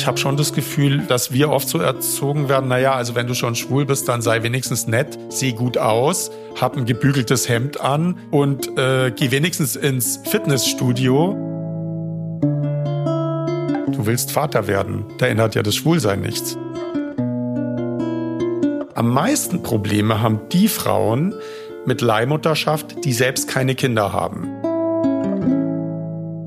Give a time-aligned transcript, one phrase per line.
[0.00, 3.34] Ich habe schon das Gefühl, dass wir oft so erzogen werden, naja, also wenn du
[3.34, 8.16] schon schwul bist, dann sei wenigstens nett, seh gut aus, hab ein gebügeltes Hemd an
[8.30, 11.34] und äh, geh wenigstens ins Fitnessstudio.
[13.92, 16.56] Du willst Vater werden, da ändert ja das Schwulsein nichts.
[18.94, 21.34] Am meisten Probleme haben die Frauen
[21.84, 24.59] mit Leihmutterschaft, die selbst keine Kinder haben.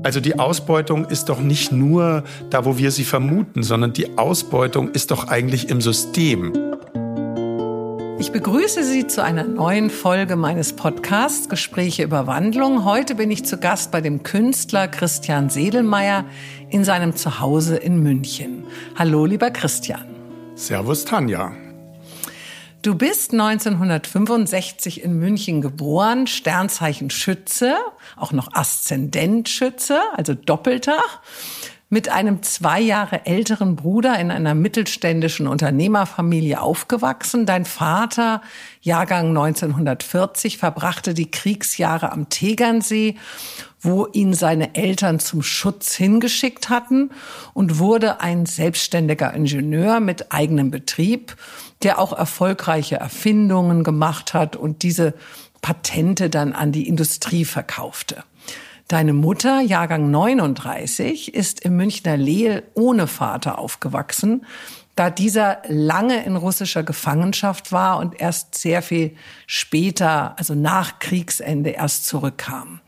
[0.04, 4.90] Also die Ausbeutung ist doch nicht nur da, wo wir sie vermuten, sondern die Ausbeutung
[4.90, 6.52] ist doch eigentlich im System.
[8.18, 12.84] Ich begrüße Sie zu einer neuen Folge meines Podcasts Gespräche über Wandlung.
[12.84, 16.26] Heute bin ich zu Gast bei dem Künstler Christian Sedelmeier
[16.68, 18.64] in seinem Zuhause in München.
[18.96, 20.04] Hallo, lieber Christian.
[20.54, 21.52] Servus, Tanja.
[22.84, 27.76] Du bist 1965 in München geboren, Sternzeichen Schütze,
[28.14, 30.98] auch noch Aszendent Schütze, also Doppelter,
[31.88, 37.46] mit einem zwei Jahre älteren Bruder in einer mittelständischen Unternehmerfamilie aufgewachsen.
[37.46, 38.42] Dein Vater,
[38.82, 43.16] Jahrgang 1940, verbrachte die Kriegsjahre am Tegernsee
[43.84, 47.10] wo ihn seine Eltern zum Schutz hingeschickt hatten
[47.52, 51.36] und wurde ein selbstständiger Ingenieur mit eigenem Betrieb,
[51.82, 55.14] der auch erfolgreiche Erfindungen gemacht hat und diese
[55.60, 58.24] Patente dann an die Industrie verkaufte.
[58.88, 64.44] Deine Mutter, Jahrgang 39, ist im Münchner Lehl ohne Vater aufgewachsen,
[64.94, 71.70] da dieser lange in russischer Gefangenschaft war und erst sehr viel später, also nach Kriegsende,
[71.70, 72.80] erst zurückkam.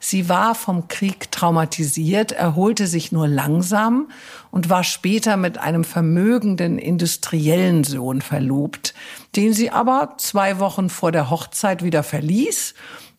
[0.00, 4.10] Sie war vom Krieg traumatisiert, erholte sich nur langsam
[4.50, 8.94] und war später mit einem vermögenden industriellen Sohn verlobt,
[9.34, 12.74] den sie aber zwei Wochen vor der Hochzeit wieder verließ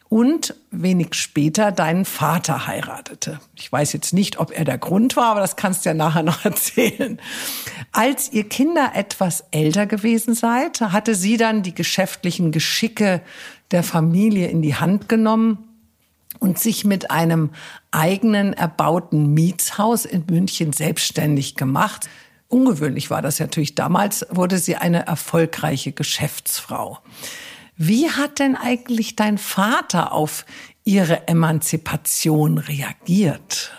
[0.08, 3.40] und wenig später deinen Vater heiratete.
[3.56, 6.24] Ich weiß jetzt nicht, ob er der Grund war, aber das kannst du ja nachher
[6.24, 7.22] noch erzählen.
[7.92, 13.22] Als ihr Kinder etwas älter gewesen seid, hatte sie dann die geschäftlichen Geschicke
[13.72, 15.69] der Familie in die Hand genommen
[16.40, 17.52] und sich mit einem
[17.92, 22.10] eigenen erbauten Mietshaus in München selbstständig gemacht.
[22.48, 27.00] Ungewöhnlich war das natürlich damals, wurde sie eine erfolgreiche Geschäftsfrau.
[27.76, 30.46] Wie hat denn eigentlich dein Vater auf
[30.84, 33.72] ihre Emanzipation reagiert?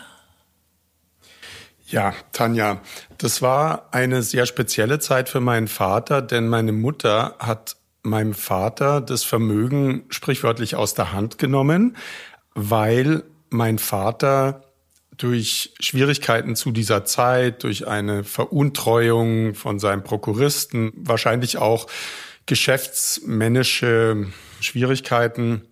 [1.87, 2.81] Ja, Tanja,
[3.19, 9.01] das war eine sehr spezielle Zeit für meinen Vater, denn meine Mutter hat meinem Vater
[9.01, 11.97] das Vermögen sprichwörtlich aus der Hand genommen,
[12.55, 14.63] weil mein Vater
[15.17, 21.87] durch Schwierigkeiten zu dieser Zeit, durch eine Veruntreuung von seinem Prokuristen, wahrscheinlich auch
[22.47, 24.29] geschäftsmännische
[24.61, 25.63] Schwierigkeiten,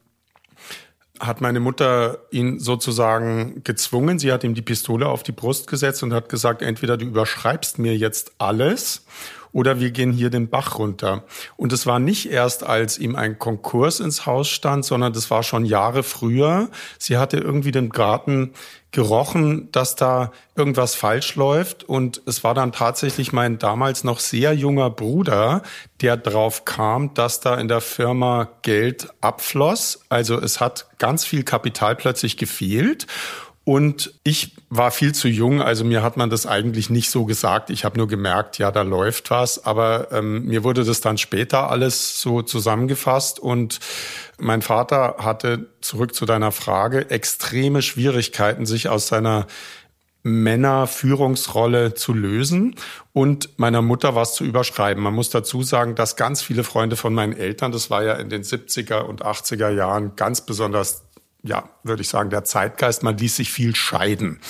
[1.19, 4.19] hat meine Mutter ihn sozusagen gezwungen.
[4.19, 7.79] Sie hat ihm die Pistole auf die Brust gesetzt und hat gesagt, entweder du überschreibst
[7.79, 9.05] mir jetzt alles
[9.53, 11.25] oder wir gehen hier den Bach runter.
[11.57, 15.43] Und es war nicht erst, als ihm ein Konkurs ins Haus stand, sondern das war
[15.43, 16.69] schon Jahre früher.
[16.99, 18.53] Sie hatte irgendwie den Garten
[18.91, 21.85] gerochen, dass da irgendwas falsch läuft.
[21.85, 25.63] Und es war dann tatsächlich mein damals noch sehr junger Bruder,
[26.01, 30.01] der drauf kam, dass da in der Firma Geld abfloss.
[30.09, 33.07] Also es hat ganz viel Kapital plötzlich gefehlt.
[33.69, 37.69] Und ich war viel zu jung, also mir hat man das eigentlich nicht so gesagt.
[37.69, 39.67] Ich habe nur gemerkt, ja, da läuft was.
[39.67, 43.79] Aber ähm, mir wurde das dann später alles so zusammengefasst und
[44.39, 49.47] mein Vater hatte, zurück zu deiner Frage, extreme Schwierigkeiten, sich aus seiner
[50.23, 52.75] Männerführungsrolle zu lösen
[53.13, 55.03] und meiner Mutter was zu überschreiben.
[55.03, 58.29] Man muss dazu sagen, dass ganz viele Freunde von meinen Eltern, das war ja in
[58.29, 61.05] den 70er und 80er Jahren ganz besonders
[61.43, 63.03] ja, würde ich sagen, der Zeitgeist.
[63.03, 64.41] Man ließ sich viel scheiden.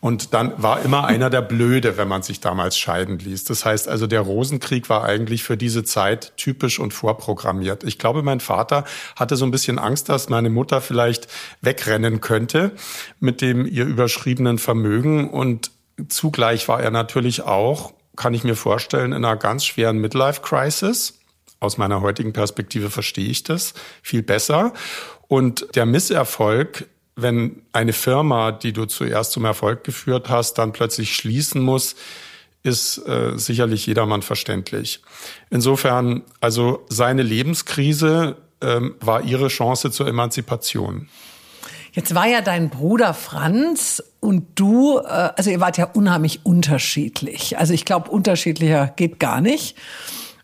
[0.00, 3.44] Und dann war immer einer der Blöde, wenn man sich damals scheiden ließ.
[3.44, 7.84] Das heißt also, der Rosenkrieg war eigentlich für diese Zeit typisch und vorprogrammiert.
[7.84, 11.28] Ich glaube, mein Vater hatte so ein bisschen Angst, dass meine Mutter vielleicht
[11.60, 12.72] wegrennen könnte
[13.20, 15.28] mit dem ihr überschriebenen Vermögen.
[15.28, 15.70] Und
[16.08, 21.18] zugleich war er natürlich auch, kann ich mir vorstellen, in einer ganz schweren Midlife-Crisis.
[21.58, 24.72] Aus meiner heutigen Perspektive verstehe ich das viel besser.
[25.30, 31.14] Und der Misserfolg, wenn eine Firma, die du zuerst zum Erfolg geführt hast, dann plötzlich
[31.14, 31.94] schließen muss,
[32.64, 35.00] ist äh, sicherlich jedermann verständlich.
[35.48, 41.08] Insofern, also seine Lebenskrise ähm, war ihre Chance zur Emanzipation.
[41.92, 47.56] Jetzt war ja dein Bruder Franz und du, äh, also ihr wart ja unheimlich unterschiedlich.
[47.56, 49.76] Also ich glaube, unterschiedlicher geht gar nicht.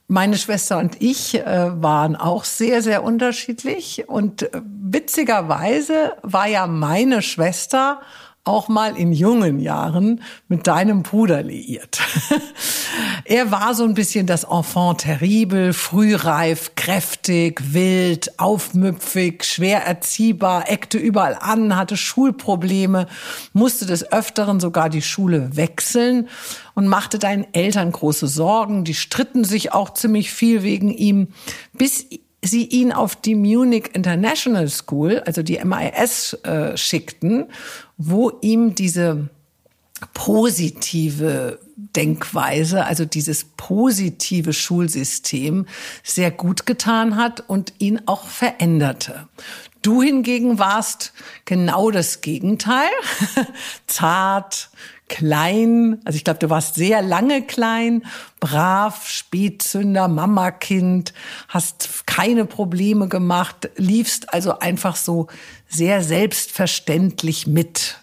[0.08, 4.08] Meine Schwester und ich äh, waren auch sehr, sehr unterschiedlich.
[4.08, 8.00] Und äh, witzigerweise war ja meine Schwester
[8.46, 12.00] auch mal in jungen Jahren mit deinem Bruder liiert.
[13.24, 20.96] er war so ein bisschen das Enfant terrible, frühreif, kräftig, wild, aufmüpfig, schwer erziehbar, eckte
[20.96, 23.06] überall an, hatte Schulprobleme,
[23.52, 26.28] musste des Öfteren sogar die Schule wechseln
[26.74, 28.84] und machte deinen Eltern große Sorgen.
[28.84, 31.28] Die stritten sich auch ziemlich viel wegen ihm,
[31.72, 32.06] bis
[32.42, 37.46] sie ihn auf die Munich International School, also die MIS, äh, schickten,
[37.96, 39.28] wo ihm diese
[40.12, 45.66] positive Denkweise, also dieses positive Schulsystem
[46.02, 49.28] sehr gut getan hat und ihn auch veränderte.
[49.82, 51.12] Du hingegen warst
[51.44, 52.90] genau das Gegenteil.
[53.86, 54.70] Zart,
[55.08, 58.04] klein, also ich glaube, du warst sehr lange klein,
[58.40, 61.14] brav, Spätzünder, Mamakind,
[61.48, 65.28] hast keine Probleme gemacht, liefst also einfach so
[65.68, 67.98] sehr selbstverständlich mit.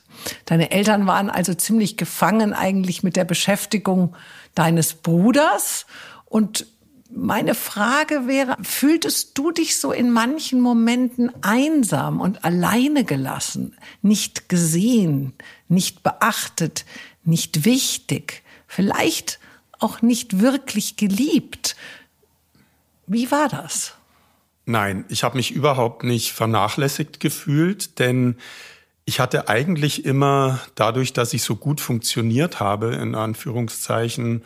[0.46, 4.16] Deine Eltern waren also ziemlich gefangen eigentlich mit der Beschäftigung
[4.56, 5.86] deines Bruders
[6.26, 6.68] und
[7.16, 14.50] meine Frage wäre, fühltest du dich so in manchen Momenten einsam und alleine gelassen, nicht
[14.50, 15.34] gesehen,
[15.68, 16.86] nicht beachtet,
[17.24, 19.40] nicht wichtig, vielleicht
[19.80, 21.76] auch nicht wirklich geliebt?
[23.06, 23.94] Wie war das?
[24.66, 28.38] Nein, ich habe mich überhaupt nicht vernachlässigt gefühlt, denn
[29.06, 34.44] ich hatte eigentlich immer dadurch, dass ich so gut funktioniert habe, in Anführungszeichen,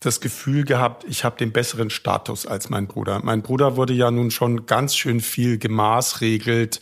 [0.00, 3.20] das Gefühl gehabt, ich habe den besseren Status als mein Bruder.
[3.22, 6.80] Mein Bruder wurde ja nun schon ganz schön viel gemaßregelt.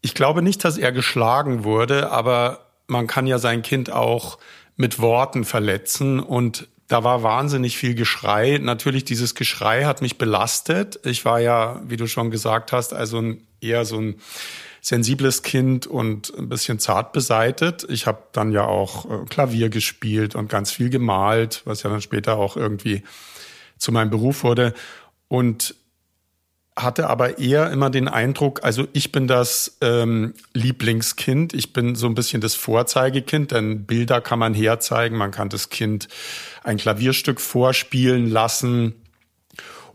[0.00, 4.38] Ich glaube nicht, dass er geschlagen wurde, aber man kann ja sein Kind auch
[4.76, 8.58] mit Worten verletzen und da war wahnsinnig viel Geschrei.
[8.60, 11.00] Natürlich, dieses Geschrei hat mich belastet.
[11.04, 14.16] Ich war ja, wie du schon gesagt hast, also ein, eher so ein
[14.82, 17.86] sensibles Kind und ein bisschen zart beseitet.
[17.88, 22.02] Ich habe dann ja auch äh, Klavier gespielt und ganz viel gemalt, was ja dann
[22.02, 23.02] später auch irgendwie
[23.78, 24.74] zu meinem Beruf wurde.
[25.28, 25.74] Und
[26.76, 32.06] hatte aber eher immer den Eindruck, also ich bin das ähm, Lieblingskind, ich bin so
[32.06, 36.08] ein bisschen das Vorzeigekind, denn Bilder kann man herzeigen, man kann das Kind
[36.64, 38.94] ein Klavierstück vorspielen lassen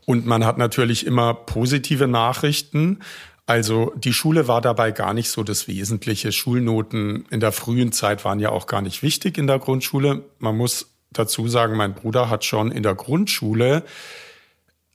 [0.05, 2.99] und man hat natürlich immer positive Nachrichten,
[3.47, 6.33] also die Schule war dabei gar nicht so das Wesentliche.
[6.33, 10.25] Schulnoten in der frühen Zeit waren ja auch gar nicht wichtig in der Grundschule.
[10.37, 13.83] Man muss dazu sagen, mein Bruder hat schon in der Grundschule,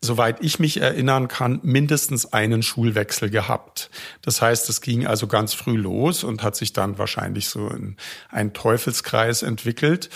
[0.05, 3.89] soweit ich mich erinnern kann, mindestens einen Schulwechsel gehabt.
[4.21, 7.97] Das heißt, es ging also ganz früh los und hat sich dann wahrscheinlich so in
[8.29, 10.11] einen Teufelskreis entwickelt.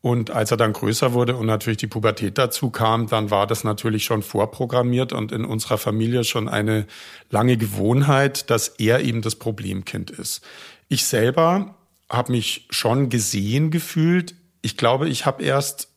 [0.00, 3.62] Und als er dann größer wurde und natürlich die Pubertät dazu kam, dann war das
[3.62, 6.86] natürlich schon vorprogrammiert und in unserer Familie schon eine
[7.30, 10.42] lange Gewohnheit, dass er eben das Problemkind ist.
[10.88, 11.76] Ich selber
[12.08, 14.34] habe mich schon gesehen gefühlt.
[14.60, 15.88] Ich glaube, ich habe erst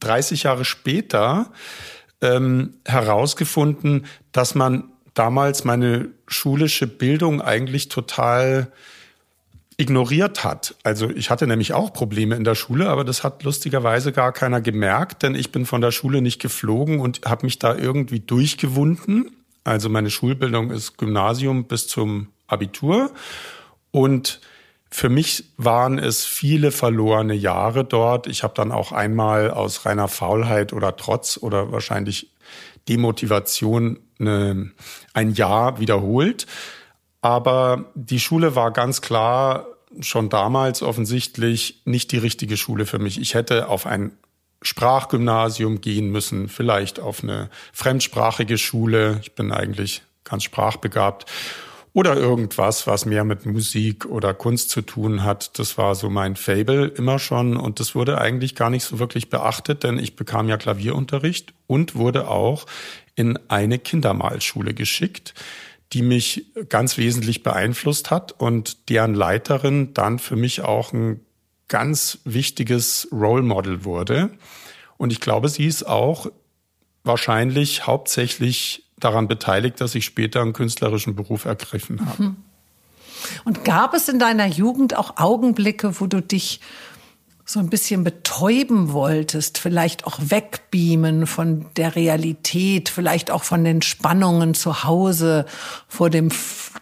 [0.00, 1.52] 30 Jahre später
[2.20, 4.84] ähm, herausgefunden, dass man
[5.14, 8.70] damals meine schulische Bildung eigentlich total
[9.76, 10.74] ignoriert hat.
[10.82, 14.60] Also ich hatte nämlich auch Probleme in der Schule, aber das hat lustigerweise gar keiner
[14.60, 19.30] gemerkt, denn ich bin von der Schule nicht geflogen und habe mich da irgendwie durchgewunden.
[19.62, 23.12] Also meine Schulbildung ist Gymnasium bis zum Abitur
[23.92, 24.40] und
[24.90, 28.26] für mich waren es viele verlorene Jahre dort.
[28.26, 32.30] Ich habe dann auch einmal aus reiner Faulheit oder Trotz oder wahrscheinlich
[32.88, 34.70] Demotivation eine,
[35.12, 36.46] ein Jahr wiederholt.
[37.20, 39.66] Aber die Schule war ganz klar
[40.00, 43.20] schon damals offensichtlich nicht die richtige Schule für mich.
[43.20, 44.12] Ich hätte auf ein
[44.62, 49.18] Sprachgymnasium gehen müssen, vielleicht auf eine fremdsprachige Schule.
[49.22, 51.26] Ich bin eigentlich ganz sprachbegabt.
[51.92, 55.58] Oder irgendwas, was mehr mit Musik oder Kunst zu tun hat.
[55.58, 57.56] Das war so mein Fable immer schon.
[57.56, 61.94] Und das wurde eigentlich gar nicht so wirklich beachtet, denn ich bekam ja Klavierunterricht und
[61.94, 62.66] wurde auch
[63.14, 65.34] in eine Kindermalschule geschickt
[65.92, 71.20] die mich ganz wesentlich beeinflusst hat und deren Leiterin dann für mich auch ein
[71.68, 74.30] ganz wichtiges Role Model wurde.
[74.96, 76.30] Und ich glaube, sie ist auch
[77.04, 82.22] wahrscheinlich hauptsächlich daran beteiligt, dass ich später einen künstlerischen Beruf ergriffen habe.
[82.22, 82.36] Mhm.
[83.44, 86.60] Und gab es in deiner Jugend auch Augenblicke, wo du dich
[87.48, 93.80] so ein bisschen betäuben wolltest, vielleicht auch wegbeamen von der Realität, vielleicht auch von den
[93.80, 95.46] Spannungen zu Hause,
[95.88, 96.28] vor dem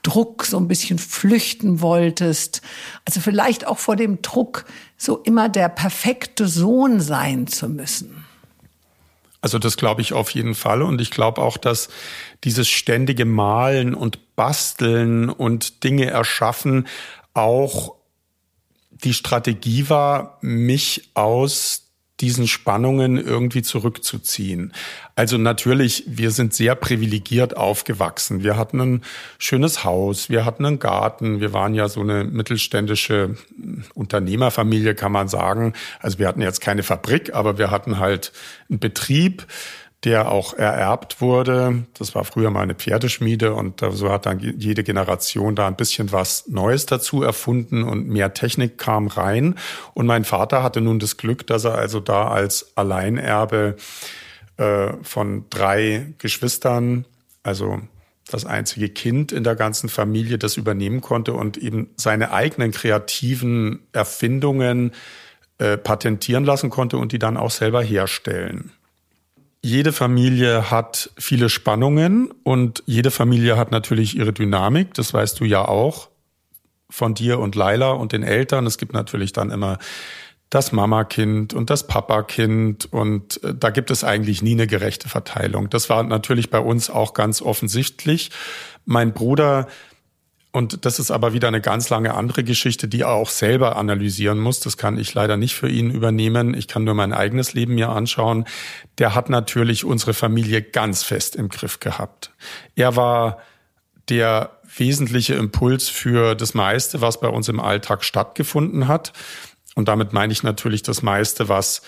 [0.03, 2.63] Druck so ein bisschen flüchten wolltest,
[3.05, 4.65] also vielleicht auch vor dem Druck,
[4.97, 8.26] so immer der perfekte Sohn sein zu müssen.
[9.41, 10.83] Also das glaube ich auf jeden Fall.
[10.83, 11.89] Und ich glaube auch, dass
[12.45, 16.87] dieses ständige Malen und Basteln und Dinge erschaffen
[17.35, 17.95] auch
[18.91, 21.86] die Strategie war, mich aus
[22.21, 24.73] diesen Spannungen irgendwie zurückzuziehen.
[25.15, 28.43] Also natürlich, wir sind sehr privilegiert aufgewachsen.
[28.43, 29.03] Wir hatten ein
[29.39, 33.37] schönes Haus, wir hatten einen Garten, wir waren ja so eine mittelständische
[33.95, 35.75] Unternehmerfamilie, kann man sagen.
[36.01, 38.33] Also wir hatten jetzt keine Fabrik, aber wir hatten halt
[38.71, 39.47] einen Betrieb
[40.05, 41.85] der auch ererbt wurde.
[41.99, 46.13] Das war früher mal eine Pferdeschmiede und so hat dann jede Generation da ein bisschen
[46.13, 49.57] was Neues dazu erfunden und mehr Technik kam rein.
[49.95, 53.77] Und mein Vater hatte nun das Glück, dass er also da als Alleinerbe
[54.59, 57.05] äh, von drei Geschwistern,
[57.43, 57.81] also
[58.31, 63.87] das einzige Kind in der ganzen Familie, das übernehmen konnte und eben seine eigenen kreativen
[63.93, 64.93] Erfindungen
[65.59, 68.73] äh, patentieren lassen konnte und die dann auch selber herstellen
[69.67, 74.95] jede Familie hat viele Spannungen und jede Familie hat natürlich ihre Dynamik.
[74.95, 76.09] Das weißt du ja auch
[76.89, 78.65] von dir und Laila und den Eltern.
[78.65, 79.79] Es gibt natürlich dann immer
[80.51, 85.69] das Mama-Kind und das Papa-Kind und äh, da gibt es eigentlich nie eine gerechte Verteilung.
[85.69, 88.31] Das war natürlich bei uns auch ganz offensichtlich.
[88.85, 89.67] Mein Bruder
[90.57, 94.39] und das ist aber wieder eine ganz lange andere Geschichte, die er auch selber analysieren
[94.39, 94.59] muss.
[94.59, 96.55] Das kann ich leider nicht für ihn übernehmen.
[96.55, 98.47] Ich kann nur mein eigenes Leben mir anschauen.
[98.97, 102.31] Der hat natürlich unsere Familie ganz fest im Griff gehabt.
[102.75, 103.37] Er war
[104.09, 109.13] der wesentliche Impuls für das meiste, was bei uns im Alltag stattgefunden hat.
[109.75, 111.83] Und damit meine ich natürlich das meiste, was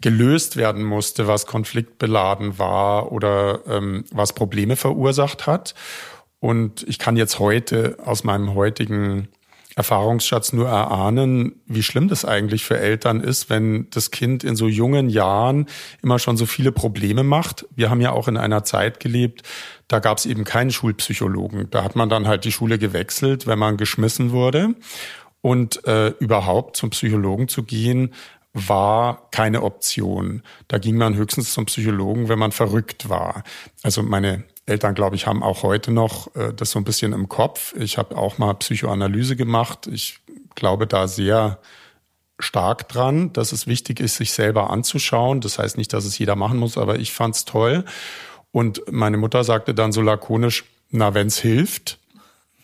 [0.00, 5.74] gelöst werden musste, was konfliktbeladen war oder ähm, was Probleme verursacht hat.
[6.46, 9.26] Und ich kann jetzt heute aus meinem heutigen
[9.74, 14.68] Erfahrungsschatz nur erahnen, wie schlimm das eigentlich für Eltern ist, wenn das Kind in so
[14.68, 15.66] jungen Jahren
[16.04, 17.66] immer schon so viele Probleme macht.
[17.74, 19.42] Wir haben ja auch in einer Zeit gelebt,
[19.88, 21.68] da gab es eben keinen Schulpsychologen.
[21.70, 24.76] Da hat man dann halt die Schule gewechselt, wenn man geschmissen wurde.
[25.40, 28.14] Und äh, überhaupt zum Psychologen zu gehen,
[28.52, 30.44] war keine Option.
[30.68, 33.42] Da ging man höchstens zum Psychologen, wenn man verrückt war.
[33.82, 37.28] Also meine Eltern, glaube ich, haben auch heute noch äh, das so ein bisschen im
[37.28, 37.74] Kopf.
[37.76, 39.86] Ich habe auch mal Psychoanalyse gemacht.
[39.86, 40.18] Ich
[40.56, 41.60] glaube da sehr
[42.38, 45.40] stark dran, dass es wichtig ist, sich selber anzuschauen.
[45.40, 47.84] Das heißt nicht, dass es jeder machen muss, aber ich fand's toll.
[48.50, 51.98] Und meine Mutter sagte dann so lakonisch, na, wenn's hilft.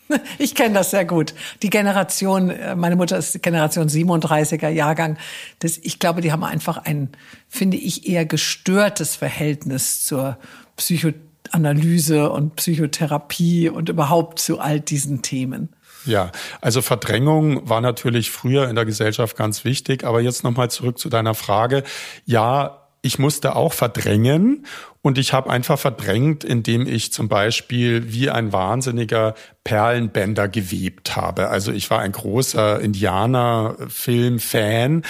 [0.39, 1.33] Ich kenne das sehr gut.
[1.63, 5.17] Die Generation, äh, meine Mutter ist Generation 37er Jahrgang.
[5.61, 7.09] Das, ich glaube, die haben einfach ein,
[7.49, 10.37] finde ich, eher gestörtes Verhältnis zur
[10.77, 15.71] Psychotherapie Analyse und Psychotherapie und überhaupt zu all diesen Themen.
[16.05, 20.99] Ja, also Verdrängung war natürlich früher in der Gesellschaft ganz wichtig, aber jetzt nochmal zurück
[20.99, 21.85] zu deiner Frage.
[22.25, 24.65] Ja, ich musste auch verdrängen
[25.03, 29.35] und ich habe einfach verdrängt, indem ich zum Beispiel wie ein wahnsinniger
[29.65, 31.49] Perlenbänder gewebt habe.
[31.49, 35.03] Also ich war ein großer Indianer-Film-Fan.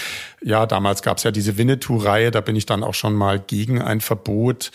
[0.43, 3.83] Ja, damals gab es ja diese Winnetou-Reihe, da bin ich dann auch schon mal gegen
[3.83, 4.71] ein Verbot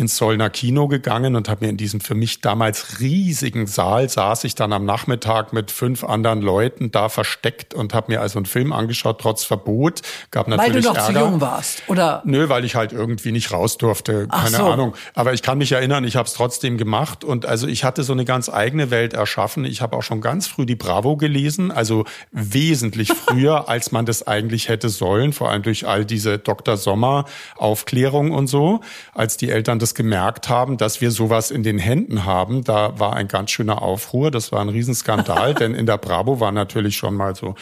[0.00, 4.44] ins Solner Kino gegangen und habe mir in diesem für mich damals riesigen Saal saß
[4.44, 8.46] ich dann am Nachmittag mit fünf anderen Leuten da versteckt und habe mir also einen
[8.46, 10.02] Film angeschaut trotz Verbot.
[10.30, 11.12] Gab natürlich weil du noch Ärger.
[11.12, 12.22] zu jung warst, oder?
[12.24, 14.66] Nö, weil ich halt irgendwie nicht raus durfte, keine so.
[14.66, 14.94] Ahnung.
[15.14, 18.12] Aber ich kann mich erinnern, ich habe es trotzdem gemacht und also ich hatte so
[18.12, 19.64] eine ganz eigene Welt erschaffen.
[19.64, 24.24] Ich habe auch schon ganz früh die Bravo gelesen, also wesentlich früher, als man das
[24.24, 26.76] eigentlich hätte sollen, vor allem durch all diese Dr.
[26.76, 27.24] Sommer
[27.56, 28.80] Aufklärung und so,
[29.12, 32.62] als die Eltern das das gemerkt haben, dass wir sowas in den Händen haben.
[32.62, 34.30] Da war ein ganz schöner Aufruhr.
[34.30, 37.54] Das war ein Riesenskandal, denn in der Bravo war natürlich schon mal so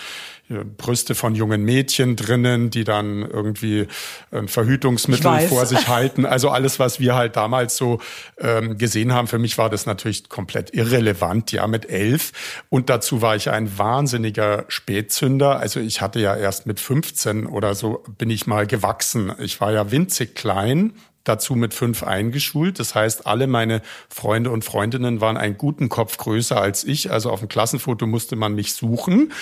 [0.49, 3.89] Brüste von jungen Mädchen drinnen, die dann irgendwie
[4.31, 6.25] ein Verhütungsmittel vor sich halten.
[6.25, 8.01] Also alles, was wir halt damals so
[8.39, 9.27] ähm, gesehen haben.
[9.27, 12.33] Für mich war das natürlich komplett irrelevant, ja, mit elf.
[12.69, 15.59] Und dazu war ich ein wahnsinniger Spätzünder.
[15.59, 19.33] Also ich hatte ja erst mit 15 oder so bin ich mal gewachsen.
[19.39, 20.93] Ich war ja winzig klein
[21.29, 22.79] dazu mit fünf eingeschult.
[22.79, 27.11] Das heißt, alle meine Freunde und Freundinnen waren einen guten Kopf größer als ich.
[27.11, 29.33] Also auf dem Klassenfoto musste man mich suchen.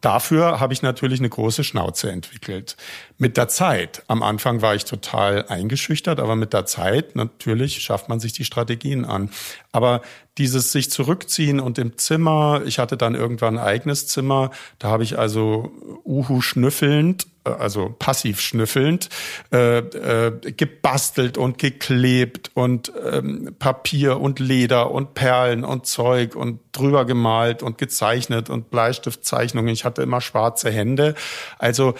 [0.00, 2.76] Dafür habe ich natürlich eine große Schnauze entwickelt.
[3.16, 8.08] Mit der Zeit, am Anfang war ich total eingeschüchtert, aber mit der Zeit natürlich schafft
[8.08, 9.30] man sich die Strategien an.
[9.72, 10.02] Aber
[10.36, 15.02] dieses sich zurückziehen und im Zimmer, ich hatte dann irgendwann ein eigenes Zimmer, da habe
[15.02, 15.72] ich also
[16.04, 17.26] Uhu schnüffelnd,
[17.56, 19.08] also passiv schnüffelnd,
[19.52, 26.60] äh, äh, gebastelt und geklebt und ähm, Papier und Leder und Perlen und Zeug und
[26.72, 29.72] drüber gemalt und gezeichnet und Bleistiftzeichnungen.
[29.72, 31.14] Ich hatte immer schwarze Hände.
[31.58, 31.94] Also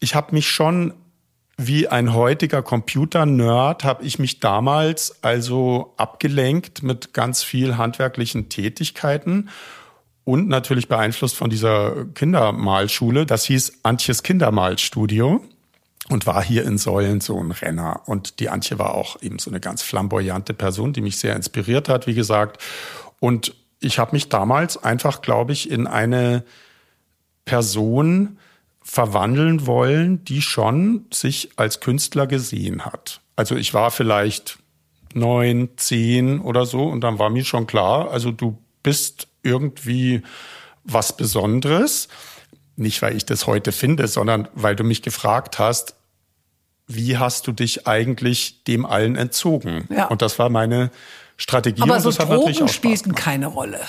[0.00, 0.94] ich habe mich schon
[1.62, 9.50] wie ein heutiger Computer-Nerd habe ich mich damals also abgelenkt mit ganz viel handwerklichen Tätigkeiten
[10.24, 13.26] und natürlich beeinflusst von dieser Kindermalschule.
[13.26, 15.42] Das hieß Antjes Kindermalstudio
[16.08, 18.02] und war hier in Säulen so ein Renner.
[18.06, 21.88] Und die Antje war auch eben so eine ganz flamboyante Person, die mich sehr inspiriert
[21.88, 22.62] hat, wie gesagt.
[23.20, 26.44] Und ich habe mich damals einfach, glaube ich, in eine
[27.44, 28.38] Person
[28.82, 33.20] verwandeln wollen, die schon sich als Künstler gesehen hat.
[33.36, 34.58] Also ich war vielleicht
[35.14, 40.22] neun, zehn oder so und dann war mir schon klar, also du bist irgendwie
[40.84, 42.08] was Besonderes.
[42.76, 45.94] Nicht, weil ich das heute finde, sondern weil du mich gefragt hast,
[46.86, 49.86] wie hast du dich eigentlich dem allen entzogen?
[49.90, 50.06] Ja.
[50.06, 50.90] Und das war meine
[51.36, 51.82] Strategie.
[51.82, 53.80] Aber so Drogen spielten keine Rolle.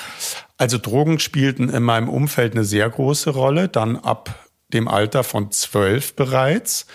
[0.58, 5.52] Also Drogen spielten in meinem Umfeld eine sehr große Rolle, dann ab dem Alter von
[5.52, 6.86] zwölf bereits.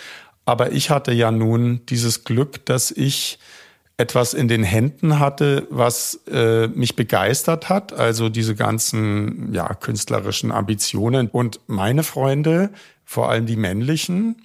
[0.44, 3.38] Aber ich hatte ja nun dieses Glück, dass ich
[3.98, 10.52] etwas in den Händen hatte, was äh, mich begeistert hat, also diese ganzen ja, künstlerischen
[10.52, 11.28] Ambitionen.
[11.28, 12.70] Und meine Freunde,
[13.04, 14.36] vor allem die männlichen,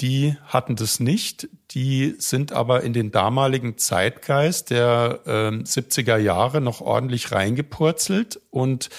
[0.00, 1.48] die hatten das nicht.
[1.70, 8.90] Die sind aber in den damaligen Zeitgeist der äh, 70er Jahre noch ordentlich reingepurzelt und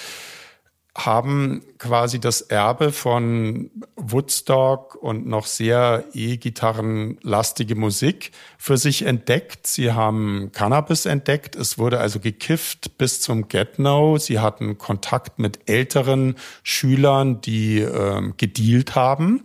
[0.95, 9.65] haben quasi das Erbe von Woodstock und noch sehr E-Gitarrenlastige Musik für sich entdeckt.
[9.65, 11.55] Sie haben Cannabis entdeckt.
[11.55, 14.19] Es wurde also gekifft bis zum Get-No.
[14.19, 19.43] Sie hatten Kontakt mit älteren Schülern, die ähm, gedealt haben.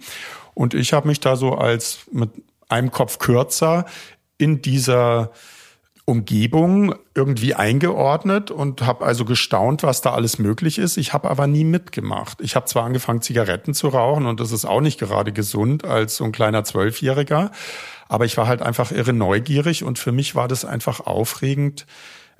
[0.52, 2.30] Und ich habe mich da so als mit
[2.68, 3.86] einem Kopf kürzer
[4.36, 5.32] in dieser
[6.08, 10.96] Umgebung irgendwie eingeordnet und habe also gestaunt, was da alles möglich ist.
[10.96, 12.40] Ich habe aber nie mitgemacht.
[12.40, 16.16] Ich habe zwar angefangen, Zigaretten zu rauchen und das ist auch nicht gerade gesund als
[16.16, 17.50] so ein kleiner Zwölfjähriger,
[18.08, 21.86] aber ich war halt einfach irre neugierig und für mich war das einfach aufregend,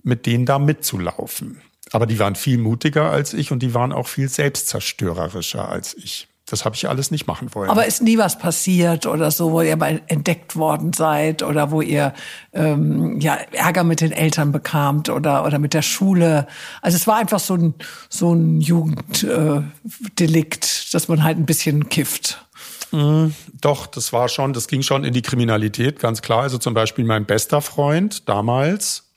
[0.02, 1.60] mit denen da mitzulaufen.
[1.92, 6.26] Aber die waren viel mutiger als ich und die waren auch viel selbstzerstörerischer als ich
[6.50, 7.70] das habe ich alles nicht machen wollen.
[7.70, 11.80] Aber ist nie was passiert oder so, wo ihr mal entdeckt worden seid oder wo
[11.80, 12.12] ihr
[12.52, 16.46] ähm, ja Ärger mit den Eltern bekamt oder oder mit der Schule.
[16.82, 17.74] Also es war einfach so ein
[18.08, 22.44] so ein Jugenddelikt, äh, dass man halt ein bisschen kifft.
[22.90, 23.28] Mm,
[23.60, 26.42] doch, das war schon, das ging schon in die Kriminalität, ganz klar.
[26.42, 29.07] Also zum Beispiel mein bester Freund damals,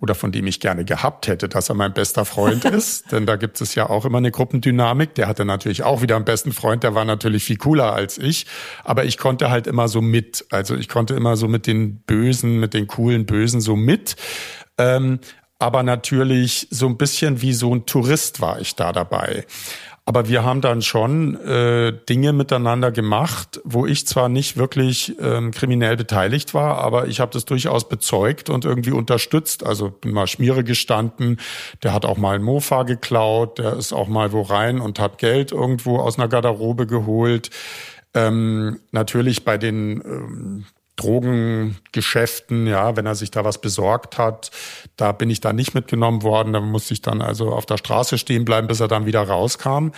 [0.00, 3.12] oder von dem ich gerne gehabt hätte, dass er mein bester Freund ist.
[3.12, 5.14] Denn da gibt es ja auch immer eine Gruppendynamik.
[5.14, 8.46] Der hatte natürlich auch wieder einen besten Freund, der war natürlich viel cooler als ich.
[8.84, 10.46] Aber ich konnte halt immer so mit.
[10.50, 14.16] Also ich konnte immer so mit den Bösen, mit den coolen Bösen so mit.
[14.78, 15.20] Ähm,
[15.58, 19.46] aber natürlich so ein bisschen wie so ein Tourist war ich da dabei.
[20.06, 25.50] Aber wir haben dann schon äh, Dinge miteinander gemacht, wo ich zwar nicht wirklich ähm,
[25.50, 29.64] kriminell beteiligt war, aber ich habe das durchaus bezeugt und irgendwie unterstützt.
[29.64, 31.38] Also bin mal Schmiere gestanden,
[31.82, 35.16] der hat auch mal ein Mofa geklaut, der ist auch mal wo rein und hat
[35.16, 37.48] Geld irgendwo aus einer Garderobe geholt.
[38.12, 40.64] Ähm, natürlich bei den ähm,
[40.96, 44.52] Drogengeschäften, ja, wenn er sich da was besorgt hat,
[44.96, 48.16] da bin ich dann nicht mitgenommen worden, da musste ich dann also auf der Straße
[48.16, 49.88] stehen bleiben, bis er dann wieder rauskam.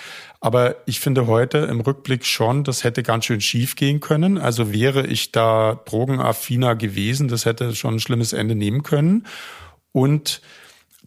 [0.41, 4.39] Aber ich finde heute im Rückblick schon, das hätte ganz schön schief gehen können.
[4.39, 9.27] Also wäre ich da drogenaffiner gewesen, das hätte schon ein schlimmes Ende nehmen können.
[9.93, 10.41] Und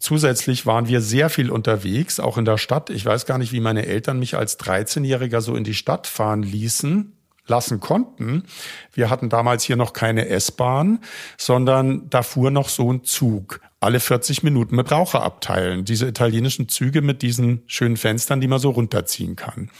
[0.02, 2.88] Zusätzlich waren wir sehr viel unterwegs, auch in der Stadt.
[2.88, 6.42] Ich weiß gar nicht, wie meine Eltern mich als 13-Jähriger so in die Stadt fahren
[6.42, 7.19] ließen
[7.50, 8.44] lassen konnten.
[8.92, 11.00] Wir hatten damals hier noch keine S-Bahn,
[11.36, 15.86] sondern da fuhr noch so ein Zug alle 40 Minuten mit Raucherabteilen.
[15.86, 19.70] Diese italienischen Züge mit diesen schönen Fenstern, die man so runterziehen kann.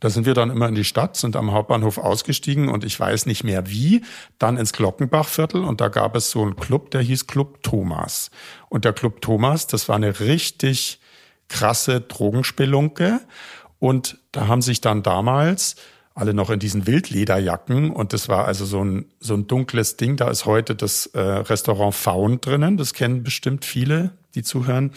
[0.00, 3.26] Da sind wir dann immer in die Stadt, sind am Hauptbahnhof ausgestiegen und ich weiß
[3.26, 4.02] nicht mehr wie,
[4.40, 8.32] dann ins Glockenbachviertel und da gab es so einen Club, der hieß Club Thomas.
[8.68, 10.98] Und der Club Thomas, das war eine richtig
[11.48, 13.20] krasse Drogenspelunke
[13.78, 15.76] und da haben sich dann damals
[16.14, 20.16] alle noch in diesen Wildlederjacken und das war also so ein, so ein dunkles Ding.
[20.16, 22.76] Da ist heute das äh, Restaurant Faun drinnen.
[22.76, 24.92] Das kennen bestimmt viele, die zuhören.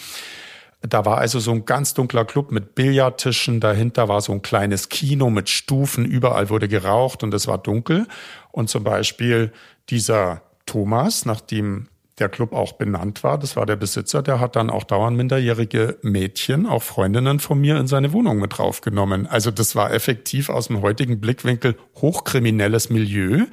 [0.81, 3.59] Da war also so ein ganz dunkler Club mit Billardtischen.
[3.59, 6.05] Dahinter war so ein kleines Kino mit Stufen.
[6.05, 8.07] Überall wurde geraucht und es war dunkel.
[8.51, 9.51] Und zum Beispiel
[9.89, 11.87] dieser Thomas, nachdem
[12.19, 13.37] der Club auch benannt war.
[13.37, 17.77] Das war der Besitzer, der hat dann auch dauernd minderjährige Mädchen, auch Freundinnen von mir,
[17.77, 19.27] in seine Wohnung mit draufgenommen.
[19.27, 23.45] Also das war effektiv aus dem heutigen Blickwinkel hochkriminelles Milieu.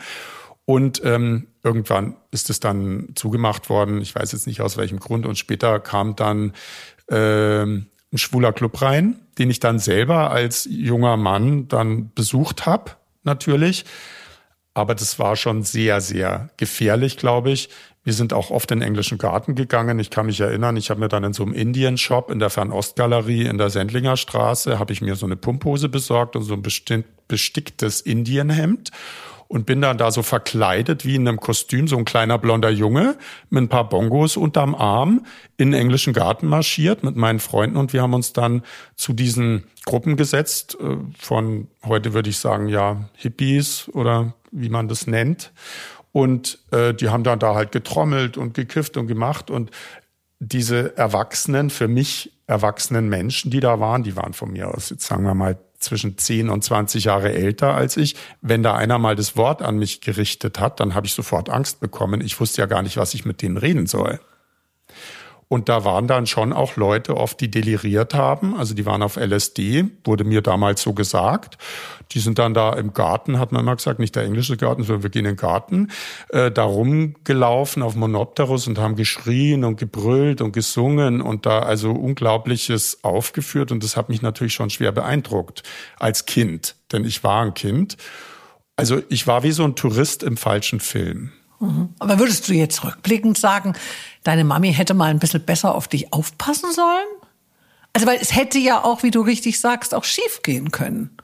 [0.66, 4.00] Und ähm, irgendwann ist es dann zugemacht worden.
[4.00, 5.26] Ich weiß jetzt nicht aus welchem Grund.
[5.26, 6.54] Und später kam dann
[7.10, 12.92] ähm, ein schwuler Club rein, den ich dann selber als junger Mann dann besucht habe,
[13.24, 13.84] natürlich.
[14.72, 17.68] aber das war schon sehr, sehr gefährlich, glaube ich.
[18.04, 19.98] Wir sind auch oft in den englischen Garten gegangen.
[19.98, 23.46] Ich kann mich erinnern, ich habe mir dann in so einem Indien-Shop in der Fernostgalerie
[23.46, 26.62] in der Sendlinger Straße, habe ich mir so eine Pumphose besorgt und so ein
[27.28, 28.90] besticktes Indienhemd
[29.48, 33.16] und bin dann da so verkleidet wie in einem Kostüm, so ein kleiner blonder Junge
[33.50, 35.24] mit ein paar Bongos unterm Arm
[35.56, 38.62] in den englischen Garten marschiert mit meinen Freunden und wir haben uns dann
[38.96, 44.88] zu diesen Gruppen gesetzt äh, von heute würde ich sagen ja Hippies oder wie man
[44.88, 45.52] das nennt
[46.14, 49.50] und äh, die haben dann da halt getrommelt und gekifft und gemacht.
[49.50, 49.72] Und
[50.38, 55.06] diese Erwachsenen, für mich erwachsenen Menschen, die da waren, die waren von mir aus, jetzt
[55.06, 58.14] sagen wir mal, zwischen 10 und 20 Jahre älter als ich.
[58.40, 61.80] Wenn da einer mal das Wort an mich gerichtet hat, dann habe ich sofort Angst
[61.80, 62.20] bekommen.
[62.20, 64.20] Ich wusste ja gar nicht, was ich mit denen reden soll.
[65.48, 68.56] Und da waren dann schon auch Leute oft, die deliriert haben.
[68.56, 71.58] Also die waren auf LSD, wurde mir damals so gesagt.
[72.12, 75.02] Die sind dann da im Garten, hat man immer gesagt, nicht der englische Garten, sondern
[75.02, 75.90] wir gehen in den Garten,
[76.28, 81.92] äh, da rumgelaufen auf Monopterus und haben geschrien und gebrüllt und gesungen und da also
[81.92, 83.72] Unglaubliches aufgeführt.
[83.72, 85.62] Und das hat mich natürlich schon schwer beeindruckt
[85.98, 87.96] als Kind, denn ich war ein Kind.
[88.76, 91.32] Also ich war wie so ein Tourist im falschen Film.
[91.64, 91.88] Mhm.
[91.98, 93.74] Aber würdest du jetzt rückblickend sagen,
[94.22, 97.06] deine Mami hätte mal ein bisschen besser auf dich aufpassen sollen?
[97.92, 101.16] Also, weil es hätte ja auch, wie du richtig sagst, auch schief gehen können.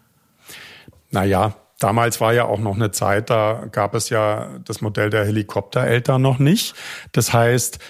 [1.11, 5.25] Naja, damals war ja auch noch eine Zeit, da gab es ja das Modell der
[5.25, 6.75] Helikoptereltern noch nicht.
[7.11, 7.81] Das heißt,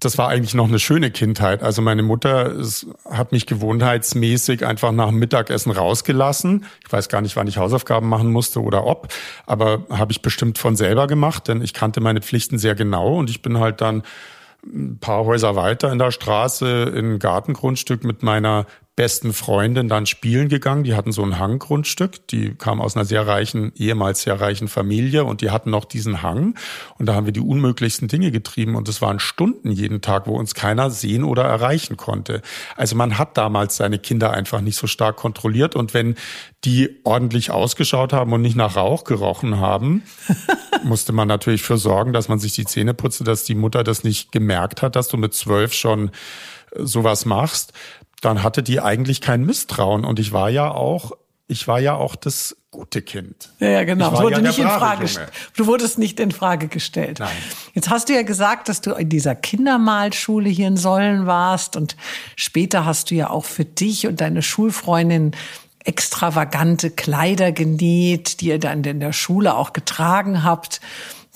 [0.00, 1.62] das war eigentlich noch eine schöne Kindheit.
[1.62, 2.54] Also meine Mutter
[3.10, 6.66] hat mich gewohnheitsmäßig einfach nach dem Mittagessen rausgelassen.
[6.84, 9.08] Ich weiß gar nicht, wann ich Hausaufgaben machen musste oder ob,
[9.46, 13.30] aber habe ich bestimmt von selber gemacht, denn ich kannte meine Pflichten sehr genau und
[13.30, 14.02] ich bin halt dann
[14.64, 20.48] ein paar Häuser weiter in der Straße in Gartengrundstück mit meiner besten Freundin dann spielen
[20.48, 20.82] gegangen.
[20.82, 22.26] Die hatten so ein Hanggrundstück.
[22.28, 26.22] Die kam aus einer sehr reichen, ehemals sehr reichen Familie und die hatten noch diesen
[26.22, 26.58] Hang.
[26.98, 30.36] Und da haben wir die unmöglichsten Dinge getrieben und es waren Stunden jeden Tag, wo
[30.36, 32.40] uns keiner sehen oder erreichen konnte.
[32.74, 36.14] Also man hat damals seine Kinder einfach nicht so stark kontrolliert und wenn
[36.64, 40.04] die ordentlich ausgeschaut haben und nicht nach Rauch gerochen haben,
[40.84, 44.04] musste man natürlich für sorgen, dass man sich die Zähne putzte, dass die Mutter das
[44.04, 46.10] nicht gemerkt hat, dass du mit zwölf schon
[46.78, 47.72] sowas machst
[48.20, 50.04] dann hatte die eigentlich kein Misstrauen.
[50.04, 51.12] Und ich war ja auch,
[51.48, 53.50] ich war ja auch das gute Kind.
[53.58, 54.12] Ja, ja genau.
[54.12, 55.08] Ich wurde ja nicht in Frage,
[55.56, 57.20] du wurdest nicht in Frage gestellt.
[57.20, 57.30] Nein.
[57.74, 61.96] Jetzt hast du ja gesagt, dass du in dieser Kindermalschule hier in Sollen warst und
[62.36, 65.32] später hast du ja auch für dich und deine Schulfreundin
[65.86, 70.80] extravagante Kleider genäht, die ihr dann in der Schule auch getragen habt.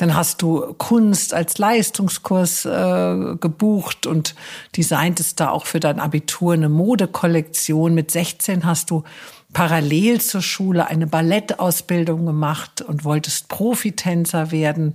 [0.01, 4.35] Dann hast du Kunst als Leistungskurs äh, gebucht und
[4.75, 7.93] designtest da auch für dein Abitur eine Modekollektion.
[7.93, 9.05] Mit 16 hast du
[9.53, 14.95] parallel zur Schule eine Ballettausbildung gemacht und wolltest Profitänzer werden.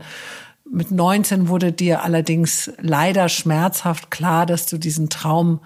[0.68, 5.60] Mit 19 wurde dir allerdings leider schmerzhaft klar, dass du diesen Traum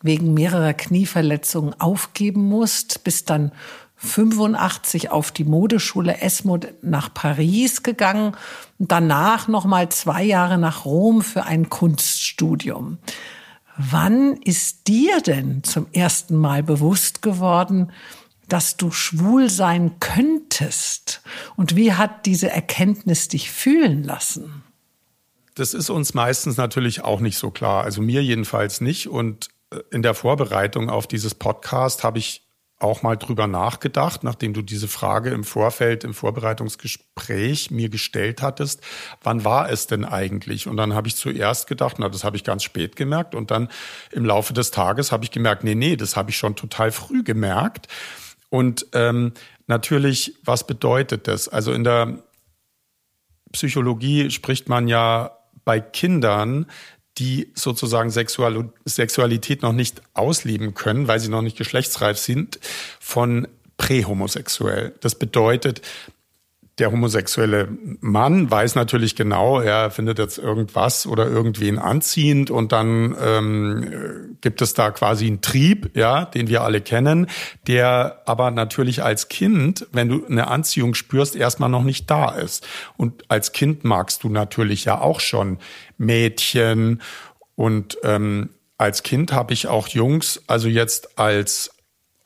[0.00, 3.52] wegen mehrerer Knieverletzungen aufgeben musst, bist dann
[3.98, 8.36] 85 auf die Modeschule Esmod nach Paris gegangen
[8.78, 12.98] und danach noch mal zwei Jahre nach Rom für ein Kunststudium.
[13.76, 17.92] Wann ist dir denn zum ersten Mal bewusst geworden,
[18.48, 21.22] dass du schwul sein könntest?
[21.56, 24.62] Und wie hat diese Erkenntnis dich fühlen lassen?
[25.54, 27.84] Das ist uns meistens natürlich auch nicht so klar.
[27.84, 29.08] Also mir jedenfalls nicht.
[29.08, 32.47] Und äh, in der Vorbereitung auf dieses Podcast habe ich
[32.80, 38.82] auch mal drüber nachgedacht, nachdem du diese Frage im Vorfeld, im Vorbereitungsgespräch mir gestellt hattest,
[39.22, 40.68] wann war es denn eigentlich?
[40.68, 43.34] Und dann habe ich zuerst gedacht, na, das habe ich ganz spät gemerkt.
[43.34, 43.68] Und dann
[44.12, 47.24] im Laufe des Tages habe ich gemerkt, nee, nee, das habe ich schon total früh
[47.24, 47.88] gemerkt.
[48.48, 49.32] Und ähm,
[49.66, 51.48] natürlich, was bedeutet das?
[51.48, 52.22] Also in der
[53.52, 56.66] Psychologie spricht man ja bei Kindern
[57.18, 62.58] die sozusagen Sexual Sexualität noch nicht ausleben können, weil sie noch nicht geschlechtsreif sind,
[63.00, 64.94] von prähomosexuell.
[65.00, 65.82] Das bedeutet,
[66.78, 67.68] der homosexuelle
[68.00, 74.62] Mann weiß natürlich genau, er findet jetzt irgendwas oder irgendwen anziehend und dann ähm, gibt
[74.62, 77.26] es da quasi einen Trieb, ja, den wir alle kennen,
[77.66, 82.66] der aber natürlich als Kind, wenn du eine Anziehung spürst, erstmal noch nicht da ist.
[82.96, 85.58] Und als Kind magst du natürlich ja auch schon
[85.96, 87.02] Mädchen
[87.56, 91.77] und ähm, als Kind habe ich auch Jungs, also jetzt als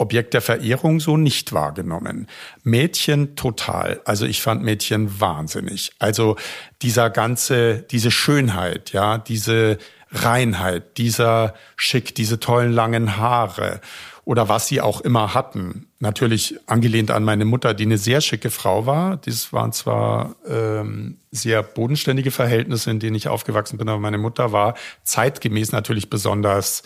[0.02, 2.26] Objekt der Verehrung so nicht wahrgenommen.
[2.62, 4.00] Mädchen total.
[4.04, 5.92] Also ich fand Mädchen wahnsinnig.
[5.98, 6.36] Also
[6.82, 9.78] dieser ganze, diese Schönheit, ja, diese
[10.10, 13.80] Reinheit, dieser Schick, diese tollen langen Haare
[14.24, 15.88] oder was sie auch immer hatten.
[15.98, 19.16] Natürlich angelehnt an meine Mutter, die eine sehr schicke Frau war.
[19.16, 24.52] Das waren zwar ähm, sehr bodenständige Verhältnisse, in denen ich aufgewachsen bin, aber meine Mutter
[24.52, 26.84] war zeitgemäß natürlich besonders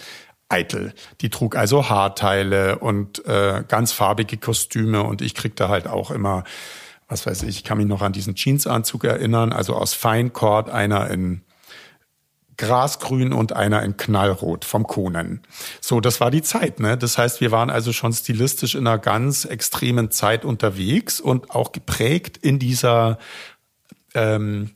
[0.48, 0.92] eitel.
[1.20, 6.44] Die trug also Haarteile und äh, ganz farbige Kostüme und ich kriegte halt auch immer,
[7.08, 11.08] was weiß ich, ich kann mich noch an diesen Jeansanzug erinnern, also aus Feinkord, einer
[11.10, 11.42] in
[12.56, 15.42] Grasgrün und einer in Knallrot vom Konen.
[15.80, 16.96] So, das war die Zeit, ne?
[16.96, 21.72] Das heißt, wir waren also schon stilistisch in einer ganz extremen Zeit unterwegs und auch
[21.72, 23.18] geprägt in dieser,
[24.14, 24.70] ähm,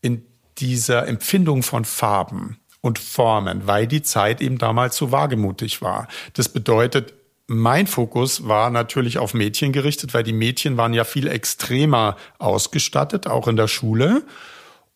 [0.00, 0.26] in
[0.58, 6.06] dieser Empfindung von Farben und Formen, weil die Zeit eben damals so wagemutig war.
[6.34, 7.14] Das bedeutet,
[7.46, 13.26] mein Fokus war natürlich auf Mädchen gerichtet, weil die Mädchen waren ja viel extremer ausgestattet,
[13.26, 14.22] auch in der Schule.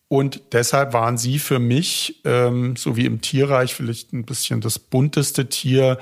[0.09, 4.79] Und deshalb waren sie für mich, ähm, so wie im Tierreich, vielleicht ein bisschen das
[4.79, 5.96] bunteste Tier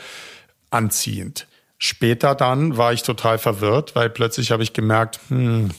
[0.70, 1.46] anziehend.
[1.79, 5.70] Später dann war ich total verwirrt, weil plötzlich habe ich gemerkt, hm,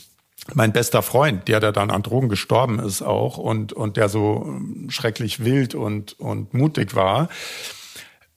[0.54, 4.44] mein bester Freund, der, der dann an Drogen gestorben ist auch und, und der so
[4.46, 7.30] ähm, schrecklich wild und, und mutig war,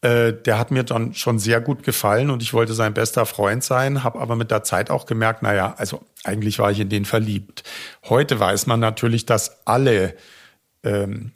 [0.03, 3.63] äh, der hat mir dann schon sehr gut gefallen und ich wollte sein bester Freund
[3.63, 7.05] sein, habe aber mit der Zeit auch gemerkt, naja, also eigentlich war ich in den
[7.05, 7.65] verliebt.
[8.09, 10.15] Heute weiß man natürlich, dass alle
[10.83, 11.33] ähm,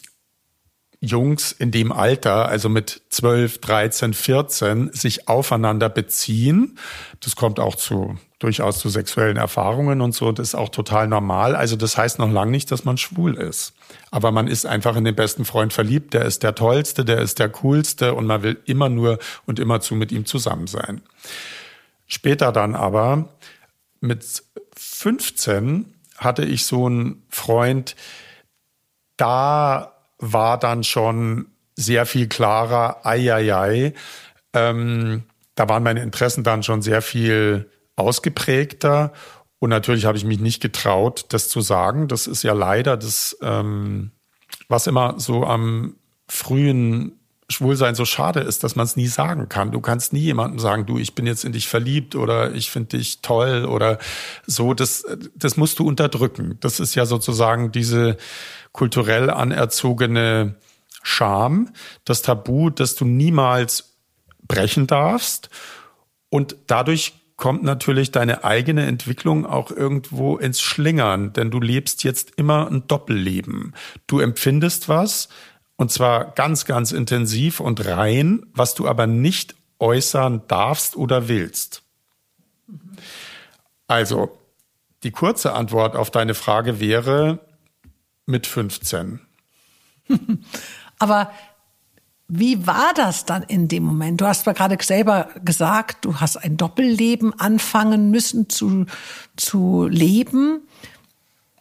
[1.05, 6.79] Jungs in dem Alter, also mit 12, 13, 14, sich aufeinander beziehen.
[7.21, 10.31] Das kommt auch zu durchaus zu sexuellen Erfahrungen und so.
[10.31, 11.57] Das ist auch total normal.
[11.57, 13.73] Also das heißt noch lange nicht, dass man schwul ist.
[14.11, 16.13] Aber man ist einfach in den besten Freund verliebt.
[16.13, 19.95] Der ist der tollste, der ist der coolste und man will immer nur und immerzu
[19.95, 21.01] mit ihm zusammen sein.
[22.07, 23.31] Später dann aber
[24.01, 24.43] mit
[24.77, 27.97] 15 hatte ich so einen Freund,
[29.17, 29.94] da
[30.33, 33.95] war dann schon sehr viel klarer, ei, ei, ei.
[34.53, 39.13] Ähm, da waren meine Interessen dann schon sehr viel ausgeprägter.
[39.59, 42.09] Und natürlich habe ich mich nicht getraut, das zu sagen.
[42.09, 44.13] Das ist ja leider das, ähm,
[44.69, 45.97] was immer so am
[46.29, 49.71] frühen Schwulsein so schade ist, dass man es nie sagen kann.
[49.71, 52.97] Du kannst nie jemandem sagen, du, ich bin jetzt in dich verliebt oder ich finde
[52.97, 53.99] dich toll oder
[54.47, 54.73] so.
[54.73, 55.05] Das,
[55.35, 56.57] das musst du unterdrücken.
[56.61, 58.17] Das ist ja sozusagen diese
[58.73, 60.57] kulturell anerzogene
[61.03, 61.71] Scham,
[62.05, 63.95] das Tabu, das du niemals
[64.49, 65.51] brechen darfst.
[66.31, 72.33] Und dadurch kommt natürlich deine eigene Entwicklung auch irgendwo ins Schlingern, denn du lebst jetzt
[72.37, 73.75] immer ein Doppelleben.
[74.07, 75.29] Du empfindest was,
[75.77, 81.83] und zwar ganz, ganz intensiv und rein, was du aber nicht äußern darfst oder willst.
[83.87, 84.39] Also,
[85.03, 87.41] die kurze Antwort auf deine Frage wäre
[88.27, 89.21] mit 15.
[90.99, 91.31] aber
[92.29, 94.21] wie war das dann in dem Moment?
[94.21, 98.87] Du hast ja gerade selber gesagt, du hast ein Doppelleben anfangen müssen zu,
[99.37, 100.63] zu leben.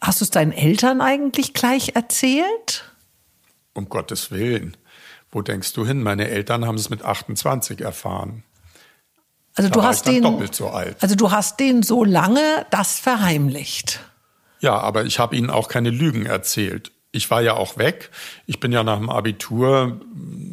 [0.00, 2.93] Hast du es deinen Eltern eigentlich gleich erzählt?
[3.74, 4.76] Um Gottes Willen.
[5.30, 6.02] Wo denkst du hin?
[6.02, 8.44] Meine Eltern haben es mit 28 erfahren.
[9.54, 10.96] Also da du hast den doppelt so alt.
[11.00, 14.00] Also du hast den so lange das verheimlicht.
[14.60, 18.10] Ja, aber ich habe ihnen auch keine Lügen erzählt ich war ja auch weg.
[18.44, 20.00] Ich bin ja nach dem Abitur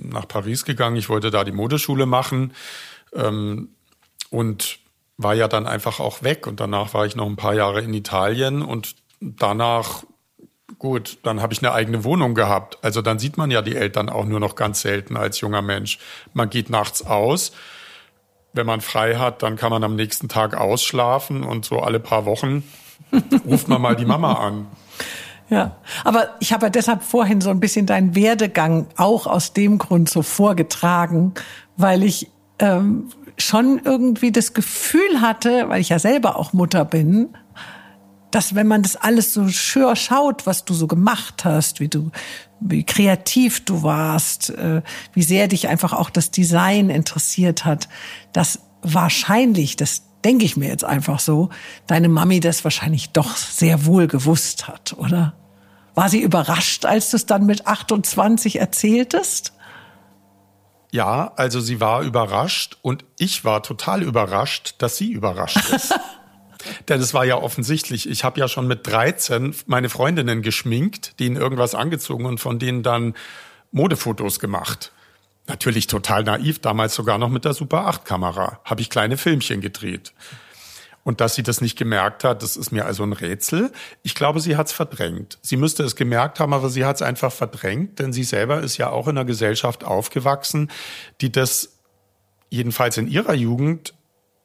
[0.04, 0.96] nach Paris gegangen.
[0.96, 2.54] Ich wollte da die Modeschule machen
[3.14, 3.70] ähm,
[4.30, 4.78] und
[5.18, 6.46] war ja dann einfach auch weg.
[6.46, 10.04] Und danach war ich noch ein paar Jahre in Italien und danach,
[10.82, 12.80] gut, dann habe ich eine eigene Wohnung gehabt.
[12.82, 16.00] Also dann sieht man ja die Eltern auch nur noch ganz selten als junger Mensch.
[16.34, 17.52] Man geht nachts aus.
[18.52, 22.26] Wenn man frei hat, dann kann man am nächsten Tag ausschlafen und so alle paar
[22.26, 22.64] Wochen
[23.46, 24.68] ruft man mal die Mama an.
[25.52, 29.78] Ja, aber ich habe ja deshalb vorhin so ein bisschen deinen Werdegang auch aus dem
[29.78, 31.36] Grund so vorgetragen,
[31.78, 37.30] weil ich ähm, schon irgendwie das Gefühl hatte, weil ich ja selber auch Mutter bin,
[38.32, 42.12] dass wenn man das alles so schör schaut, was du so gemacht hast, wie du,
[42.60, 44.82] wie kreativ du warst, äh,
[45.14, 47.90] wie sehr dich einfach auch das Design interessiert hat,
[48.34, 51.50] dass wahrscheinlich, das denke ich mir jetzt einfach so,
[51.88, 55.34] deine Mami das wahrscheinlich doch sehr wohl gewusst hat, oder?
[55.94, 59.54] War sie überrascht, als du es dann mit 28 erzähltest?
[60.92, 65.94] Ja, also sie war überrascht und ich war total überrascht, dass sie überrascht ist.
[66.88, 71.36] Denn es war ja offensichtlich, ich habe ja schon mit 13 meine Freundinnen geschminkt, denen
[71.36, 73.16] irgendwas angezogen und von denen dann
[73.72, 74.92] Modefotos gemacht.
[75.48, 79.62] Natürlich total naiv, damals sogar noch mit der Super 8 Kamera, habe ich kleine Filmchen
[79.62, 80.14] gedreht.
[81.04, 83.72] Und dass sie das nicht gemerkt hat, das ist mir also ein Rätsel.
[84.04, 85.40] Ich glaube, sie hat es verdrängt.
[85.42, 88.78] Sie müsste es gemerkt haben, aber sie hat es einfach verdrängt, denn sie selber ist
[88.78, 90.70] ja auch in einer Gesellschaft aufgewachsen,
[91.22, 91.80] die das
[92.50, 93.96] jedenfalls in ihrer Jugend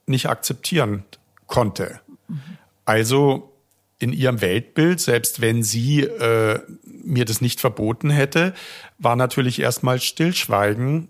[0.07, 1.03] nicht akzeptieren
[1.45, 1.99] konnte.
[2.85, 3.53] Also
[3.99, 8.53] in ihrem Weltbild, selbst wenn sie äh, mir das nicht verboten hätte,
[8.99, 11.09] war natürlich erstmal Stillschweigen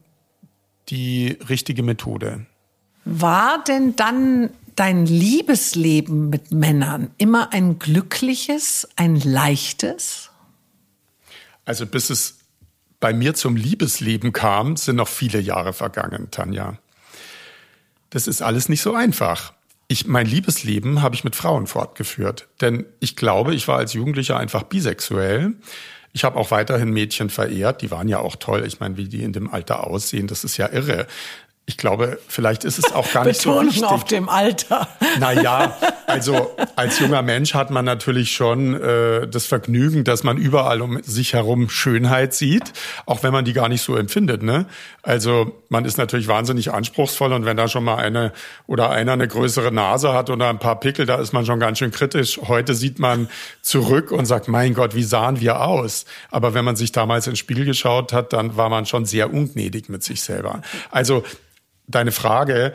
[0.89, 2.45] die richtige Methode.
[3.03, 10.29] War denn dann dein Liebesleben mit Männern immer ein glückliches, ein leichtes?
[11.65, 12.39] Also bis es
[12.99, 16.77] bei mir zum Liebesleben kam, sind noch viele Jahre vergangen, Tanja.
[18.09, 19.53] Das ist alles nicht so einfach.
[19.87, 24.37] Ich, mein Liebesleben habe ich mit Frauen fortgeführt, denn ich glaube, ich war als Jugendlicher
[24.37, 25.53] einfach bisexuell.
[26.11, 28.65] Ich habe auch weiterhin Mädchen verehrt, die waren ja auch toll.
[28.65, 31.07] Ich meine, wie die in dem Alter aussehen, das ist ja irre
[31.69, 33.83] ich glaube, vielleicht ist es auch gar nicht so wichtig.
[33.83, 34.87] auf dem Alter.
[35.19, 35.75] Naja,
[36.07, 41.03] also als junger Mensch hat man natürlich schon äh, das Vergnügen, dass man überall um
[41.03, 42.71] sich herum Schönheit sieht,
[43.05, 44.43] auch wenn man die gar nicht so empfindet.
[44.43, 44.65] Ne?
[45.03, 48.31] Also man ist natürlich wahnsinnig anspruchsvoll und wenn da schon mal eine
[48.67, 51.79] oder einer eine größere Nase hat oder ein paar Pickel, da ist man schon ganz
[51.79, 52.39] schön kritisch.
[52.47, 53.29] Heute sieht man
[53.61, 56.05] zurück und sagt, mein Gott, wie sahen wir aus?
[56.31, 59.89] Aber wenn man sich damals ins Spiel geschaut hat, dann war man schon sehr ungnädig
[59.89, 60.61] mit sich selber.
[60.91, 61.23] Also
[61.87, 62.73] deine Frage,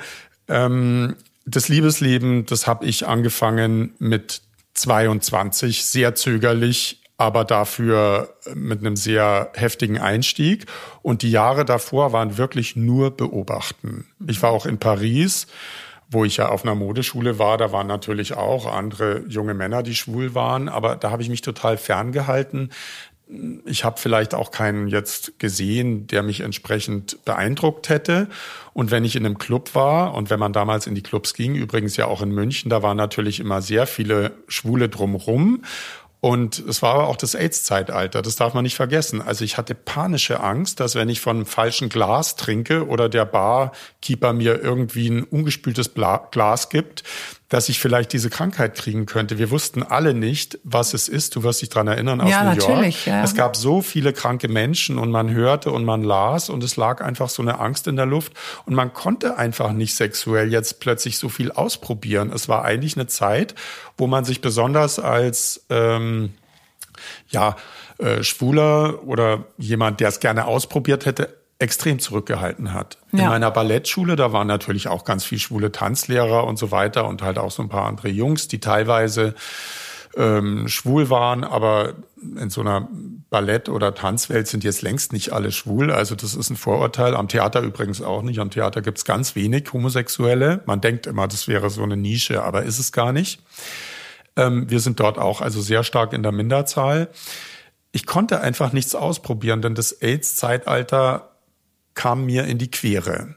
[0.49, 4.43] ähm, das Liebesleben, das habe ich angefangen mit
[4.75, 10.67] 22, sehr zögerlich, aber dafür mit einem sehr heftigen Einstieg.
[11.03, 14.07] Und die Jahre davor waren wirklich nur beobachten.
[14.27, 15.47] Ich war auch in Paris,
[16.11, 17.59] wo ich ja auf einer Modeschule war.
[17.59, 21.43] Da waren natürlich auch andere junge Männer, die schwul waren, aber da habe ich mich
[21.43, 22.71] total ferngehalten
[23.65, 28.29] ich habe vielleicht auch keinen jetzt gesehen, der mich entsprechend beeindruckt hätte.
[28.75, 31.55] Und wenn ich in einem Club war und wenn man damals in die Clubs ging,
[31.55, 35.63] übrigens ja auch in München, da waren natürlich immer sehr viele Schwule drumrum.
[36.25, 39.21] Und es war aber auch das AIDS-Zeitalter, das darf man nicht vergessen.
[39.21, 43.25] Also ich hatte panische Angst, dass wenn ich von einem falschen Glas trinke oder der
[43.25, 47.03] Barkeeper mir irgendwie ein ungespültes Glas gibt,
[47.53, 49.37] dass ich vielleicht diese Krankheit kriegen könnte.
[49.37, 51.37] Wir wussten alle nicht, was es ist.
[51.37, 53.15] Du wirst dich dran erinnern aus ja, New natürlich, York.
[53.19, 53.25] Ja.
[53.25, 57.03] Es gab so viele kranke Menschen und man hörte und man las und es lag
[57.03, 58.33] einfach so eine Angst in der Luft
[58.65, 62.33] und man konnte einfach nicht sexuell jetzt plötzlich so viel ausprobieren.
[62.35, 63.55] Es war eigentlich eine Zeit,
[63.99, 66.33] wo man sich besonders als ähm,
[67.29, 67.57] ja
[67.99, 72.99] äh, Schwuler oder jemand, der es gerne ausprobiert hätte, extrem zurückgehalten hat.
[73.13, 73.21] Ja.
[73.21, 77.23] In meiner Ballettschule, da waren natürlich auch ganz viel schwule Tanzlehrer und so weiter und
[77.23, 79.35] halt auch so ein paar andere Jungs, die teilweise
[80.17, 82.89] ähm, schwul waren, aber in so einer
[83.31, 85.91] Ballett- oder Tanzwelt sind jetzt längst nicht alle schwul.
[85.91, 87.15] Also das ist ein Vorurteil.
[87.15, 88.39] Am Theater übrigens auch nicht.
[88.39, 90.63] Am Theater gibt's ganz wenig Homosexuelle.
[90.67, 93.41] Man denkt immer, das wäre so eine Nische, aber ist es gar nicht.
[94.37, 97.09] Ähm, wir sind dort auch also sehr stark in der Minderzahl.
[97.93, 101.32] Ich konnte einfach nichts ausprobieren, denn das AIDS-Zeitalter
[101.95, 103.37] kam mir in die Quere.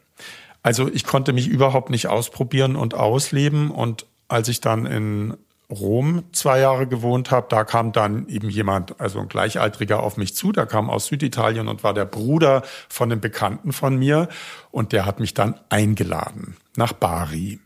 [0.63, 3.69] Also ich konnte mich überhaupt nicht ausprobieren und ausleben.
[3.69, 5.37] Und als ich dann in
[5.69, 10.35] Rom zwei Jahre gewohnt habe, da kam dann eben jemand, also ein Gleichaltriger auf mich
[10.35, 14.27] zu, der kam aus Süditalien und war der Bruder von einem Bekannten von mir
[14.71, 17.59] und der hat mich dann eingeladen nach Bari.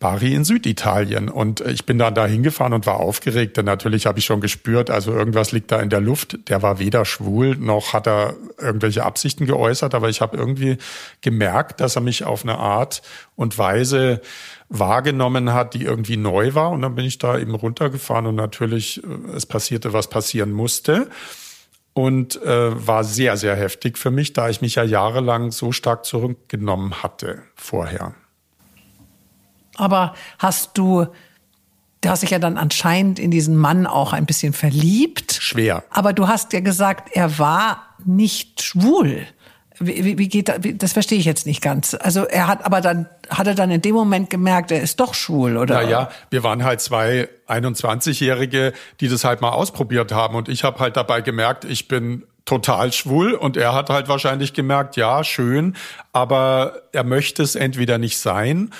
[0.00, 1.28] Bari in Süditalien.
[1.28, 4.88] Und ich bin dann da hingefahren und war aufgeregt, denn natürlich habe ich schon gespürt,
[4.88, 6.48] also irgendwas liegt da in der Luft.
[6.48, 10.78] Der war weder schwul noch hat er irgendwelche Absichten geäußert, aber ich habe irgendwie
[11.20, 13.02] gemerkt, dass er mich auf eine Art
[13.36, 14.22] und Weise
[14.70, 16.70] wahrgenommen hat, die irgendwie neu war.
[16.70, 21.10] Und dann bin ich da eben runtergefahren und natürlich, äh, es passierte, was passieren musste
[21.92, 26.06] und äh, war sehr, sehr heftig für mich, da ich mich ja jahrelang so stark
[26.06, 28.14] zurückgenommen hatte vorher.
[29.80, 31.06] Aber hast du,
[32.00, 35.32] du hast dich ja dann anscheinend in diesen Mann auch ein bisschen verliebt.
[35.32, 35.84] Schwer.
[35.90, 39.26] Aber du hast ja gesagt, er war nicht schwul.
[39.82, 40.58] Wie, wie geht das?
[40.74, 41.96] Das verstehe ich jetzt nicht ganz.
[41.98, 45.14] Also er hat aber dann, hat er dann in dem Moment gemerkt, er ist doch
[45.14, 45.74] schwul, oder?
[45.82, 50.34] Naja, wir waren halt zwei 21-Jährige, die das halt mal ausprobiert haben.
[50.34, 54.52] Und ich habe halt dabei gemerkt, ich bin total schwul und er hat halt wahrscheinlich
[54.52, 55.76] gemerkt, ja, schön,
[56.12, 58.70] aber er möchte es entweder nicht sein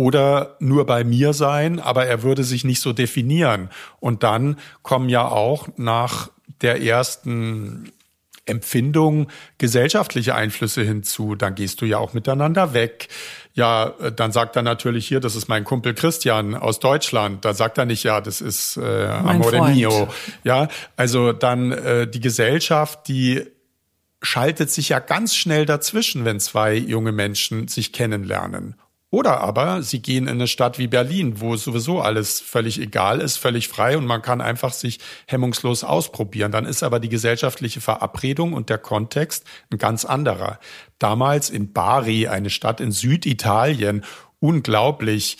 [0.00, 3.68] oder nur bei mir sein, aber er würde sich nicht so definieren.
[4.00, 6.30] Und dann kommen ja auch nach
[6.62, 7.92] der ersten
[8.46, 11.34] Empfindung gesellschaftliche Einflüsse hinzu.
[11.34, 13.08] Dann gehst du ja auch miteinander weg.
[13.52, 17.44] Ja, dann sagt er natürlich hier, das ist mein Kumpel Christian aus Deutschland.
[17.44, 20.08] Da sagt er nicht, ja, das ist äh, Amore mio.
[20.44, 23.42] Ja, also dann äh, die Gesellschaft, die
[24.22, 28.79] schaltet sich ja ganz schnell dazwischen, wenn zwei junge Menschen sich kennenlernen.
[29.12, 33.38] Oder aber sie gehen in eine Stadt wie Berlin, wo sowieso alles völlig egal ist,
[33.38, 36.52] völlig frei und man kann einfach sich hemmungslos ausprobieren.
[36.52, 40.60] Dann ist aber die gesellschaftliche Verabredung und der Kontext ein ganz anderer.
[41.00, 44.04] Damals in Bari, eine Stadt in Süditalien,
[44.38, 45.38] unglaublich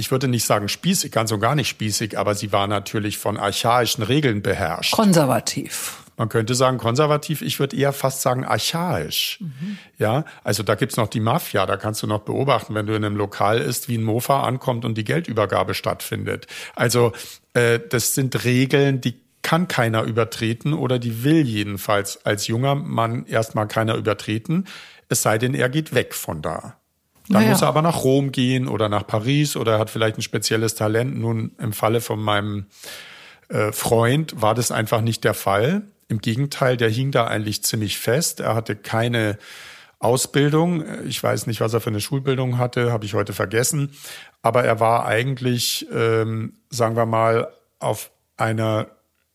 [0.00, 3.36] ich würde nicht sagen spießig, ganz und gar nicht spießig, aber sie war natürlich von
[3.36, 4.92] archaischen Regeln beherrscht.
[4.92, 5.98] Konservativ.
[6.20, 9.38] Man könnte sagen konservativ, ich würde eher fast sagen archaisch.
[9.40, 9.78] Mhm.
[9.96, 13.02] Ja, also da gibt's noch die Mafia, da kannst du noch beobachten, wenn du in
[13.02, 16.46] einem Lokal ist, wie ein Mofa ankommt und die Geldübergabe stattfindet.
[16.76, 17.12] Also
[17.54, 23.24] äh, das sind Regeln, die kann keiner übertreten oder die will jedenfalls als junger Mann
[23.24, 24.66] erstmal keiner übertreten,
[25.08, 26.76] es sei denn, er geht weg von da.
[27.30, 27.52] Dann naja.
[27.52, 31.18] muss er aber nach Rom gehen oder nach Paris oder hat vielleicht ein spezielles Talent.
[31.18, 32.66] Nun, im Falle von meinem
[33.48, 35.84] äh, Freund war das einfach nicht der Fall.
[36.10, 38.40] Im Gegenteil, der hing da eigentlich ziemlich fest.
[38.40, 39.38] Er hatte keine
[40.00, 40.84] Ausbildung.
[41.06, 43.92] Ich weiß nicht, was er für eine Schulbildung hatte, habe ich heute vergessen.
[44.42, 48.88] Aber er war eigentlich, ähm, sagen wir mal, auf einer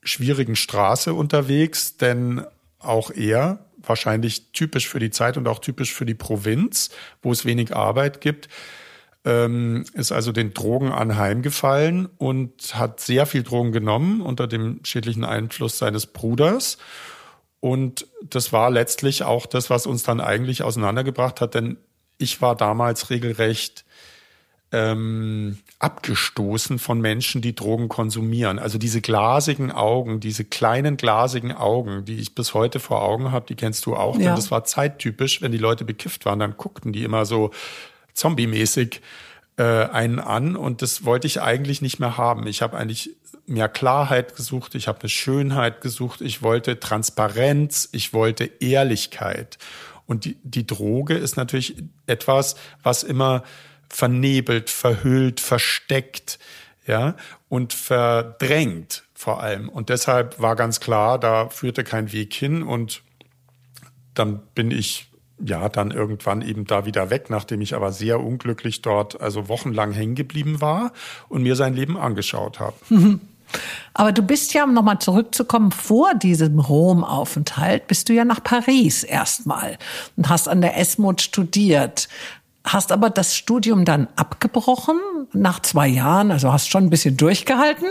[0.03, 2.43] schwierigen Straße unterwegs, denn
[2.79, 6.89] auch er wahrscheinlich typisch für die Zeit und auch typisch für die Provinz,
[7.21, 8.49] wo es wenig Arbeit gibt,
[9.25, 15.25] ähm, ist also den Drogen anheimgefallen und hat sehr viel Drogen genommen unter dem schädlichen
[15.25, 16.77] Einfluss seines Bruders.
[17.59, 21.77] Und das war letztlich auch das, was uns dann eigentlich auseinandergebracht hat, denn
[22.19, 23.83] ich war damals regelrecht
[24.71, 28.59] ähm, abgestoßen von Menschen, die Drogen konsumieren.
[28.59, 33.45] Also diese glasigen Augen, diese kleinen glasigen Augen, die ich bis heute vor Augen habe,
[33.47, 34.17] die kennst du auch.
[34.17, 34.25] Ja.
[34.25, 37.51] Denn das war zeittypisch, wenn die Leute bekifft waren, dann guckten die immer so
[38.15, 39.01] zombie-mäßig
[39.57, 42.47] äh, einen an und das wollte ich eigentlich nicht mehr haben.
[42.47, 43.11] Ich habe eigentlich
[43.45, 49.57] mehr Klarheit gesucht, ich habe eine Schönheit gesucht, ich wollte Transparenz, ich wollte Ehrlichkeit.
[50.07, 51.75] Und die, die Droge ist natürlich
[52.07, 53.43] etwas, was immer
[53.89, 56.39] vernebelt, verhüllt, versteckt,
[56.87, 57.15] ja,
[57.49, 59.69] und verdrängt vor allem.
[59.69, 63.01] Und deshalb war ganz klar, da führte kein Weg hin und
[64.13, 68.81] dann bin ich ja dann irgendwann eben da wieder weg, nachdem ich aber sehr unglücklich
[68.81, 70.91] dort also wochenlang hängen geblieben war
[71.27, 72.75] und mir sein Leben angeschaut habe.
[73.93, 79.03] Aber du bist ja, um nochmal zurückzukommen, vor diesem Rom-Aufenthalt bist du ja nach Paris
[79.03, 79.77] erstmal
[80.17, 82.09] und hast an der Esmod studiert
[82.65, 84.99] hast aber das Studium dann abgebrochen
[85.33, 87.87] nach zwei Jahren, also hast schon ein bisschen durchgehalten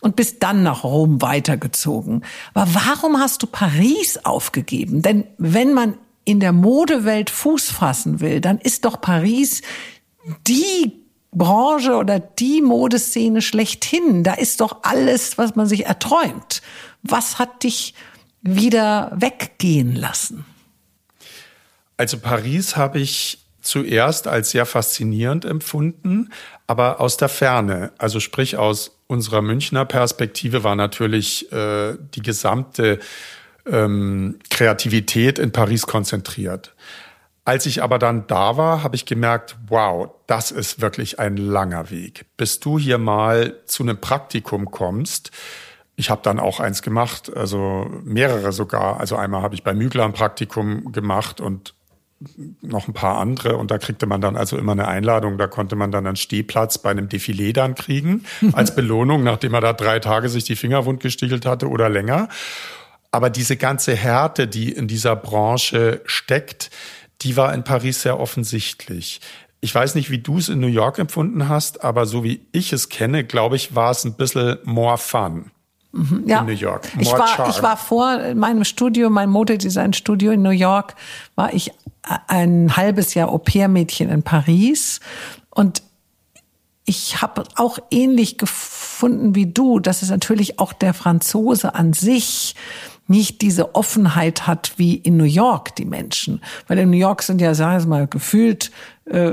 [0.00, 2.24] und bist dann nach Rom weitergezogen.
[2.54, 5.02] Aber warum hast du Paris aufgegeben?
[5.02, 5.94] Denn wenn man
[6.28, 9.62] in der Modewelt Fuß fassen will, dann ist doch Paris
[10.46, 10.92] die
[11.32, 14.24] Branche oder die Modeszene schlechthin.
[14.24, 16.60] Da ist doch alles, was man sich erträumt.
[17.02, 17.94] Was hat dich
[18.42, 20.44] wieder weggehen lassen?
[21.96, 26.30] Also Paris habe ich zuerst als sehr faszinierend empfunden,
[26.66, 27.92] aber aus der Ferne.
[27.96, 32.98] Also sprich aus unserer Münchner Perspektive war natürlich äh, die gesamte
[33.70, 36.74] ähm, Kreativität in Paris konzentriert.
[37.44, 41.90] Als ich aber dann da war, habe ich gemerkt, wow, das ist wirklich ein langer
[41.90, 42.26] Weg.
[42.36, 45.30] Bis du hier mal zu einem Praktikum kommst,
[45.96, 49.00] ich habe dann auch eins gemacht, also mehrere sogar.
[49.00, 51.74] Also einmal habe ich bei Mügler ein Praktikum gemacht und
[52.62, 55.38] noch ein paar andere und da kriegte man dann also immer eine Einladung.
[55.38, 59.60] Da konnte man dann einen Stehplatz bei einem Defilé dann kriegen als Belohnung, nachdem er
[59.60, 62.28] da drei Tage sich die Finger wund gestichelt hatte oder länger.
[63.10, 66.70] Aber diese ganze Härte, die in dieser Branche steckt,
[67.22, 69.20] die war in Paris sehr offensichtlich.
[69.60, 72.72] Ich weiß nicht, wie du es in New York empfunden hast, aber so wie ich
[72.72, 75.50] es kenne, glaube ich, war es ein bisschen more fun.
[75.92, 76.40] Mhm, ja.
[76.40, 76.86] in New York.
[76.98, 80.94] ich war, ich war vor meinem Studio, mein Modedesign-Studio in New York,
[81.34, 81.72] war ich
[82.26, 85.00] ein halbes Jahr Au-pair-Mädchen in Paris
[85.50, 85.82] und
[86.84, 92.54] ich habe auch ähnlich gefunden wie du, dass es natürlich auch der Franzose an sich
[93.08, 96.42] nicht diese Offenheit hat wie in New York die Menschen.
[96.66, 98.70] Weil in New York sind ja, sagen wir mal, gefühlt
[99.06, 99.32] äh,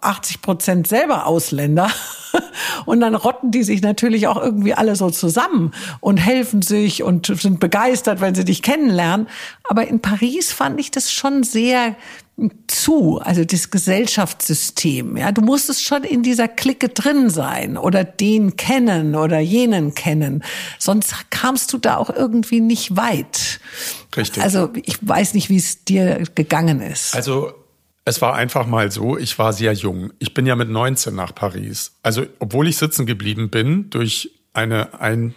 [0.00, 1.90] 80 Prozent selber Ausländer.
[2.86, 7.26] Und dann rotten die sich natürlich auch irgendwie alle so zusammen und helfen sich und
[7.26, 9.26] sind begeistert, wenn sie dich kennenlernen.
[9.64, 11.96] Aber in Paris fand ich das schon sehr
[12.66, 15.16] zu, also das Gesellschaftssystem.
[15.16, 20.42] Ja, du musstest schon in dieser Clique drin sein oder den kennen oder jenen kennen.
[20.78, 23.60] Sonst kamst du da auch irgendwie nicht weit.
[24.16, 24.42] Richtig.
[24.42, 27.14] Also ich weiß nicht, wie es dir gegangen ist.
[27.14, 27.52] Also
[28.04, 30.12] es war einfach mal so, ich war sehr jung.
[30.18, 31.92] Ich bin ja mit 19 nach Paris.
[32.02, 35.34] Also obwohl ich sitzen geblieben bin durch eine ein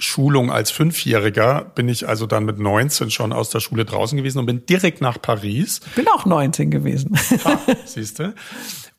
[0.00, 4.38] Schulung als Fünfjähriger bin ich also dann mit 19 schon aus der Schule draußen gewesen
[4.38, 5.80] und bin direkt nach Paris.
[5.94, 7.16] Bin auch 19 gewesen.
[7.44, 8.34] Ah, siehst du?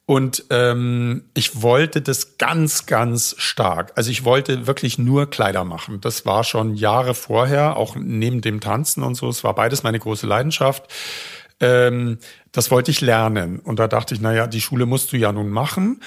[0.06, 3.93] Und ähm, ich wollte das ganz, ganz stark.
[3.95, 6.02] Also ich wollte wirklich nur Kleider machen.
[6.02, 9.30] Das war schon Jahre vorher, auch neben dem Tanzen und so.
[9.30, 10.91] Es war beides meine große Leidenschaft.
[11.62, 12.18] Ähm,
[12.52, 13.60] das wollte ich lernen.
[13.60, 16.02] Und da dachte ich, na ja, die Schule musst du ja nun machen.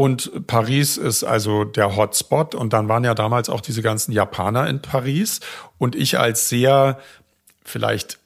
[0.00, 2.54] Und Paris ist also der Hotspot.
[2.54, 5.40] Und dann waren ja damals auch diese ganzen Japaner in Paris.
[5.76, 6.98] Und ich als sehr
[7.66, 8.18] vielleicht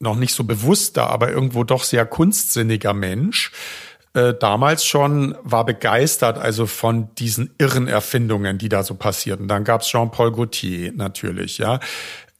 [0.00, 3.52] noch nicht so bewusster, aber irgendwo doch sehr kunstsinniger Mensch,
[4.14, 9.46] äh, damals schon war begeistert also von diesen irren Erfindungen, die da so passierten.
[9.46, 11.78] Dann gab's Jean-Paul Gaultier natürlich, ja.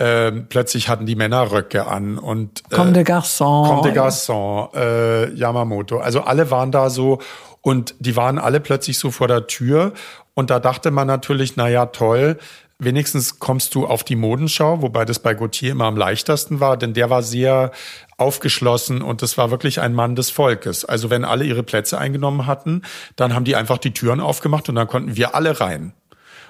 [0.00, 3.68] Ähm, plötzlich hatten die Männer Röcke an und äh, Comme des Garçons.
[3.68, 6.00] Comme des Garçons, äh, Yamamoto.
[6.00, 7.20] Also alle waren da so
[7.66, 9.92] und die waren alle plötzlich so vor der Tür
[10.34, 12.38] und da dachte man natürlich, na ja, toll,
[12.78, 16.94] wenigstens kommst du auf die Modenschau, wobei das bei Gautier immer am leichtesten war, denn
[16.94, 17.72] der war sehr
[18.18, 20.84] aufgeschlossen und das war wirklich ein Mann des Volkes.
[20.84, 22.82] Also wenn alle ihre Plätze eingenommen hatten,
[23.16, 25.92] dann haben die einfach die Türen aufgemacht und dann konnten wir alle rein.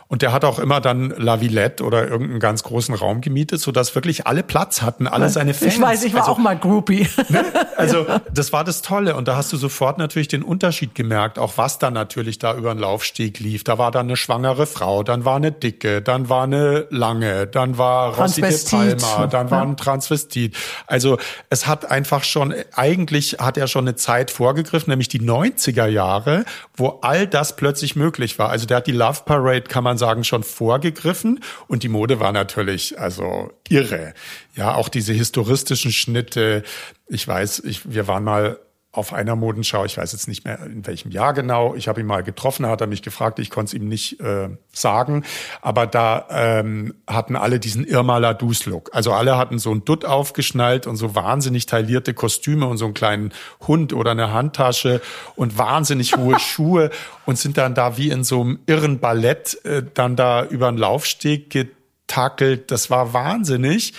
[0.09, 3.97] Und der hat auch immer dann La Villette oder irgendeinen ganz großen Raum gemietet, sodass
[3.97, 5.75] wirklich alle Platz hatten, alle seine Fans.
[5.75, 7.09] Ich weiß, ich war also, auch mal Groupie.
[7.29, 7.45] Ne?
[7.77, 9.17] Also das war das Tolle.
[9.17, 12.73] Und da hast du sofort natürlich den Unterschied gemerkt, auch was da natürlich da über
[12.75, 13.65] den Laufsteg lief.
[13.65, 17.77] Da war dann eine schwangere Frau, dann war eine dicke, dann war eine lange, dann
[17.77, 20.57] war Rossi de Palma, dann war ein Transvestit.
[20.87, 21.19] Also
[21.51, 26.45] es hat einfach schon, eigentlich hat er schon eine Zeit vorgegriffen, nämlich die 90er Jahre,
[26.75, 28.49] wo all das plötzlich möglich war.
[28.49, 32.21] Also der hat die Love Parade, kann man man sagen, schon vorgegriffen und die Mode
[32.21, 34.15] war natürlich also irre.
[34.55, 36.63] Ja, auch diese historistischen Schnitte.
[37.09, 38.59] Ich weiß, ich, wir waren mal
[38.97, 42.07] auf einer Modenschau, ich weiß jetzt nicht mehr in welchem Jahr genau, ich habe ihn
[42.07, 45.25] mal getroffen, hat er mich gefragt, ich konnte es ihm nicht äh, sagen,
[45.61, 48.91] aber da ähm, hatten alle diesen Irma Ladus-Look.
[48.93, 52.95] Also alle hatten so ein Dutt aufgeschnallt und so wahnsinnig taillierte Kostüme und so einen
[52.95, 53.33] kleinen
[53.67, 55.01] Hund oder eine Handtasche
[55.35, 56.91] und wahnsinnig hohe Schuhe
[57.25, 60.79] und sind dann da wie in so einem irren Ballett äh, dann da über einen
[60.79, 62.71] Laufsteg getakelt.
[62.71, 63.93] Das war wahnsinnig.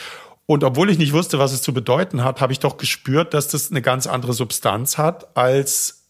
[0.47, 3.49] Und obwohl ich nicht wusste, was es zu bedeuten hat, habe ich doch gespürt, dass
[3.49, 6.05] das eine ganz andere Substanz hat als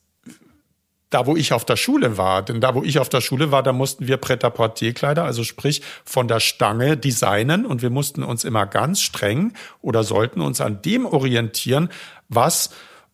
[1.09, 2.43] da, wo ich auf der Schule war.
[2.43, 6.27] Denn da, wo ich auf der Schule war, da mussten wir Pret-à-Porter-Kleider, also sprich von
[6.27, 11.05] der Stange designen und wir mussten uns immer ganz streng oder sollten uns an dem
[11.05, 11.89] orientieren,
[12.29, 12.69] was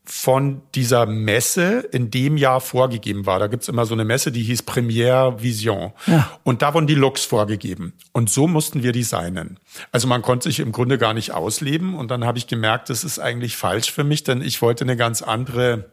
[0.05, 3.39] von dieser Messe in dem Jahr vorgegeben war.
[3.39, 5.93] Da gibt's immer so eine Messe, die hieß Premiere Vision.
[6.07, 6.29] Ja.
[6.43, 7.93] Und da wurden die Looks vorgegeben.
[8.11, 9.59] Und so mussten wir designen.
[9.93, 11.95] Also man konnte sich im Grunde gar nicht ausleben.
[11.95, 14.97] Und dann habe ich gemerkt, das ist eigentlich falsch für mich, denn ich wollte eine
[14.97, 15.91] ganz andere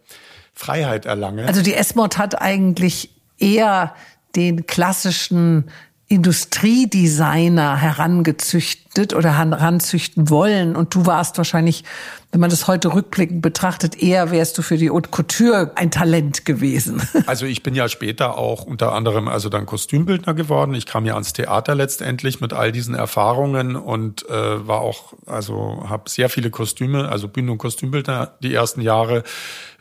[0.54, 1.46] Freiheit erlangen.
[1.46, 3.94] Also die S-Mod hat eigentlich eher
[4.34, 5.70] den klassischen
[6.10, 10.74] Industriedesigner herangezüchtet oder heranzüchten wollen.
[10.74, 11.84] Und du warst wahrscheinlich,
[12.32, 16.44] wenn man das heute rückblickend betrachtet, eher wärst du für die Haute Couture ein Talent
[16.44, 17.00] gewesen.
[17.26, 20.74] Also ich bin ja später auch unter anderem also dann Kostümbildner geworden.
[20.74, 25.84] Ich kam ja ans Theater letztendlich mit all diesen Erfahrungen und äh, war auch, also
[25.88, 29.22] habe sehr viele Kostüme, also Bühnen- und Kostümbildner die ersten Jahre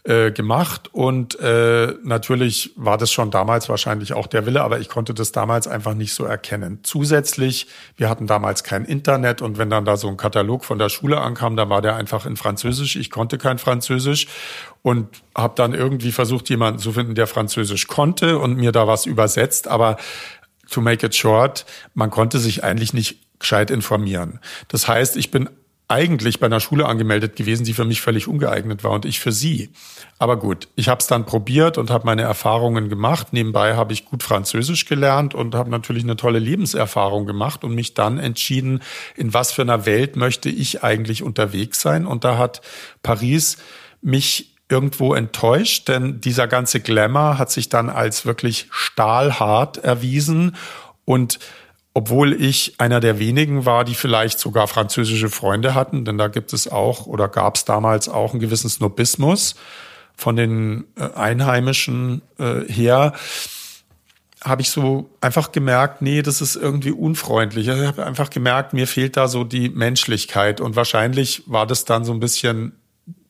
[0.03, 4.89] äh, gemacht und äh, natürlich war das schon damals wahrscheinlich auch der Wille, aber ich
[4.89, 6.79] konnte das damals einfach nicht so erkennen.
[6.83, 10.89] Zusätzlich, wir hatten damals kein Internet und wenn dann da so ein Katalog von der
[10.89, 12.95] Schule ankam, dann war der einfach in Französisch.
[12.95, 14.27] Ich konnte kein Französisch
[14.81, 19.05] und habe dann irgendwie versucht, jemanden zu finden, der Französisch konnte und mir da was
[19.05, 19.97] übersetzt, aber
[20.69, 24.39] to make it short, man konnte sich eigentlich nicht gescheit informieren.
[24.67, 25.49] Das heißt, ich bin
[25.89, 29.31] eigentlich bei einer Schule angemeldet gewesen, die für mich völlig ungeeignet war und ich für
[29.31, 29.71] sie.
[30.19, 33.33] Aber gut, ich habe es dann probiert und habe meine Erfahrungen gemacht.
[33.33, 37.95] Nebenbei habe ich gut Französisch gelernt und habe natürlich eine tolle Lebenserfahrung gemacht und mich
[37.95, 38.83] dann entschieden,
[39.15, 42.05] in was für einer Welt möchte ich eigentlich unterwegs sein.
[42.05, 42.61] Und da hat
[43.01, 43.57] Paris
[44.01, 50.55] mich irgendwo enttäuscht, denn dieser ganze Glamour hat sich dann als wirklich stahlhart erwiesen
[51.05, 51.39] und
[51.99, 56.53] obwohl ich einer der wenigen war, die vielleicht sogar französische Freunde hatten, denn da gibt
[56.53, 59.55] es auch oder gab es damals auch einen gewissen Snobismus
[60.15, 63.11] von den äh, Einheimischen äh, her,
[64.41, 67.67] habe ich so einfach gemerkt, nee, das ist irgendwie unfreundlich.
[67.67, 72.05] Ich habe einfach gemerkt, mir fehlt da so die Menschlichkeit und wahrscheinlich war das dann
[72.05, 72.79] so ein bisschen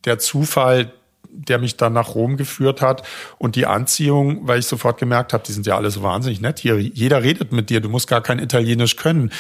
[0.06, 0.94] der Zufall,
[1.32, 3.04] der mich dann nach Rom geführt hat
[3.38, 6.60] und die Anziehung, weil ich sofort gemerkt habe, die sind ja alle so wahnsinnig nett
[6.60, 6.80] hier.
[6.80, 9.32] Jeder redet mit dir, du musst gar kein Italienisch können.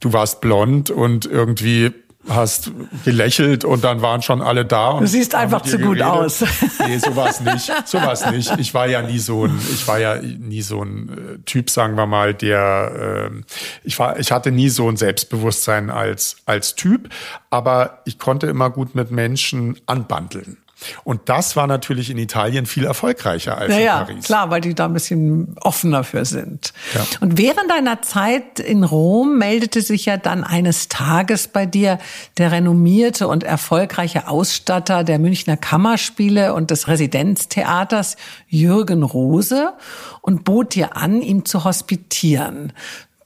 [0.00, 1.92] Du warst blond und irgendwie
[2.28, 2.72] hast
[3.04, 4.90] gelächelt und dann waren schon alle da.
[4.90, 6.44] Und du siehst einfach zu gut aus.
[6.86, 7.70] Nee, sowas nicht.
[7.86, 8.58] Sowas nicht.
[8.58, 11.96] Ich war ja nie so ein, ich war ja nie so ein äh, Typ, sagen
[11.96, 13.42] wir mal, der, äh,
[13.84, 17.10] ich war, ich hatte nie so ein Selbstbewusstsein als, als Typ,
[17.50, 20.58] aber ich konnte immer gut mit Menschen anbandeln.
[21.04, 24.24] Und das war natürlich in Italien viel erfolgreicher als naja, in Paris.
[24.24, 26.72] Klar, weil die da ein bisschen offener für sind.
[26.94, 27.04] Ja.
[27.20, 31.98] Und während deiner Zeit in Rom meldete sich ja dann eines Tages bei dir
[32.38, 38.16] der renommierte und erfolgreiche Ausstatter der Münchner Kammerspiele und des Residenztheaters
[38.48, 39.72] Jürgen Rose
[40.20, 42.72] und bot dir an, ihm zu hospitieren.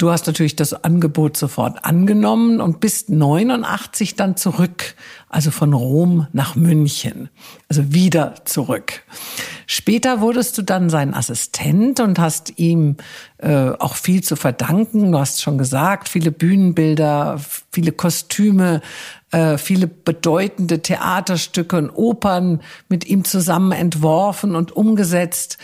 [0.03, 4.97] Du hast natürlich das Angebot sofort angenommen und bist 89 dann zurück,
[5.29, 7.29] also von Rom nach München,
[7.69, 9.05] also wieder zurück.
[9.69, 12.97] Später wurdest du dann sein Assistent und hast ihm
[13.39, 15.13] äh, auch viel zu verdanken.
[15.13, 17.41] Du hast schon gesagt, viele Bühnenbilder,
[17.71, 18.81] viele Kostüme,
[19.31, 25.59] äh, viele bedeutende Theaterstücke und Opern mit ihm zusammen entworfen und umgesetzt.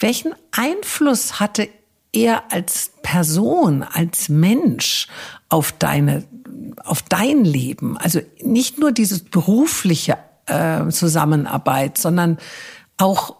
[0.00, 1.68] Welchen Einfluss hatte
[2.14, 5.08] er als Person, als Mensch
[5.48, 6.24] auf deine,
[6.84, 7.98] auf dein Leben.
[7.98, 12.38] Also nicht nur diese berufliche äh, Zusammenarbeit, sondern
[12.96, 13.36] auch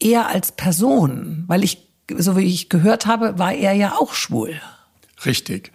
[0.00, 4.60] er als Person, weil ich, so wie ich gehört habe, war er ja auch schwul.
[5.24, 5.72] Richtig.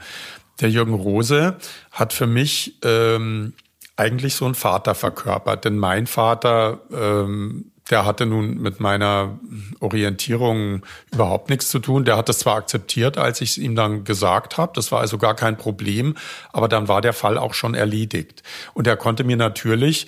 [0.62, 1.58] Der Jürgen Rose
[1.92, 3.54] hat für mich ähm,
[3.96, 9.40] eigentlich so einen Vater verkörpert, denn mein Vater ähm, der hatte nun mit meiner
[9.80, 12.06] Orientierung überhaupt nichts zu tun.
[12.06, 15.18] Der hat das zwar akzeptiert, als ich es ihm dann gesagt habe, das war also
[15.18, 16.16] gar kein Problem,
[16.54, 18.44] aber dann war der Fall auch schon erledigt.
[18.74, 20.08] Und er konnte mir natürlich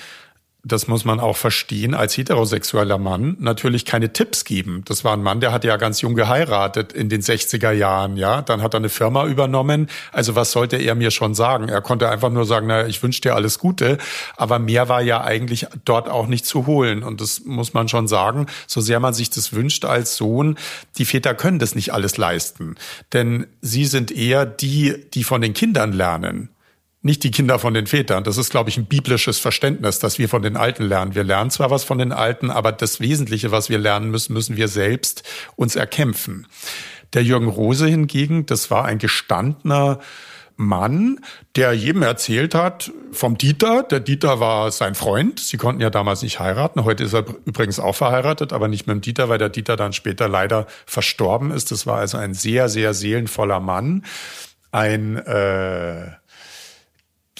[0.63, 4.83] das muss man auch verstehen, als heterosexueller Mann natürlich keine Tipps geben.
[4.85, 8.43] Das war ein Mann, der hat ja ganz jung geheiratet in den 60er Jahren, ja.
[8.43, 9.89] Dann hat er eine Firma übernommen.
[10.11, 11.67] Also was sollte er mir schon sagen?
[11.67, 13.97] Er konnte einfach nur sagen, na, ich wünsche dir alles Gute.
[14.37, 17.01] Aber mehr war ja eigentlich dort auch nicht zu holen.
[17.01, 20.57] Und das muss man schon sagen, so sehr man sich das wünscht als Sohn,
[20.97, 22.75] die Väter können das nicht alles leisten.
[23.13, 26.49] Denn sie sind eher die, die von den Kindern lernen
[27.01, 28.23] nicht die Kinder von den Vätern.
[28.23, 31.15] Das ist, glaube ich, ein biblisches Verständnis, dass wir von den Alten lernen.
[31.15, 34.55] Wir lernen zwar was von den Alten, aber das Wesentliche, was wir lernen müssen, müssen
[34.55, 35.23] wir selbst
[35.55, 36.47] uns erkämpfen.
[37.13, 39.99] Der Jürgen Rose hingegen, das war ein gestandener
[40.55, 41.19] Mann,
[41.55, 43.83] der jedem erzählt hat vom Dieter.
[43.83, 45.39] Der Dieter war sein Freund.
[45.39, 46.85] Sie konnten ja damals nicht heiraten.
[46.85, 49.91] Heute ist er übrigens auch verheiratet, aber nicht mit dem Dieter, weil der Dieter dann
[49.91, 51.71] später leider verstorben ist.
[51.71, 54.05] Das war also ein sehr, sehr seelenvoller Mann.
[54.71, 56.11] Ein äh,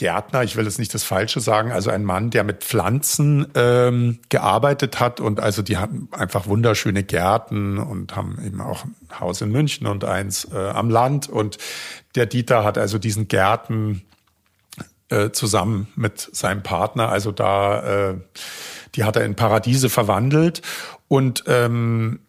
[0.02, 4.18] Gärtner, ich will jetzt nicht das Falsche sagen, also ein Mann, der mit Pflanzen ähm,
[4.30, 9.42] gearbeitet hat und also die hatten einfach wunderschöne Gärten und haben eben auch ein Haus
[9.42, 11.30] in München und eins äh, am Land.
[11.30, 11.60] Und
[12.16, 14.02] der Dieter hat also diesen Gärten
[15.10, 18.16] äh, zusammen mit seinem Partner, also da, äh,
[18.96, 20.64] die hat er in Paradiese verwandelt.
[21.10, 22.22] Und ähm,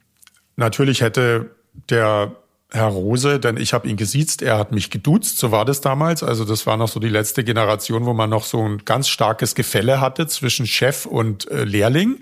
[0.57, 1.57] natürlich hätte
[1.89, 2.37] der
[2.73, 6.23] Herr Rose, denn ich habe ihn gesiezt, er hat mich geduzt, so war das damals.
[6.23, 9.55] Also das war noch so die letzte Generation, wo man noch so ein ganz starkes
[9.55, 12.18] Gefälle hatte zwischen Chef und äh, Lehrling.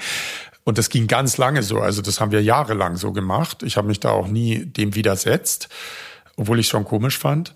[0.64, 1.78] Und das ging ganz lange so.
[1.78, 3.62] Also das haben wir jahrelang so gemacht.
[3.62, 5.68] Ich habe mich da auch nie dem widersetzt,
[6.36, 7.54] obwohl ich schon komisch fand.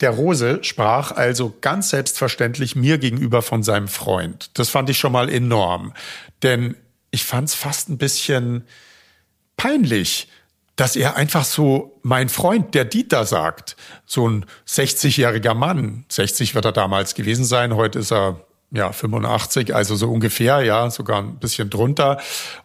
[0.00, 4.50] Der Rose sprach also ganz selbstverständlich mir gegenüber von seinem Freund.
[4.54, 5.92] Das fand ich schon mal enorm.
[6.42, 6.74] Denn
[7.10, 8.64] ich fand es fast ein bisschen
[9.58, 10.28] peinlich,
[10.80, 13.76] dass er einfach so mein Freund, der Dieter sagt,
[14.06, 18.40] so ein 60-jähriger Mann, 60 wird er damals gewesen sein, heute ist er
[18.72, 22.18] ja, 85, also so ungefähr, ja, sogar ein bisschen drunter.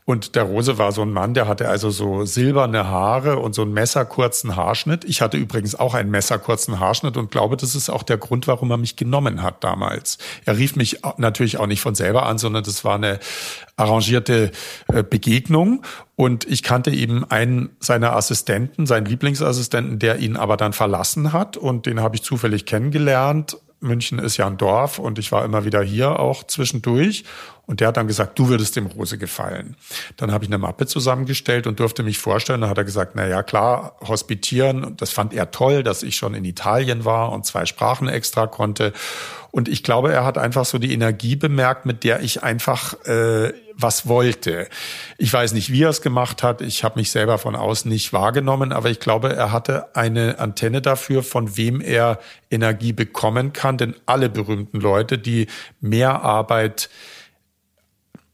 [0.05, 3.63] Und der Rose war so ein Mann, der hatte also so silberne Haare und so
[3.63, 5.03] einen messerkurzen Haarschnitt.
[5.03, 8.69] Ich hatte übrigens auch einen messerkurzen Haarschnitt und glaube, das ist auch der Grund, warum
[8.69, 10.19] er mich genommen hat damals.
[10.45, 13.19] Er rief mich natürlich auch nicht von selber an, sondern das war eine
[13.75, 14.51] arrangierte
[14.87, 15.81] äh, Begegnung.
[16.15, 21.57] Und ich kannte eben einen seiner Assistenten, seinen Lieblingsassistenten, der ihn aber dann verlassen hat.
[21.57, 25.65] Und den habe ich zufällig kennengelernt München ist ja ein Dorf und ich war immer
[25.65, 27.23] wieder hier auch zwischendurch.
[27.67, 29.75] Und der hat dann gesagt, du würdest dem Rose gefallen.
[30.17, 32.61] Dann habe ich eine Mappe zusammengestellt und durfte mich vorstellen.
[32.61, 34.95] Dann hat er gesagt, na ja, klar, hospitieren.
[34.97, 38.93] Das fand er toll, dass ich schon in Italien war und zwei Sprachen extra konnte.
[39.55, 43.53] Und ich glaube, er hat einfach so die Energie bemerkt, mit der ich einfach äh,
[43.73, 44.67] was wollte.
[45.17, 46.59] Ich weiß nicht, wie er es gemacht hat.
[46.59, 50.81] Ich habe mich selber von außen nicht wahrgenommen, aber ich glaube, er hatte eine Antenne
[50.81, 52.19] dafür, von wem er
[52.51, 53.77] Energie bekommen kann.
[53.77, 55.47] Denn alle berühmten Leute, die
[55.79, 56.89] mehr Arbeit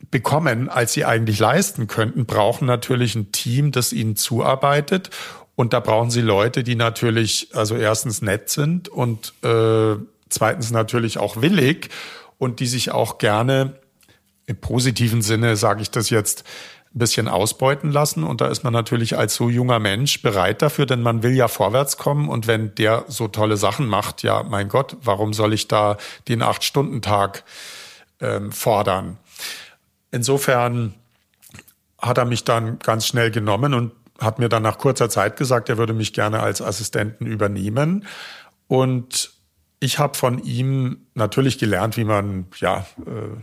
[0.10, 5.12] bekommen, als sie eigentlich leisten könnten, brauchen natürlich ein Team, das ihnen zuarbeitet.
[5.54, 9.98] Und da brauchen sie Leute, die natürlich also erstens nett sind und äh,
[10.34, 11.90] zweitens natürlich auch willig
[12.38, 13.76] und die sich auch gerne
[14.46, 16.44] im positiven Sinne, sage ich das jetzt,
[16.94, 18.26] ein bisschen ausbeuten lassen.
[18.26, 21.48] Und da ist man natürlich als so junger Mensch bereit dafür, denn man will ja
[21.48, 22.28] vorwärts kommen.
[22.28, 25.96] Und wenn der so tolle Sachen macht, ja, mein Gott, warum soll ich da
[26.28, 27.46] den Acht-Stunden-Tag
[28.20, 29.18] ähm, fordern?
[30.12, 30.94] insofern
[31.98, 35.70] hat er mich dann ganz schnell genommen und hat mir dann nach kurzer Zeit gesagt,
[35.70, 38.06] er würde mich gerne als Assistenten übernehmen.
[38.68, 39.31] Und
[39.82, 43.36] ich habe von ihm natürlich gelernt, wie man ja äh,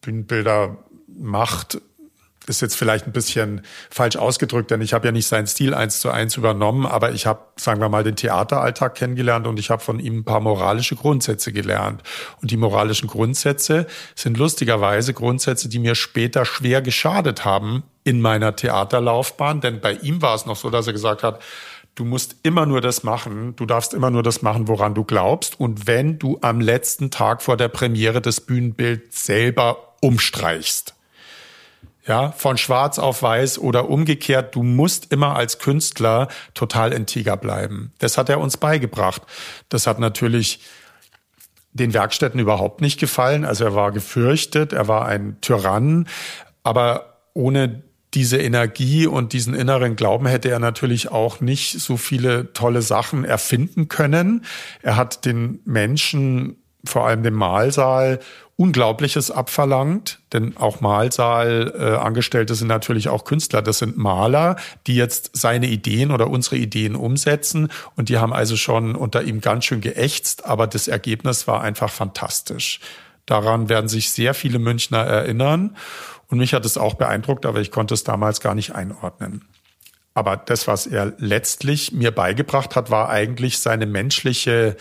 [0.00, 1.80] Bühnenbilder macht,
[2.48, 6.00] ist jetzt vielleicht ein bisschen falsch ausgedrückt, denn ich habe ja nicht seinen Stil eins
[6.00, 9.80] zu eins übernommen, aber ich habe, sagen wir mal, den Theateralltag kennengelernt und ich habe
[9.82, 12.02] von ihm ein paar moralische Grundsätze gelernt.
[12.40, 13.86] Und die moralischen Grundsätze
[14.16, 20.22] sind lustigerweise Grundsätze, die mir später schwer geschadet haben in meiner Theaterlaufbahn, denn bei ihm
[20.22, 21.40] war es noch so, dass er gesagt hat,
[21.94, 25.60] Du musst immer nur das machen, du darfst immer nur das machen, woran du glaubst.
[25.60, 30.94] Und wenn du am letzten Tag vor der Premiere das Bühnenbild selber umstreichst,
[32.06, 37.92] ja, von schwarz auf weiß oder umgekehrt, du musst immer als Künstler total integer bleiben.
[37.98, 39.22] Das hat er uns beigebracht.
[39.68, 40.60] Das hat natürlich
[41.72, 43.44] den Werkstätten überhaupt nicht gefallen.
[43.44, 46.08] Also er war gefürchtet, er war ein Tyrann,
[46.64, 47.82] aber ohne
[48.14, 53.24] diese Energie und diesen inneren Glauben hätte er natürlich auch nicht so viele tolle Sachen
[53.24, 54.44] erfinden können.
[54.82, 58.20] Er hat den Menschen, vor allem dem Mahlsaal,
[58.56, 63.62] Unglaubliches abverlangt, denn auch Mahlsaal-Angestellte äh, sind natürlich auch Künstler.
[63.62, 64.56] Das sind Maler,
[64.86, 67.72] die jetzt seine Ideen oder unsere Ideen umsetzen.
[67.96, 71.90] Und die haben also schon unter ihm ganz schön geächtzt, aber das Ergebnis war einfach
[71.90, 72.78] fantastisch.
[73.26, 75.76] Daran werden sich sehr viele Münchner erinnern.
[76.32, 79.44] Und mich hat es auch beeindruckt, aber ich konnte es damals gar nicht einordnen.
[80.14, 84.76] Aber das, was er letztlich mir beigebracht hat, war eigentlich seine menschliche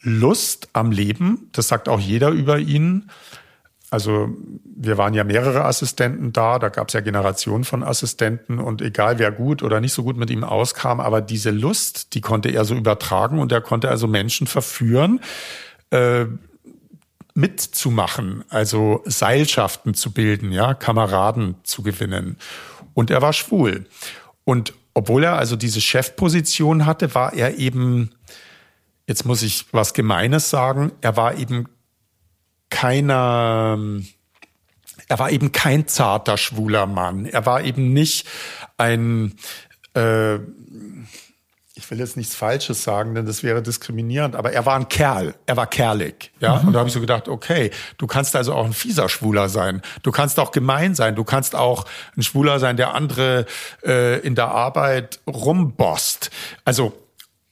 [0.00, 1.50] Lust am Leben.
[1.52, 3.10] Das sagt auch jeder über ihn.
[3.90, 4.30] Also
[4.64, 9.18] wir waren ja mehrere Assistenten da, da gab es ja Generationen von Assistenten und egal
[9.18, 12.64] wer gut oder nicht so gut mit ihm auskam, aber diese Lust, die konnte er
[12.64, 15.20] so übertragen und er konnte also Menschen verführen,
[15.90, 16.24] äh,
[17.38, 22.36] mitzumachen, also Seilschaften zu bilden, ja, Kameraden zu gewinnen.
[22.94, 23.86] Und er war schwul.
[24.42, 28.10] Und obwohl er also diese Chefposition hatte, war er eben,
[29.06, 31.68] jetzt muss ich was Gemeines sagen, er war eben
[32.70, 33.78] keiner,
[35.06, 37.24] er war eben kein zarter schwuler Mann.
[37.24, 38.26] Er war eben nicht
[38.78, 39.36] ein,
[39.94, 40.40] äh,
[41.88, 45.34] ich will jetzt nichts Falsches sagen, denn das wäre diskriminierend, aber er war ein Kerl,
[45.46, 46.56] er war kerlig, ja.
[46.56, 46.68] Mhm.
[46.68, 49.80] Und da habe ich so gedacht, okay, du kannst also auch ein fieser Schwuler sein,
[50.02, 53.46] du kannst auch gemein sein, du kannst auch ein Schwuler sein, der andere
[53.86, 56.30] äh, in der Arbeit rumbosst.
[56.66, 56.92] Also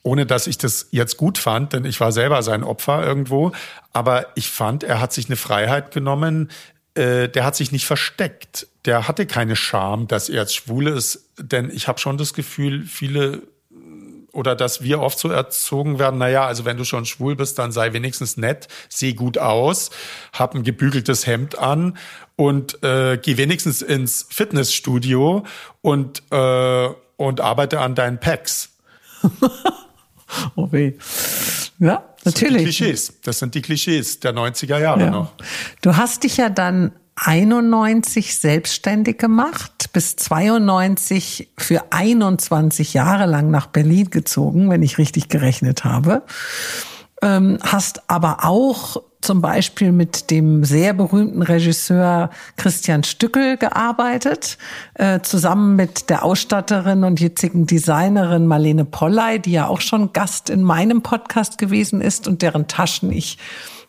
[0.02, 3.52] ohne dass ich das jetzt gut fand, denn ich war selber sein Opfer irgendwo,
[3.94, 6.50] aber ich fand, er hat sich eine Freiheit genommen,
[6.92, 8.66] äh, der hat sich nicht versteckt.
[8.84, 12.84] Der hatte keine Scham, dass er jetzt schwul ist, denn ich habe schon das Gefühl,
[12.84, 13.42] viele
[14.36, 17.72] oder dass wir oft so erzogen werden, naja, also wenn du schon schwul bist, dann
[17.72, 19.90] sei wenigstens nett, seh gut aus,
[20.32, 21.96] hab ein gebügeltes Hemd an
[22.36, 25.44] und äh, geh wenigstens ins Fitnessstudio
[25.80, 28.70] und, äh, und arbeite an deinen Packs.
[30.54, 30.94] oh weh.
[31.78, 32.24] Ja, natürlich.
[32.24, 33.20] Das sind die Klischees.
[33.22, 35.10] Das sind die Klischees der 90er Jahre ja.
[35.10, 35.32] noch.
[35.80, 43.66] Du hast dich ja dann 91 selbstständig gemacht, bis 92 für 21 Jahre lang nach
[43.66, 46.22] Berlin gezogen, wenn ich richtig gerechnet habe.
[47.22, 54.58] Ähm, hast aber auch zum Beispiel mit dem sehr berühmten Regisseur Christian Stückel gearbeitet,
[54.94, 60.50] äh, zusammen mit der Ausstatterin und jetzigen Designerin Marlene Polley, die ja auch schon Gast
[60.50, 63.38] in meinem Podcast gewesen ist und deren Taschen ich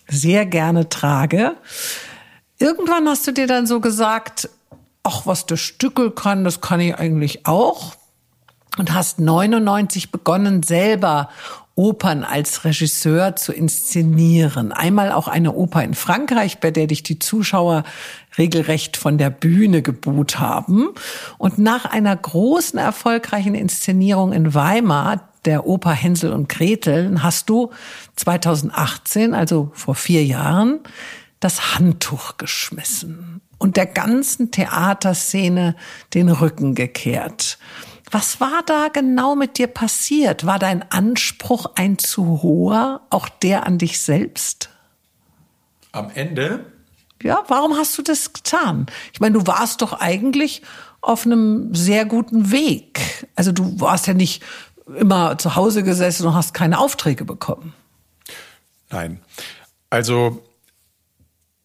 [0.07, 1.55] sehr gerne trage.
[2.59, 4.49] Irgendwann hast du dir dann so gesagt,
[5.03, 7.95] ach, was der Stückel kann, das kann ich eigentlich auch.
[8.77, 11.29] Und hast 99 begonnen, selber
[11.77, 14.71] Opern als Regisseur zu inszenieren.
[14.71, 17.83] Einmal auch eine Oper in Frankreich, bei der dich die Zuschauer
[18.37, 20.89] regelrecht von der Bühne geboot haben.
[21.37, 27.71] Und nach einer großen, erfolgreichen Inszenierung in Weimar, der Oper Hänsel und Gretel, hast du
[28.15, 30.79] 2018, also vor vier Jahren,
[31.39, 35.75] das Handtuch geschmissen und der ganzen Theaterszene
[36.13, 37.57] den Rücken gekehrt.
[38.09, 40.45] Was war da genau mit dir passiert?
[40.45, 44.69] War dein Anspruch ein zu hoher, auch der an dich selbst?
[45.91, 46.65] Am Ende?
[47.21, 48.85] Ja, warum hast du das getan?
[49.11, 50.61] Ich meine, du warst doch eigentlich
[51.01, 53.27] auf einem sehr guten Weg.
[53.35, 54.43] Also du warst ja nicht
[54.99, 57.73] immer zu Hause gesessen und hast keine Aufträge bekommen.
[58.89, 59.19] Nein.
[59.89, 60.43] Also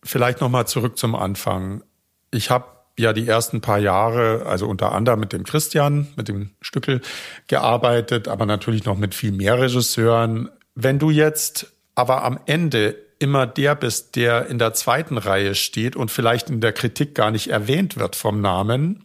[0.05, 1.83] vielleicht noch mal zurück zum Anfang.
[2.31, 2.67] Ich habe
[2.99, 7.01] ja die ersten paar Jahre, also unter anderem mit dem Christian, mit dem Stückel
[7.49, 10.51] gearbeitet, aber natürlich noch mit viel mehr Regisseuren.
[10.75, 15.95] Wenn du jetzt aber am Ende immer der bist, der in der zweiten Reihe steht
[15.97, 19.05] und vielleicht in der Kritik gar nicht erwähnt wird vom Namen,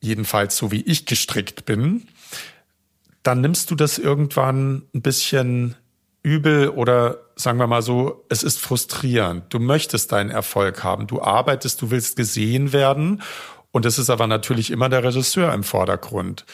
[0.00, 2.08] jedenfalls so wie ich gestrickt bin,
[3.22, 5.76] dann nimmst du das irgendwann ein bisschen
[6.24, 9.44] übel oder sagen wir mal so, es ist frustrierend.
[9.52, 13.22] Du möchtest deinen Erfolg haben, du arbeitest, du willst gesehen werden
[13.70, 16.44] und es ist aber natürlich immer der Regisseur im Vordergrund.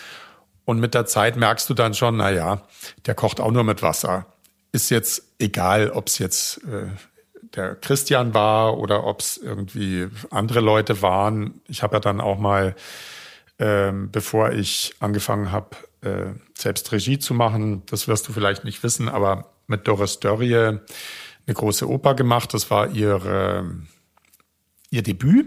[0.64, 2.62] Und mit der Zeit merkst du dann schon, na ja,
[3.06, 4.26] der kocht auch nur mit Wasser.
[4.72, 6.86] Ist jetzt egal, ob es jetzt äh,
[7.54, 11.60] der Christian war oder ob es irgendwie andere Leute waren.
[11.68, 12.74] Ich habe ja dann auch mal,
[13.58, 18.82] ähm, bevor ich angefangen habe, äh, selbst Regie zu machen, das wirst du vielleicht nicht
[18.82, 20.80] wissen, aber mit Doris Dörrie eine
[21.54, 22.52] große Oper gemacht.
[22.52, 23.64] Das war ihr,
[24.90, 25.46] ihr Debüt.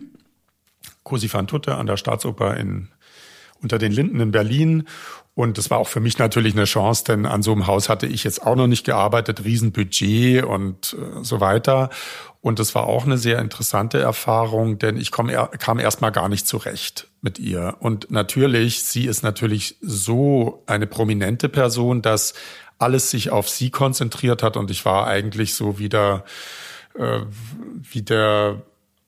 [1.03, 2.88] Cosi fan tutte an der Staatsoper in,
[3.61, 4.88] unter den Linden in Berlin.
[5.36, 8.05] Und das war auch für mich natürlich eine Chance, denn an so einem Haus hatte
[8.05, 11.89] ich jetzt auch noch nicht gearbeitet, Riesenbudget und äh, so weiter.
[12.39, 16.45] Und das war auch eine sehr interessante Erfahrung, denn ich komm, kam erstmal gar nicht
[16.45, 17.78] zurecht mit ihr.
[17.80, 22.34] Und natürlich, sie ist natürlich so eine prominente Person, dass
[22.84, 26.26] alles sich auf sie konzentriert hat und ich war eigentlich so wieder
[26.96, 27.22] äh,
[27.92, 28.62] wie der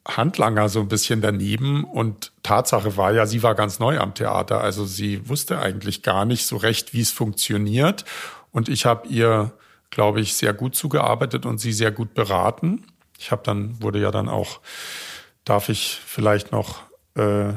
[0.07, 1.83] Handlanger so ein bisschen daneben.
[1.83, 6.25] Und Tatsache war ja, sie war ganz neu am Theater, also sie wusste eigentlich gar
[6.25, 8.05] nicht so recht, wie es funktioniert.
[8.51, 9.53] Und ich habe ihr,
[9.89, 12.85] glaube ich, sehr gut zugearbeitet und sie sehr gut beraten.
[13.17, 14.61] Ich habe dann wurde ja dann auch,
[15.43, 16.81] darf ich vielleicht noch
[17.15, 17.53] äh,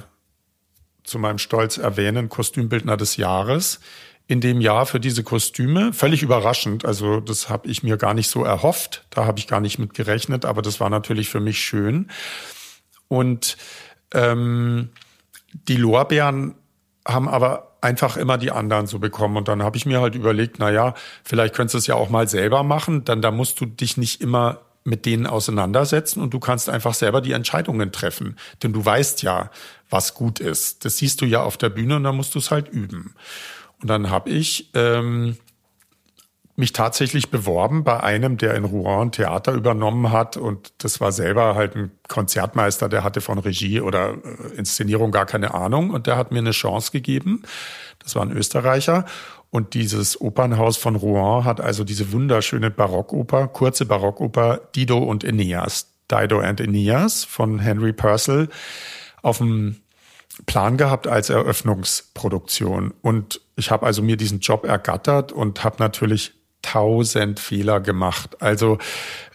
[1.04, 3.80] zu meinem Stolz erwähnen, Kostümbildner des Jahres
[4.28, 5.94] in dem Jahr für diese Kostüme.
[5.94, 6.84] Völlig überraschend.
[6.84, 9.06] Also das habe ich mir gar nicht so erhofft.
[9.10, 12.10] Da habe ich gar nicht mit gerechnet, aber das war natürlich für mich schön.
[13.08, 13.56] Und
[14.12, 14.90] ähm,
[15.52, 16.54] die Lorbeeren
[17.06, 19.38] haben aber einfach immer die anderen so bekommen.
[19.38, 20.92] Und dann habe ich mir halt überlegt, na ja,
[21.24, 23.04] vielleicht könntest du es ja auch mal selber machen.
[23.04, 27.20] Dann da musst du dich nicht immer mit denen auseinandersetzen und du kannst einfach selber
[27.22, 28.36] die Entscheidungen treffen.
[28.62, 29.50] Denn du weißt ja,
[29.88, 30.84] was gut ist.
[30.84, 33.14] Das siehst du ja auf der Bühne und dann musst du es halt üben.
[33.80, 35.36] Und dann habe ich ähm,
[36.58, 40.36] mich tatsächlich beworben bei einem, der in Rouen Theater übernommen hat.
[40.36, 45.24] Und das war selber halt ein Konzertmeister, der hatte von Regie oder äh, Inszenierung gar
[45.24, 45.90] keine Ahnung.
[45.90, 47.42] Und der hat mir eine Chance gegeben.
[48.00, 49.04] Das war ein Österreicher.
[49.50, 55.92] Und dieses Opernhaus von Rouen hat also diese wunderschöne Barockoper, kurze Barockoper Dido und Aeneas,
[56.10, 58.48] Dido and Aeneas von Henry Purcell
[59.22, 59.76] auf dem
[60.46, 62.94] Plan gehabt als Eröffnungsproduktion.
[63.02, 68.40] Und ich habe also mir diesen Job ergattert und habe natürlich tausend Fehler gemacht.
[68.40, 68.78] Also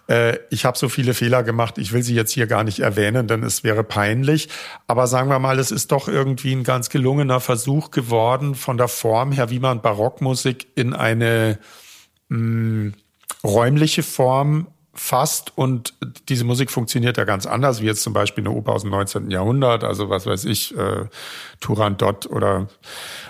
[0.08, 3.28] äh, ich habe so viele Fehler gemacht, ich will sie jetzt hier gar nicht erwähnen,
[3.28, 4.50] denn es wäre peinlich.
[4.88, 8.88] Aber sagen wir mal, es ist doch irgendwie ein ganz gelungener Versuch geworden, von der
[8.88, 11.60] Form her, wie man Barockmusik in eine
[12.30, 12.94] mh, hm,
[13.44, 15.96] räumliche Form fasst und
[16.30, 19.32] diese Musik funktioniert ja ganz anders, wie jetzt zum Beispiel eine Oper aus dem 19.
[19.32, 21.06] Jahrhundert, also was weiß ich, äh,
[21.60, 22.68] Turandot oder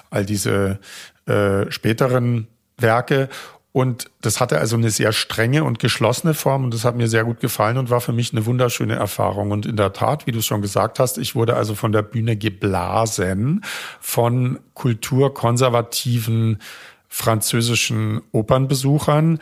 [0.10, 0.80] all diese
[1.26, 2.48] äh, späteren
[2.78, 3.30] Werke.
[3.72, 7.24] Und das hatte also eine sehr strenge und geschlossene Form und das hat mir sehr
[7.24, 9.50] gut gefallen und war für mich eine wunderschöne Erfahrung.
[9.50, 12.36] Und in der Tat, wie du schon gesagt hast, ich wurde also von der Bühne
[12.38, 13.64] geblasen
[14.00, 16.60] von kulturkonservativen
[17.08, 19.40] französischen Opernbesuchern,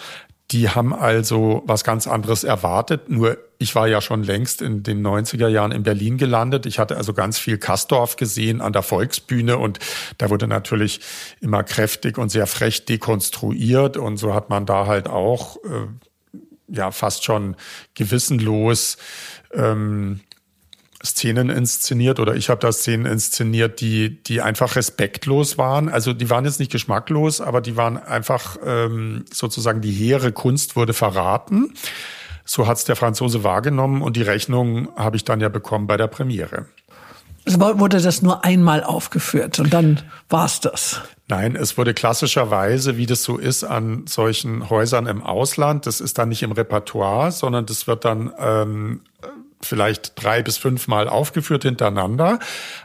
[0.51, 3.09] die haben also was ganz anderes erwartet.
[3.09, 6.65] Nur ich war ja schon längst in den 90er Jahren in Berlin gelandet.
[6.65, 9.79] Ich hatte also ganz viel Kastorf gesehen an der Volksbühne und
[10.17, 10.99] da wurde natürlich
[11.39, 15.87] immer kräftig und sehr frech dekonstruiert und so hat man da halt auch äh,
[16.67, 17.55] ja fast schon
[17.93, 18.97] gewissenlos
[19.53, 20.21] ähm,
[21.03, 25.89] Szenen inszeniert oder ich habe da Szenen inszeniert, die die einfach respektlos waren.
[25.89, 30.75] Also die waren jetzt nicht geschmacklos, aber die waren einfach ähm, sozusagen die hehre Kunst
[30.75, 31.73] wurde verraten.
[32.45, 36.07] So hat's der Franzose wahrgenommen und die Rechnung habe ich dann ja bekommen bei der
[36.07, 36.65] Premiere.
[37.43, 41.01] Es wurde das nur einmal aufgeführt und dann war's das.
[41.27, 46.19] Nein, es wurde klassischerweise, wie das so ist an solchen Häusern im Ausland, das ist
[46.19, 49.01] dann nicht im Repertoire, sondern das wird dann ähm,
[49.66, 52.39] vielleicht drei bis fünfmal aufgeführt hintereinander.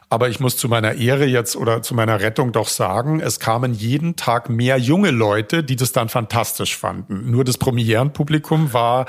[0.09, 3.75] Aber ich muss zu meiner Ehre jetzt oder zu meiner Rettung doch sagen, es kamen
[3.75, 7.31] jeden Tag mehr junge Leute, die das dann fantastisch fanden.
[7.31, 9.07] Nur das Premierenpublikum war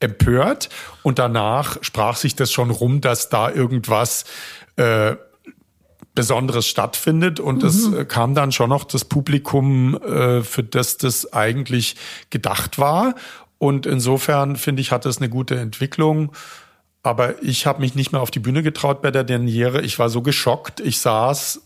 [0.00, 0.68] empört
[1.02, 4.24] und danach sprach sich das schon rum, dass da irgendwas
[4.76, 5.16] äh,
[6.14, 7.68] Besonderes stattfindet und mhm.
[7.68, 11.96] es äh, kam dann schon noch das Publikum, äh, für das das eigentlich
[12.30, 13.14] gedacht war.
[13.58, 16.32] Und insofern finde ich, hat es eine gute Entwicklung.
[17.04, 19.82] Aber ich habe mich nicht mehr auf die Bühne getraut bei der Derniere.
[19.82, 20.80] Ich war so geschockt.
[20.80, 21.60] Ich saß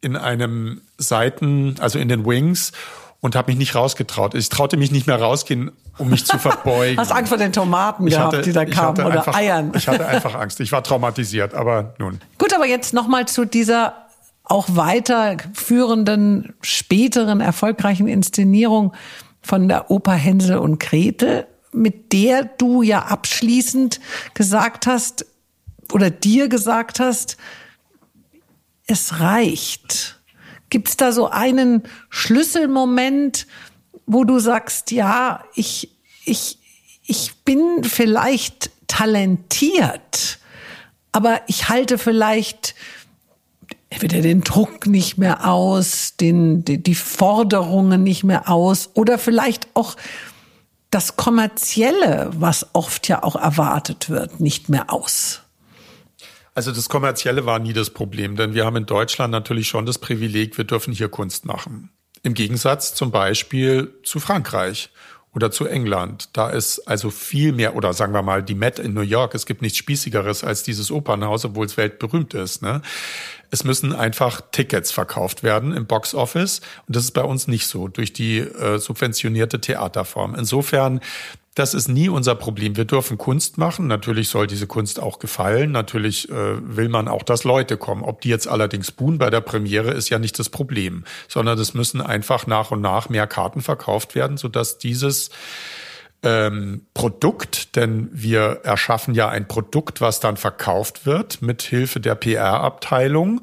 [0.00, 2.72] in einem Seiten, also in den Wings
[3.20, 4.34] und habe mich nicht rausgetraut.
[4.34, 6.98] Ich traute mich nicht mehr rausgehen, um mich zu verbeugen.
[6.98, 9.72] Hast Angst vor den Tomaten ich gehabt, hatte, die da kamen oder einfach, Eiern?
[9.74, 10.60] Ich hatte einfach Angst.
[10.60, 12.20] Ich war traumatisiert, aber nun.
[12.38, 14.06] Gut, aber jetzt nochmal zu dieser
[14.44, 18.94] auch weiterführenden, späteren, erfolgreichen Inszenierung
[19.42, 24.00] von der Oper Hänsel und Gretel, mit der du ja abschließend
[24.34, 25.26] gesagt hast
[25.92, 27.36] oder dir gesagt hast,
[28.86, 30.20] es reicht.
[30.68, 33.46] Gibt es da so einen Schlüsselmoment,
[34.06, 35.90] wo du sagst, ja, ich,
[36.24, 36.58] ich,
[37.04, 40.38] ich bin vielleicht talentiert,
[41.12, 42.74] aber ich halte vielleicht
[43.90, 49.68] entweder den Druck nicht mehr aus, den, die, die Forderungen nicht mehr aus oder vielleicht
[49.74, 49.96] auch
[50.90, 55.42] das Kommerzielle, was oft ja auch erwartet wird, nicht mehr aus.
[56.54, 59.98] Also das Kommerzielle war nie das Problem, denn wir haben in Deutschland natürlich schon das
[59.98, 61.90] Privileg, wir dürfen hier Kunst machen.
[62.22, 64.90] Im Gegensatz zum Beispiel zu Frankreich
[65.32, 66.30] oder zu England.
[66.32, 69.46] Da ist also viel mehr, oder sagen wir mal, die Met in New York, es
[69.46, 72.62] gibt nichts Spießigeres als dieses Opernhaus, obwohl es weltberühmt ist.
[72.62, 72.82] Ne?
[73.50, 76.60] Es müssen einfach Tickets verkauft werden im Boxoffice.
[76.86, 80.34] Und das ist bei uns nicht so, durch die äh, subventionierte Theaterform.
[80.34, 81.00] Insofern
[81.56, 82.76] das ist nie unser Problem.
[82.76, 83.88] Wir dürfen Kunst machen.
[83.88, 85.72] Natürlich soll diese Kunst auch gefallen.
[85.72, 86.34] Natürlich äh,
[86.76, 88.02] will man auch, dass Leute kommen.
[88.02, 91.74] Ob die jetzt allerdings buhen bei der Premiere, ist ja nicht das Problem, sondern es
[91.74, 95.30] müssen einfach nach und nach mehr Karten verkauft werden, sodass dieses
[96.22, 102.14] ähm, Produkt, denn wir erschaffen ja ein Produkt, was dann verkauft wird mit Hilfe der
[102.14, 103.40] PR-Abteilung,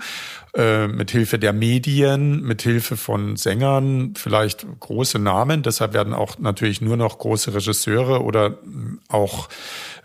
[0.55, 5.63] äh, mit Hilfe der Medien, mit Hilfe von Sängern, vielleicht große Namen.
[5.63, 9.49] Deshalb werden auch natürlich nur noch große Regisseure oder mm, auch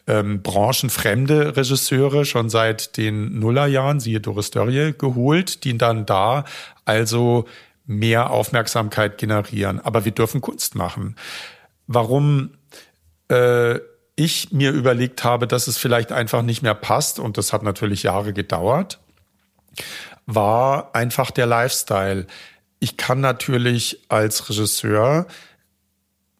[0.06, 6.44] ähm, branchenfremde Regisseure schon seit den Nullerjahren, siehe Doris Dörrie, geholt, die dann da
[6.86, 7.44] also
[7.86, 9.78] mehr Aufmerksamkeit generieren.
[9.78, 11.16] Aber wir dürfen Kunst machen.
[11.86, 12.50] Warum
[13.28, 13.78] äh,
[14.14, 18.02] ich mir überlegt habe, dass es vielleicht einfach nicht mehr passt, und das hat natürlich
[18.02, 19.00] Jahre gedauert,
[20.26, 22.26] war einfach der Lifestyle.
[22.78, 25.26] Ich kann natürlich als Regisseur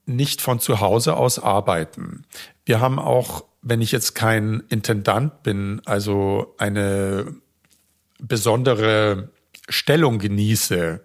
[0.07, 2.25] nicht von zu Hause aus arbeiten.
[2.65, 7.35] Wir haben auch, wenn ich jetzt kein Intendant bin, also eine
[8.19, 9.31] besondere
[9.69, 11.01] Stellung genieße,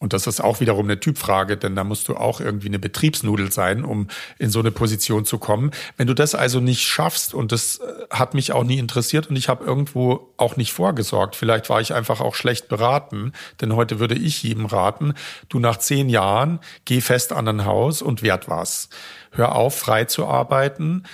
[0.00, 3.52] und das ist auch wiederum eine Typfrage, denn da musst du auch irgendwie eine Betriebsnudel
[3.52, 5.72] sein, um in so eine Position zu kommen.
[5.98, 9.36] Wenn du das also nicht schaffst, und das äh, hat mich auch nie interessiert und
[9.36, 14.00] ich habe irgendwo auch nicht vorgesorgt, vielleicht war ich einfach auch schlecht beraten, denn heute
[14.00, 15.12] würde ich jedem raten,
[15.50, 18.88] du nach zehn Jahren geh fest an ein Haus und wert was.
[19.32, 21.04] Hör auf, frei zu arbeiten,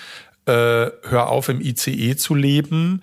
[0.46, 3.00] äh, hör auf, im ICE zu leben,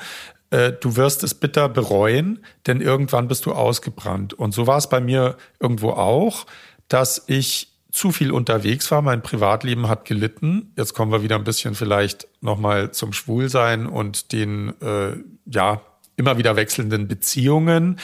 [0.54, 4.34] du wirst es bitter bereuen, denn irgendwann bist du ausgebrannt.
[4.34, 6.46] Und so war es bei mir irgendwo auch,
[6.88, 9.02] dass ich zu viel unterwegs war.
[9.02, 10.74] Mein Privatleben hat gelitten.
[10.76, 15.82] Jetzt kommen wir wieder ein bisschen vielleicht nochmal zum Schwulsein und den, äh, ja,
[16.16, 18.00] immer wieder wechselnden Beziehungen.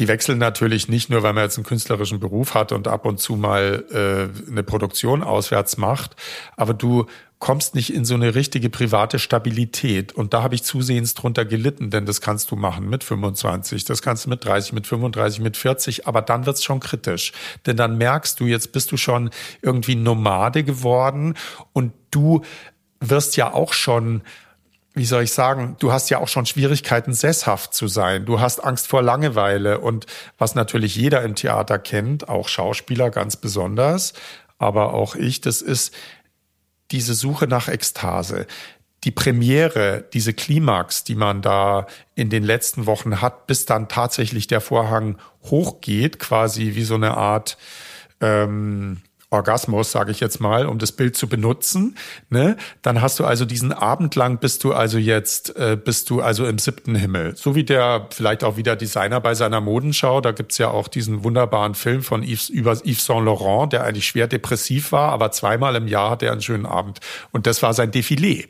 [0.00, 3.20] Die wechseln natürlich nicht nur, weil man jetzt einen künstlerischen Beruf hat und ab und
[3.20, 6.16] zu mal äh, eine Produktion auswärts macht,
[6.56, 7.04] aber du
[7.38, 10.12] kommst nicht in so eine richtige private Stabilität.
[10.14, 14.00] Und da habe ich zusehends drunter gelitten, denn das kannst du machen mit 25, das
[14.00, 17.32] kannst du mit 30, mit 35, mit 40, aber dann wird's schon kritisch.
[17.66, 19.28] Denn dann merkst du, jetzt bist du schon
[19.60, 21.34] irgendwie Nomade geworden
[21.74, 22.42] und du
[23.00, 24.22] wirst ja auch schon
[25.00, 28.26] wie soll ich sagen, du hast ja auch schon Schwierigkeiten, sesshaft zu sein.
[28.26, 30.04] Du hast Angst vor Langeweile und
[30.36, 34.12] was natürlich jeder im Theater kennt, auch Schauspieler ganz besonders,
[34.58, 35.94] aber auch ich, das ist,
[36.90, 38.46] diese Suche nach Ekstase,
[39.04, 44.48] die Premiere, diese Klimax, die man da in den letzten Wochen hat, bis dann tatsächlich
[44.48, 47.56] der Vorhang hochgeht, quasi wie so eine Art
[48.20, 51.96] ähm, Orgasmus, sage ich jetzt mal, um das Bild zu benutzen,
[52.30, 56.20] ne, dann hast du also diesen Abend lang bist du also jetzt, äh, bist du
[56.20, 57.36] also im siebten Himmel.
[57.36, 61.22] So wie der vielleicht auch wieder Designer bei seiner Modenschau, da gibt's ja auch diesen
[61.22, 65.76] wunderbaren Film von Yves, über Yves Saint Laurent, der eigentlich schwer depressiv war, aber zweimal
[65.76, 66.98] im Jahr hat er einen schönen Abend.
[67.30, 68.48] Und das war sein Defilé.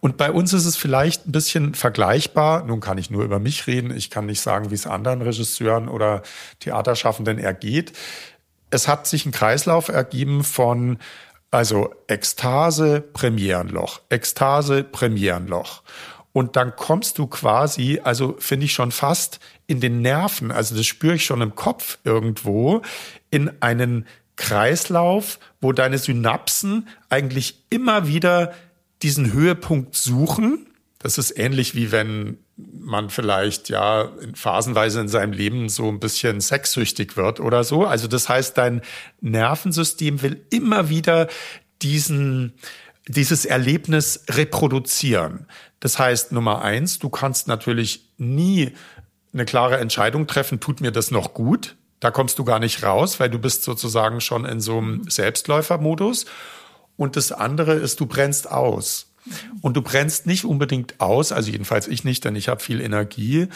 [0.00, 2.64] Und bei uns ist es vielleicht ein bisschen vergleichbar.
[2.64, 3.94] Nun kann ich nur über mich reden.
[3.96, 6.22] Ich kann nicht sagen, wie es anderen Regisseuren oder
[6.60, 7.92] Theaterschaffenden ergeht
[8.70, 10.98] es hat sich ein Kreislauf ergeben von
[11.50, 15.82] also Ekstase, Premierenloch, Ekstase, Premierenloch.
[16.32, 20.86] Und dann kommst du quasi, also finde ich schon fast in den Nerven, also das
[20.86, 22.82] spüre ich schon im Kopf irgendwo,
[23.30, 24.06] in einen
[24.36, 28.52] Kreislauf, wo deine Synapsen eigentlich immer wieder
[29.02, 30.66] diesen Höhepunkt suchen.
[30.98, 36.40] Das ist ähnlich wie wenn man vielleicht ja phasenweise in seinem Leben so ein bisschen
[36.40, 37.86] sexsüchtig wird oder so.
[37.86, 38.82] Also das heißt, dein
[39.20, 41.28] Nervensystem will immer wieder
[41.82, 42.54] diesen,
[43.06, 45.46] dieses Erlebnis reproduzieren.
[45.80, 48.72] Das heißt, Nummer eins, du kannst natürlich nie
[49.32, 51.76] eine klare Entscheidung treffen, tut mir das noch gut?
[52.00, 56.26] Da kommst du gar nicht raus, weil du bist sozusagen schon in so einem Selbstläufermodus.
[56.96, 59.07] Und das andere ist, du brennst aus.
[59.62, 63.48] Und du brennst nicht unbedingt aus, also jedenfalls ich nicht, denn ich habe viel Energie,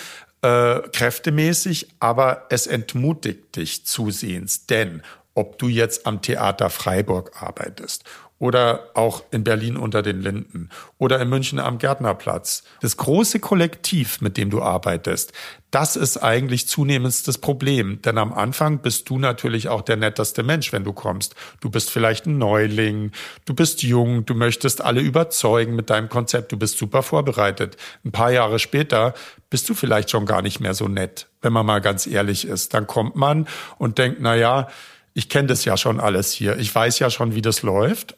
[0.42, 4.66] äh, kräftemäßig, aber es entmutigt dich zusehends.
[4.66, 5.02] Denn
[5.34, 8.04] ob du jetzt am Theater Freiburg arbeitest
[8.42, 10.68] oder auch in Berlin unter den Linden
[10.98, 12.64] oder in München am Gärtnerplatz.
[12.80, 15.32] Das große Kollektiv, mit dem du arbeitest,
[15.70, 18.02] das ist eigentlich zunehmend das Problem.
[18.02, 21.36] Denn am Anfang bist du natürlich auch der netteste Mensch, wenn du kommst.
[21.60, 23.12] Du bist vielleicht ein Neuling,
[23.44, 27.76] du bist jung, du möchtest alle überzeugen mit deinem Konzept, du bist super vorbereitet.
[28.04, 29.14] Ein paar Jahre später
[29.50, 32.74] bist du vielleicht schon gar nicht mehr so nett, wenn man mal ganz ehrlich ist.
[32.74, 33.46] Dann kommt man
[33.78, 34.66] und denkt, na ja,
[35.14, 36.56] ich kenne das ja schon alles hier.
[36.58, 38.16] Ich weiß ja schon, wie das läuft.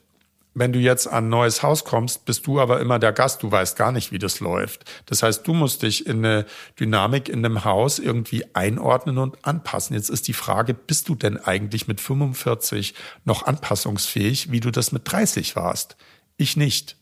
[0.56, 3.42] Wenn du jetzt an ein neues Haus kommst, bist du aber immer der Gast.
[3.42, 4.84] Du weißt gar nicht, wie das läuft.
[5.06, 6.46] Das heißt, du musst dich in eine
[6.78, 9.96] Dynamik in einem Haus irgendwie einordnen und anpassen.
[9.96, 12.94] Jetzt ist die Frage, bist du denn eigentlich mit 45
[13.24, 15.96] noch anpassungsfähig, wie du das mit 30 warst?
[16.36, 16.96] Ich nicht.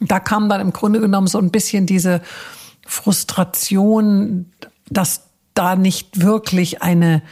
[0.00, 2.20] Da kam dann im Grunde genommen so ein bisschen diese
[2.84, 4.52] Frustration,
[4.90, 5.22] dass
[5.54, 7.22] da nicht wirklich eine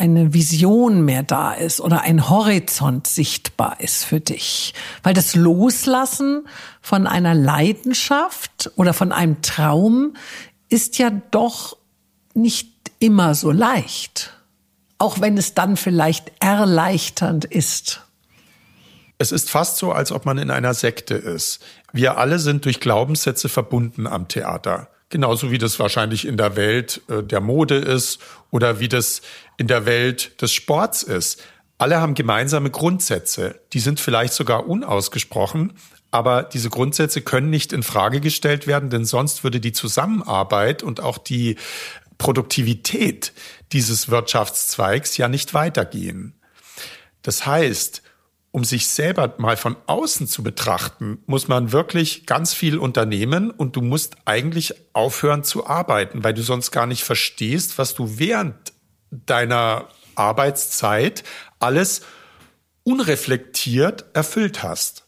[0.00, 4.72] eine Vision mehr da ist oder ein Horizont sichtbar ist für dich.
[5.02, 6.46] Weil das Loslassen
[6.80, 10.14] von einer Leidenschaft oder von einem Traum
[10.70, 11.76] ist ja doch
[12.32, 14.32] nicht immer so leicht.
[14.96, 18.00] Auch wenn es dann vielleicht erleichternd ist.
[19.18, 21.60] Es ist fast so, als ob man in einer Sekte ist.
[21.92, 24.88] Wir alle sind durch Glaubenssätze verbunden am Theater.
[25.10, 29.22] Genauso wie das wahrscheinlich in der Welt äh, der Mode ist oder wie das
[29.56, 31.42] in der Welt des Sports ist.
[31.78, 33.60] Alle haben gemeinsame Grundsätze.
[33.72, 35.72] Die sind vielleicht sogar unausgesprochen,
[36.10, 41.00] aber diese Grundsätze können nicht in Frage gestellt werden, denn sonst würde die Zusammenarbeit und
[41.00, 41.56] auch die
[42.18, 43.32] Produktivität
[43.72, 46.34] dieses Wirtschaftszweigs ja nicht weitergehen.
[47.22, 48.02] Das heißt,
[48.52, 53.76] um sich selber mal von außen zu betrachten, muss man wirklich ganz viel unternehmen und
[53.76, 58.72] du musst eigentlich aufhören zu arbeiten, weil du sonst gar nicht verstehst, was du während
[59.10, 61.22] deiner Arbeitszeit
[61.60, 62.02] alles
[62.82, 65.04] unreflektiert erfüllt hast.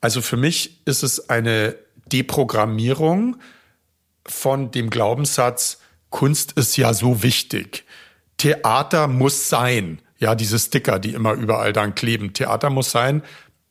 [0.00, 1.76] Also für mich ist es eine
[2.12, 3.36] Deprogrammierung
[4.26, 5.78] von dem Glaubenssatz,
[6.10, 7.84] Kunst ist ja so wichtig.
[8.36, 12.32] Theater muss sein ja, diese Sticker, die immer überall dann kleben.
[12.32, 13.22] Theater muss sein.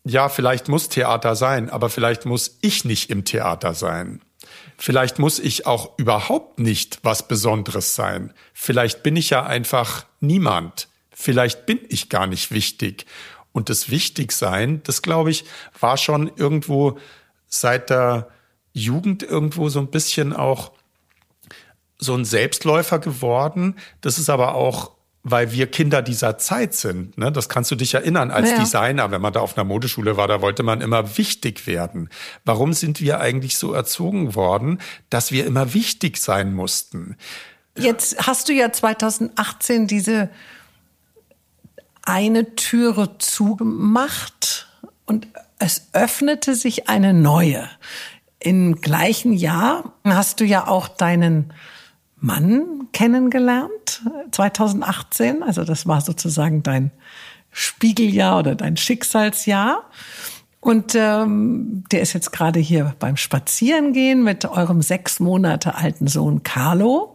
[0.03, 4.21] Ja, vielleicht muss Theater sein, aber vielleicht muss ich nicht im Theater sein.
[4.77, 8.33] Vielleicht muss ich auch überhaupt nicht was Besonderes sein.
[8.53, 10.89] Vielleicht bin ich ja einfach niemand.
[11.11, 13.05] Vielleicht bin ich gar nicht wichtig.
[13.51, 15.45] Und das Wichtigsein, das glaube ich,
[15.79, 16.99] war schon irgendwo
[17.47, 18.29] seit der
[18.73, 20.73] Jugend irgendwo so ein bisschen auch
[21.97, 23.77] so ein Selbstläufer geworden.
[24.01, 24.91] Das ist aber auch
[25.27, 27.17] weil wir Kinder dieser Zeit sind.
[27.17, 27.31] Ne?
[27.31, 28.59] Das kannst du dich erinnern als ja.
[28.59, 32.09] Designer, wenn man da auf einer Modeschule war, da wollte man immer wichtig werden.
[32.45, 37.17] Warum sind wir eigentlich so erzogen worden, dass wir immer wichtig sein mussten?
[37.75, 40.29] Jetzt hast du ja 2018 diese
[42.03, 44.67] eine Türe zugemacht
[45.05, 47.67] und es öffnete sich eine neue.
[48.37, 51.51] Im gleichen Jahr hast du ja auch deinen
[52.25, 55.43] Mann kennengelernt, 2018.
[55.43, 56.91] Also das war sozusagen dein
[57.51, 59.83] Spiegeljahr oder dein Schicksalsjahr.
[60.59, 66.41] Und ähm, der ist jetzt gerade hier beim Spazierengehen mit eurem sechs Monate alten Sohn
[66.41, 67.13] Carlo.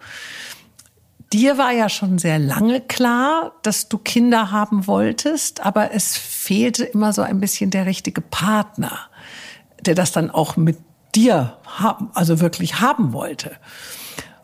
[1.33, 6.85] Dir war ja schon sehr lange klar, dass du Kinder haben wolltest, aber es fehlte
[6.85, 8.99] immer so ein bisschen der richtige Partner,
[9.81, 10.79] der das dann auch mit
[11.15, 13.57] dir haben, also wirklich haben wollte.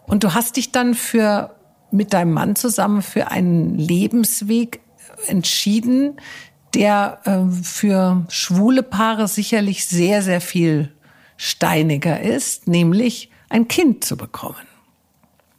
[0.06, 1.54] Und du hast dich dann für,
[1.90, 4.80] mit deinem Mann zusammen für einen Lebensweg
[5.26, 6.20] entschieden,
[6.74, 10.92] der äh, für schwule Paare sicherlich sehr, sehr viel
[11.36, 14.56] steiniger ist, nämlich ein Kind zu bekommen.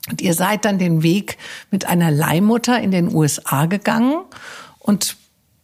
[0.09, 1.37] Und ihr seid dann den Weg
[1.71, 4.23] mit einer Leihmutter in den USA gegangen
[4.79, 5.17] und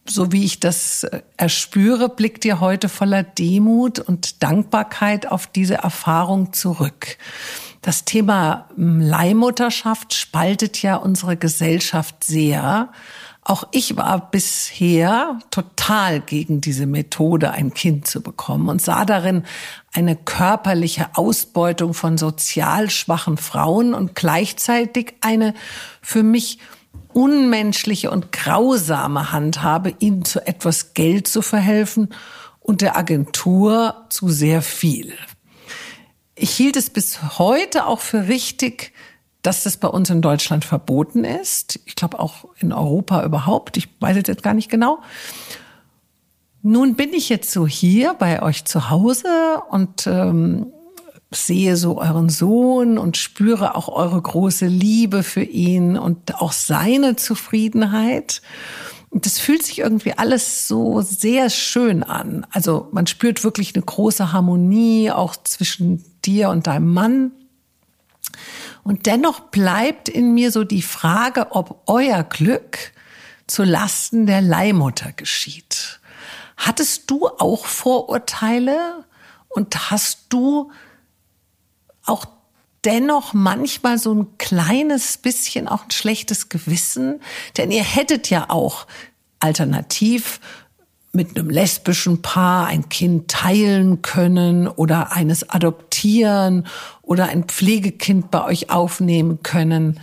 [0.06, 5.76] so wie ich das äh, erspüre, blickt ihr heute voller Demut und Dankbarkeit auf diese
[5.76, 7.16] Erfahrung zurück.
[7.84, 12.88] Das Thema hm, Leihmutterschaft spaltet ja unsere Gesellschaft sehr.
[13.42, 19.42] Auch ich war bisher total gegen diese Methode, ein Kind zu bekommen und sah darin
[19.92, 25.52] eine körperliche Ausbeutung von sozial schwachen Frauen und gleichzeitig eine
[26.00, 26.60] für mich
[27.12, 32.14] unmenschliche und grausame Handhabe, ihnen zu etwas Geld zu verhelfen
[32.60, 35.12] und der Agentur zu sehr viel.
[36.34, 38.92] Ich hielt es bis heute auch für richtig,
[39.42, 41.80] dass das bei uns in Deutschland verboten ist.
[41.84, 43.76] Ich glaube auch in Europa überhaupt.
[43.76, 45.00] Ich weiß es jetzt gar nicht genau.
[46.62, 50.72] Nun bin ich jetzt so hier bei euch zu Hause und ähm,
[51.30, 57.16] sehe so euren Sohn und spüre auch eure große Liebe für ihn und auch seine
[57.16, 58.40] Zufriedenheit.
[59.16, 62.44] Das fühlt sich irgendwie alles so sehr schön an.
[62.50, 67.30] Also man spürt wirklich eine große Harmonie auch zwischen dir und deinem Mann.
[68.82, 72.92] Und dennoch bleibt in mir so die Frage, ob euer Glück
[73.46, 76.00] zu Lasten der Leihmutter geschieht.
[76.56, 79.04] Hattest du auch Vorurteile
[79.48, 80.72] und hast du
[82.04, 82.26] auch
[82.84, 87.20] dennoch manchmal so ein kleines bisschen auch ein schlechtes Gewissen?
[87.56, 88.86] Denn ihr hättet ja auch
[89.40, 90.40] alternativ
[91.12, 96.66] mit einem lesbischen Paar ein Kind teilen können oder eines adoptieren
[97.02, 100.00] oder ein Pflegekind bei euch aufnehmen können.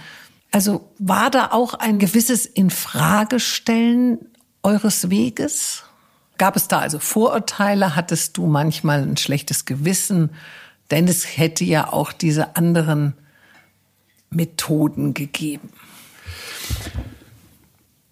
[0.51, 4.19] Also war da auch ein gewisses Infragestellen
[4.63, 5.83] eures Weges?
[6.37, 7.95] Gab es da also Vorurteile?
[7.95, 10.31] Hattest du manchmal ein schlechtes Gewissen?
[10.91, 13.13] Denn es hätte ja auch diese anderen
[14.29, 15.71] Methoden gegeben.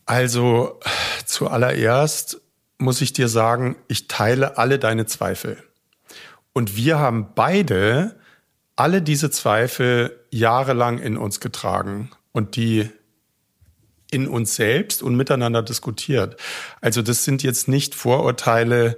[0.05, 0.79] Also
[1.25, 2.41] zuallererst
[2.77, 5.61] muss ich dir sagen, ich teile alle deine Zweifel.
[6.53, 8.15] Und wir haben beide
[8.75, 12.89] alle diese Zweifel jahrelang in uns getragen und die
[14.11, 16.37] in uns selbst und miteinander diskutiert.
[16.81, 18.97] Also das sind jetzt nicht Vorurteile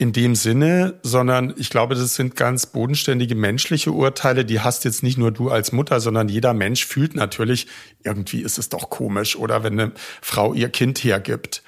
[0.00, 4.44] in dem Sinne, sondern ich glaube, das sind ganz bodenständige menschliche Urteile.
[4.44, 7.66] Die hast jetzt nicht nur du als Mutter, sondern jeder Mensch fühlt natürlich,
[8.04, 9.92] irgendwie ist es doch komisch oder wenn eine
[10.22, 11.64] Frau ihr Kind hergibt.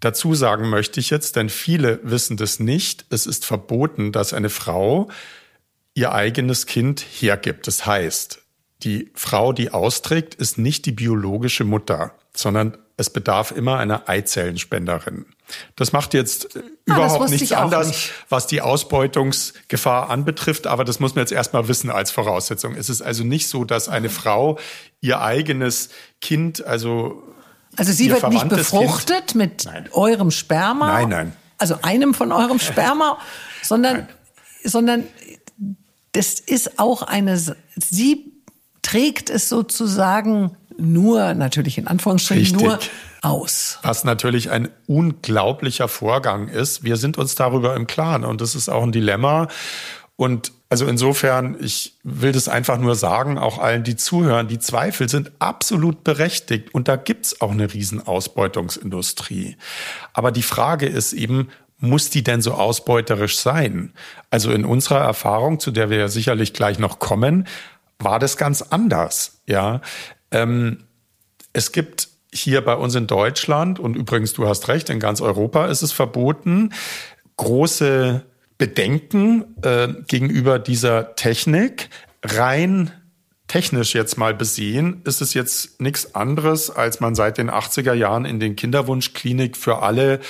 [0.00, 4.48] Dazu sagen möchte ich jetzt, denn viele wissen das nicht, es ist verboten, dass eine
[4.48, 5.10] Frau
[5.94, 7.66] ihr eigenes Kind hergibt.
[7.66, 8.42] Das heißt,
[8.82, 15.26] die Frau, die austrägt, ist nicht die biologische Mutter, sondern es bedarf immer einer Eizellenspenderin.
[15.76, 18.12] Das macht jetzt ah, überhaupt nichts anders, nicht.
[18.28, 22.74] was die Ausbeutungsgefahr anbetrifft, aber das muss man jetzt erstmal wissen als Voraussetzung.
[22.74, 24.58] Es ist also nicht so, dass eine Frau
[25.00, 25.90] ihr eigenes
[26.20, 27.22] Kind, also
[27.76, 29.34] also sie wird nicht befruchtet kind?
[29.34, 29.88] mit nein.
[29.92, 30.88] eurem Sperma?
[30.88, 31.32] Nein, nein.
[31.58, 33.18] Also einem von eurem Sperma,
[33.62, 34.08] sondern,
[34.64, 35.06] sondern
[36.12, 37.38] das ist auch eine,
[37.76, 38.32] sie
[38.82, 42.62] trägt es sozusagen nur, natürlich in Anführungsstrichen, Richtig.
[42.62, 42.78] nur
[43.22, 43.78] aus.
[43.82, 46.82] Was natürlich ein unglaublicher Vorgang ist.
[46.82, 49.48] Wir sind uns darüber im Klaren und das ist auch ein Dilemma.
[50.16, 55.08] Und also insofern, ich will das einfach nur sagen, auch allen, die zuhören, die Zweifel
[55.08, 59.56] sind absolut berechtigt und da gibt's auch eine Riesenausbeutungsindustrie.
[60.12, 61.48] Aber die Frage ist eben,
[61.78, 63.92] muss die denn so ausbeuterisch sein?
[64.30, 67.46] Also in unserer Erfahrung, zu der wir ja sicherlich gleich noch kommen,
[67.98, 69.40] war das ganz anders.
[69.46, 69.80] Ja,
[70.32, 70.84] ähm,
[71.52, 75.66] es gibt hier bei uns in Deutschland und übrigens, du hast recht, in ganz Europa
[75.66, 76.72] ist es verboten,
[77.36, 78.24] große
[78.58, 81.90] Bedenken äh, gegenüber dieser Technik.
[82.22, 82.92] Rein
[83.48, 88.24] technisch jetzt mal besehen, ist es jetzt nichts anderes, als man seit den 80er Jahren
[88.24, 90.20] in den Kinderwunschklinik für alle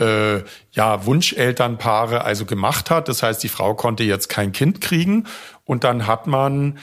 [0.00, 0.38] äh,
[0.72, 3.08] ja, Wunschelternpaare also gemacht hat.
[3.08, 5.26] Das heißt, die Frau konnte jetzt kein Kind kriegen
[5.64, 6.78] und dann hat man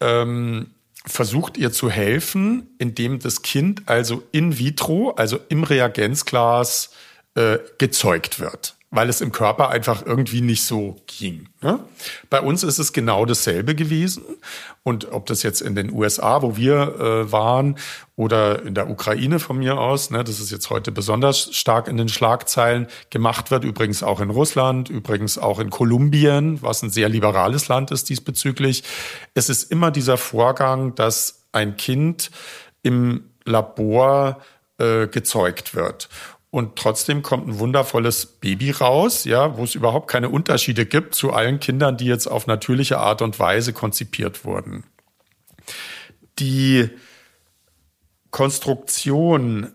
[0.00, 0.74] ähm,
[1.10, 6.90] versucht ihr zu helfen, indem das Kind also in vitro, also im Reagenzglas
[7.34, 11.48] äh, gezeugt wird weil es im Körper einfach irgendwie nicht so ging.
[11.62, 11.78] Ne?
[12.28, 14.24] Bei uns ist es genau dasselbe gewesen.
[14.82, 17.76] Und ob das jetzt in den USA, wo wir äh, waren,
[18.16, 21.96] oder in der Ukraine von mir aus, ne, das ist jetzt heute besonders stark in
[21.96, 27.08] den Schlagzeilen gemacht wird, übrigens auch in Russland, übrigens auch in Kolumbien, was ein sehr
[27.08, 28.82] liberales Land ist diesbezüglich.
[29.34, 32.30] Es ist immer dieser Vorgang, dass ein Kind
[32.82, 34.40] im Labor
[34.78, 36.08] äh, gezeugt wird
[36.50, 41.32] und trotzdem kommt ein wundervolles Baby raus, ja, wo es überhaupt keine Unterschiede gibt zu
[41.32, 44.84] allen Kindern, die jetzt auf natürliche Art und Weise konzipiert wurden.
[46.40, 46.90] Die
[48.30, 49.72] Konstruktion,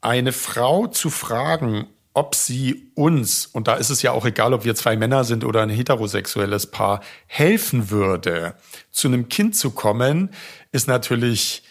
[0.00, 4.64] eine Frau zu fragen, ob sie uns, und da ist es ja auch egal, ob
[4.64, 8.54] wir zwei Männer sind oder ein heterosexuelles Paar, helfen würde,
[8.90, 10.30] zu einem Kind zu kommen,
[10.72, 11.62] ist natürlich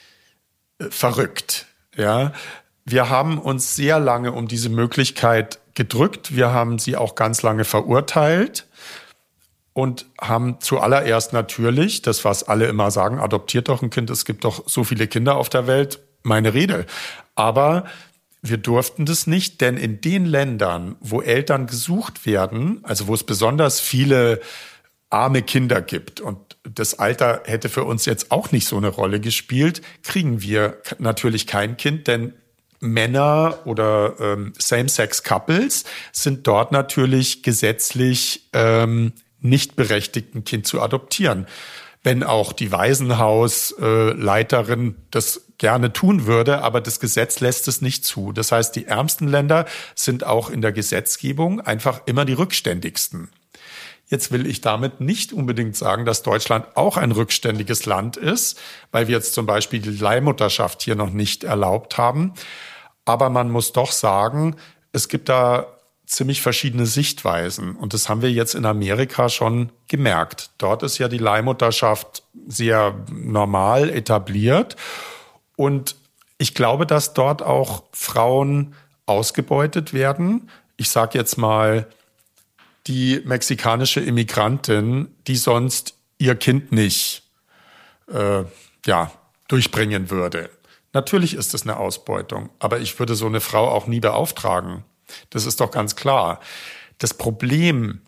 [0.80, 1.68] äh, verrückt.
[1.96, 2.32] Ja,
[2.92, 6.36] wir haben uns sehr lange um diese Möglichkeit gedrückt.
[6.36, 8.68] Wir haben sie auch ganz lange verurteilt
[9.74, 14.44] und haben zuallererst natürlich, das was alle immer sagen, adoptiert doch ein Kind, es gibt
[14.44, 16.86] doch so viele Kinder auf der Welt, meine Rede.
[17.36, 17.86] Aber
[18.42, 23.24] wir durften das nicht, denn in den Ländern, wo Eltern gesucht werden, also wo es
[23.24, 24.42] besonders viele
[25.10, 29.20] arme Kinder gibt und das Alter hätte für uns jetzt auch nicht so eine Rolle
[29.20, 32.34] gespielt, kriegen wir natürlich kein Kind, denn
[32.82, 41.48] Männer oder ähm, Same-Sex-Couples sind dort natürlich gesetzlich ähm, nicht berechtigt, ein Kind zu adoptieren.
[42.04, 48.04] Wenn auch die Waisenhausleiterin äh, das gerne tun würde, aber das Gesetz lässt es nicht
[48.04, 48.32] zu.
[48.32, 53.30] Das heißt, die ärmsten Länder sind auch in der Gesetzgebung einfach immer die rückständigsten.
[54.08, 58.60] Jetzt will ich damit nicht unbedingt sagen, dass Deutschland auch ein rückständiges Land ist,
[58.92, 62.34] weil wir jetzt zum Beispiel die Leihmutterschaft hier noch nicht erlaubt haben.
[63.06, 64.56] Aber man muss doch sagen,
[64.92, 65.68] es gibt da
[66.06, 67.76] ziemlich verschiedene Sichtweisen.
[67.76, 70.50] Und das haben wir jetzt in Amerika schon gemerkt.
[70.58, 74.76] Dort ist ja die Leihmutterschaft sehr normal etabliert.
[75.56, 75.96] Und
[76.38, 78.76] ich glaube, dass dort auch Frauen
[79.06, 80.50] ausgebeutet werden.
[80.76, 81.88] Ich sage jetzt mal,
[82.88, 87.24] die mexikanische Immigrantin, die sonst ihr Kind nicht
[88.12, 88.44] äh,
[88.86, 89.12] ja,
[89.48, 90.50] durchbringen würde.
[90.94, 94.84] Natürlich ist es eine Ausbeutung, aber ich würde so eine Frau auch nie beauftragen.
[95.30, 96.40] Das ist doch ganz klar.
[96.98, 98.02] Das Problem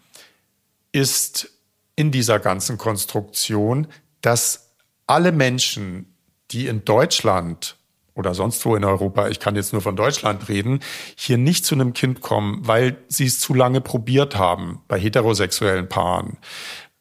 [0.91, 1.49] ist
[1.95, 3.87] in dieser ganzen Konstruktion,
[4.21, 4.73] dass
[5.07, 6.15] alle Menschen,
[6.51, 7.77] die in Deutschland
[8.15, 10.81] oder sonst wo in Europa, ich kann jetzt nur von Deutschland reden,
[11.15, 15.89] hier nicht zu einem Kind kommen, weil sie es zu lange probiert haben bei heterosexuellen
[15.89, 16.37] Paaren.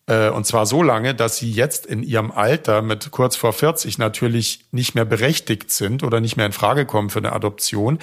[0.06, 3.98] Äh, und zwar so lange, dass sie jetzt in ihrem Alter mit kurz vor 40
[3.98, 7.98] natürlich nicht mehr berechtigt sind oder nicht mehr in Frage kommen für eine Adoption.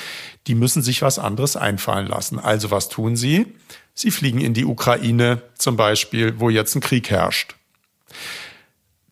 [0.48, 2.40] Die müssen sich was anderes einfallen lassen.
[2.40, 3.48] Also was tun sie?
[3.94, 7.56] Sie fliegen in die Ukraine zum Beispiel, wo jetzt ein Krieg herrscht.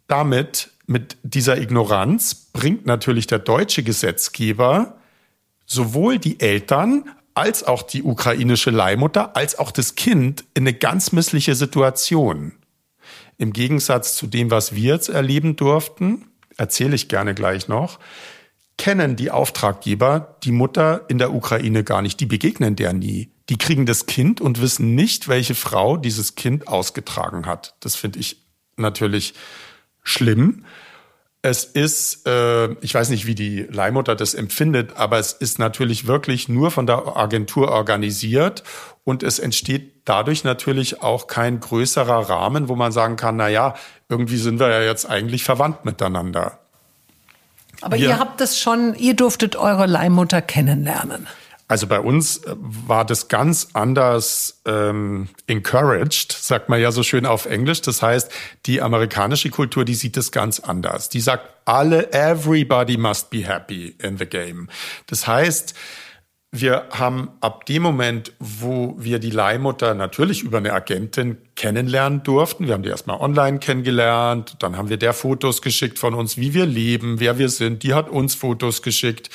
[0.07, 4.95] Damit, mit dieser Ignoranz, bringt natürlich der deutsche Gesetzgeber
[5.65, 11.11] sowohl die Eltern als auch die ukrainische Leihmutter als auch das Kind in eine ganz
[11.11, 12.53] missliche Situation.
[13.37, 16.25] Im Gegensatz zu dem, was wir jetzt erleben durften,
[16.57, 17.99] erzähle ich gerne gleich noch,
[18.77, 22.19] kennen die Auftraggeber die Mutter in der Ukraine gar nicht.
[22.19, 23.31] Die begegnen der nie.
[23.49, 27.75] Die kriegen das Kind und wissen nicht, welche Frau dieses Kind ausgetragen hat.
[27.79, 28.43] Das finde ich
[28.75, 29.33] natürlich
[30.03, 30.65] schlimm.
[31.41, 36.07] Es ist, äh, ich weiß nicht, wie die Leihmutter das empfindet, aber es ist natürlich
[36.07, 38.63] wirklich nur von der Agentur organisiert
[39.07, 43.73] und es entsteht dadurch natürlich auch kein größerer Rahmen, wo man sagen kann, na ja,
[44.09, 46.59] irgendwie sind wir ja jetzt eigentlich verwandt miteinander.
[47.79, 51.25] Aber wir, ihr habt das schon, ihr durftet eure Leihmutter kennenlernen.
[51.69, 57.25] Also bei uns äh, war das ganz anders ähm, encouraged, sagt man ja so schön
[57.25, 57.81] auf Englisch.
[57.81, 58.29] Das heißt,
[58.65, 61.07] die amerikanische Kultur, die sieht das ganz anders.
[61.07, 64.67] Die sagt, alle, everybody must be happy in the game.
[65.05, 65.75] Das heißt,
[66.59, 72.67] wir haben ab dem Moment, wo wir die Leihmutter natürlich über eine Agentin kennenlernen durften,
[72.67, 76.53] wir haben die erstmal online kennengelernt, dann haben wir der Fotos geschickt von uns, wie
[76.53, 79.29] wir leben, wer wir sind, die hat uns Fotos geschickt.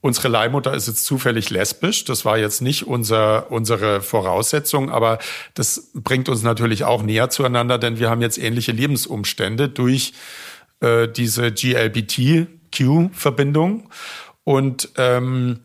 [0.00, 2.04] Unsere Leihmutter ist jetzt zufällig lesbisch.
[2.04, 5.18] Das war jetzt nicht unser, unsere Voraussetzung, aber
[5.54, 10.12] das bringt uns natürlich auch näher zueinander, denn wir haben jetzt ähnliche Lebensumstände durch
[10.80, 13.88] äh, diese GLBTQ-Verbindung.
[14.44, 15.60] Und ähm,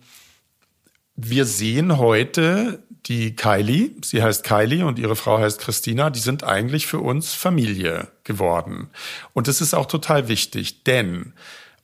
[1.22, 6.44] wir sehen heute die Kylie, sie heißt Kylie und ihre Frau heißt Christina, die sind
[6.44, 8.90] eigentlich für uns Familie geworden.
[9.34, 11.34] Und das ist auch total wichtig, denn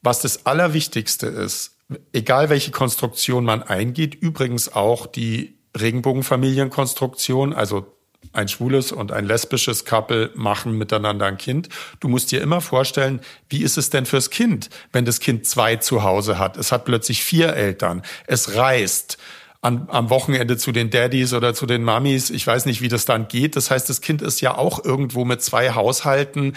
[0.02, 1.76] was das Allerwichtigste ist,
[2.12, 7.95] egal welche Konstruktion man eingeht, übrigens auch die Regenbogenfamilienkonstruktion, also
[8.32, 11.68] ein schwules und ein lesbisches Couple machen miteinander ein Kind.
[12.00, 15.76] Du musst dir immer vorstellen, wie ist es denn fürs Kind, wenn das Kind zwei
[15.76, 16.56] zu Hause hat?
[16.56, 18.02] Es hat plötzlich vier Eltern.
[18.26, 19.18] Es reist
[19.66, 22.30] an, am Wochenende zu den Daddys oder zu den Mummies.
[22.30, 23.56] Ich weiß nicht, wie das dann geht.
[23.56, 26.54] Das heißt, das Kind ist ja auch irgendwo mit zwei Haushalten,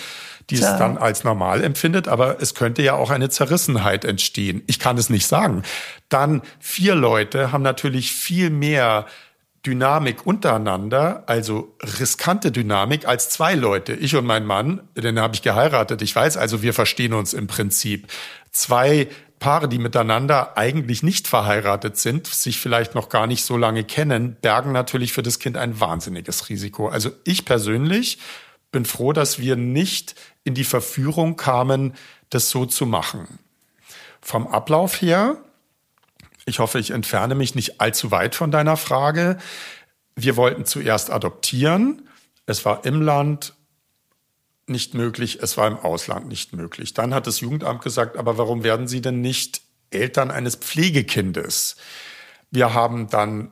[0.49, 4.63] die es dann als normal empfindet, aber es könnte ja auch eine Zerrissenheit entstehen.
[4.67, 5.63] Ich kann es nicht sagen.
[6.09, 9.05] Dann vier Leute haben natürlich viel mehr
[9.69, 13.93] Dynamik untereinander, also riskante Dynamik, als zwei Leute.
[13.93, 16.01] Ich und mein Mann, den habe ich geheiratet.
[16.01, 18.07] Ich weiß also, wir verstehen uns im Prinzip.
[18.49, 23.83] Zwei Paare, die miteinander eigentlich nicht verheiratet sind, sich vielleicht noch gar nicht so lange
[23.83, 26.87] kennen, bergen natürlich für das Kind ein wahnsinniges Risiko.
[26.87, 28.17] Also ich persönlich
[28.71, 30.15] bin froh, dass wir nicht
[30.45, 31.93] in die Verführung kamen,
[32.31, 33.37] das so zu machen.
[34.19, 35.37] Vom Ablauf her,
[36.49, 39.38] Ich hoffe, ich entferne mich nicht allzu weit von deiner Frage.
[40.15, 42.09] Wir wollten zuerst adoptieren.
[42.47, 43.53] Es war im Land
[44.65, 46.95] nicht möglich, es war im Ausland nicht möglich.
[46.95, 49.61] Dann hat das Jugendamt gesagt, aber warum werden Sie denn nicht
[49.91, 51.76] Eltern eines Pflegekindes?
[52.49, 53.51] Wir haben dann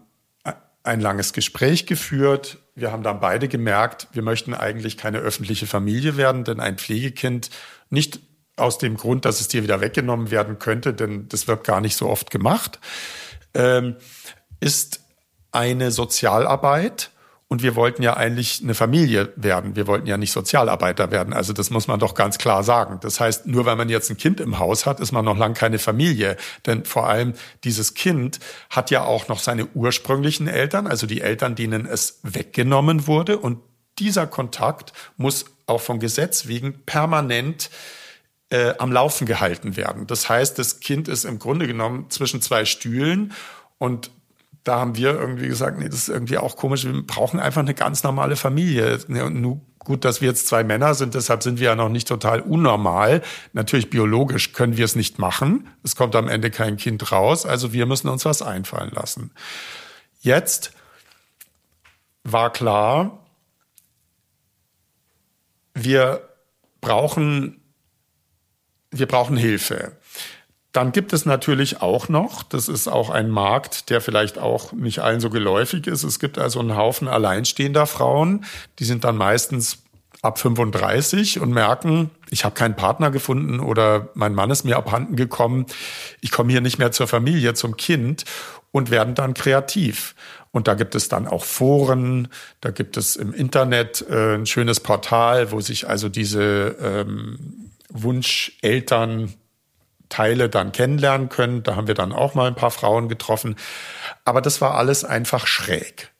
[0.81, 2.57] ein langes Gespräch geführt.
[2.73, 7.51] Wir haben dann beide gemerkt, wir möchten eigentlich keine öffentliche Familie werden, denn ein Pflegekind
[7.91, 8.21] nicht
[8.57, 11.95] aus dem Grund, dass es dir wieder weggenommen werden könnte, denn das wird gar nicht
[11.95, 12.79] so oft gemacht,
[13.53, 13.95] ähm,
[14.59, 15.01] ist
[15.51, 17.11] eine Sozialarbeit.
[17.49, 19.77] Und wir wollten ja eigentlich eine Familie werden.
[19.77, 21.33] Wir wollten ja nicht Sozialarbeiter werden.
[21.33, 22.99] Also das muss man doch ganz klar sagen.
[23.01, 25.53] Das heißt, nur weil man jetzt ein Kind im Haus hat, ist man noch lang
[25.53, 26.35] keine Familie.
[26.65, 31.55] Denn vor allem dieses Kind hat ja auch noch seine ursprünglichen Eltern, also die Eltern,
[31.55, 33.37] denen es weggenommen wurde.
[33.37, 33.59] Und
[33.97, 37.69] dieser Kontakt muss auch vom Gesetz wegen permanent
[38.49, 40.07] äh, am Laufen gehalten werden.
[40.07, 43.33] Das heißt, das Kind ist im Grunde genommen zwischen zwei Stühlen
[43.77, 44.11] und
[44.63, 46.83] da haben wir irgendwie gesagt, nee, das ist irgendwie auch komisch.
[46.83, 48.99] Wir brauchen einfach eine ganz normale Familie.
[49.07, 52.41] Nur gut, dass wir jetzt zwei Männer sind, deshalb sind wir ja noch nicht total
[52.41, 53.21] unnormal.
[53.53, 55.69] Natürlich biologisch können wir es nicht machen.
[55.83, 57.45] Es kommt am Ende kein Kind raus.
[57.45, 59.31] Also wir müssen uns was einfallen lassen.
[60.19, 60.73] Jetzt
[62.25, 63.25] war klar,
[65.73, 66.27] wir
[66.81, 67.61] brauchen
[68.91, 69.93] wir brauchen Hilfe.
[70.71, 74.99] Dann gibt es natürlich auch noch, das ist auch ein Markt, der vielleicht auch nicht
[74.99, 76.03] allen so geläufig ist.
[76.03, 78.45] Es gibt also einen Haufen alleinstehender Frauen,
[78.79, 79.79] die sind dann meistens
[80.21, 85.15] ab 35 und merken, ich habe keinen Partner gefunden oder mein Mann ist mir abhanden
[85.15, 85.65] gekommen,
[86.21, 88.25] ich komme hier nicht mehr zur Familie, zum Kind
[88.71, 90.15] und werden dann kreativ.
[90.51, 92.29] Und da gibt es dann auch Foren,
[92.61, 99.33] da gibt es im Internet äh, ein schönes Portal, wo sich also diese ähm, Wunscheltern
[100.09, 101.63] Teile dann kennenlernen können.
[101.63, 103.55] Da haben wir dann auch mal ein paar Frauen getroffen.
[104.25, 106.11] Aber das war alles einfach schräg.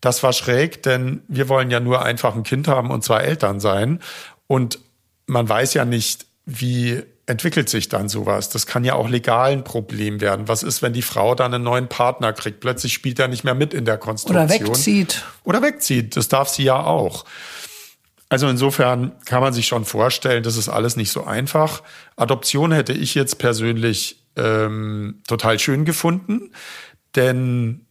[0.00, 3.60] Das war schräg, denn wir wollen ja nur einfach ein Kind haben und zwei Eltern
[3.60, 4.00] sein.
[4.46, 4.78] Und
[5.26, 8.48] man weiß ja nicht, wie entwickelt sich dann sowas.
[8.50, 10.46] Das kann ja auch legal ein Problem werden.
[10.46, 12.60] Was ist, wenn die Frau dann einen neuen Partner kriegt?
[12.60, 14.44] Plötzlich spielt er nicht mehr mit in der Konstruktion.
[14.44, 15.24] Oder wegzieht.
[15.42, 16.16] Oder wegzieht.
[16.16, 17.24] Das darf sie ja auch.
[18.28, 21.82] Also insofern kann man sich schon vorstellen, das ist alles nicht so einfach.
[22.16, 26.50] Adoption hätte ich jetzt persönlich ähm, total schön gefunden,
[27.14, 27.86] denn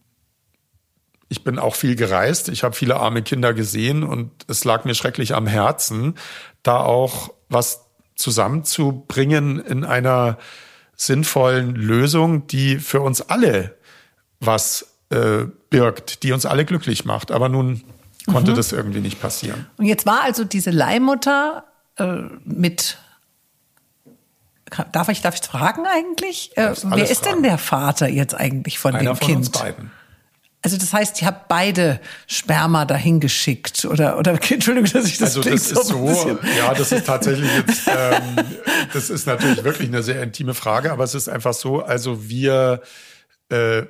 [1.28, 2.48] ich bin auch viel gereist.
[2.48, 6.14] Ich habe viele arme Kinder gesehen und es lag mir schrecklich am Herzen,
[6.62, 10.38] da auch was zusammenzubringen in einer
[10.94, 13.76] sinnvollen Lösung, die für uns alle
[14.40, 17.30] was äh, birgt, die uns alle glücklich macht.
[17.30, 17.82] Aber nun
[18.26, 18.56] konnte mhm.
[18.56, 19.66] das irgendwie nicht passieren.
[19.76, 21.64] Und jetzt war also diese Leihmutter
[21.98, 22.98] äh, mit
[24.90, 26.50] Darf ich, darf ich fragen eigentlich?
[26.56, 27.36] Äh, wer ist fragen.
[27.36, 29.38] denn der Vater jetzt eigentlich von Einer dem von Kind?
[29.38, 29.92] Uns beiden.
[30.66, 35.36] Also das heißt, ihr habt beide Sperma dahin geschickt oder oder Entschuldigung, dass ich das
[35.36, 38.44] also das ist so, so ja, das ist tatsächlich jetzt, ähm,
[38.92, 42.82] das ist natürlich wirklich eine sehr intime Frage, aber es ist einfach so, also wir
[43.50, 43.82] äh,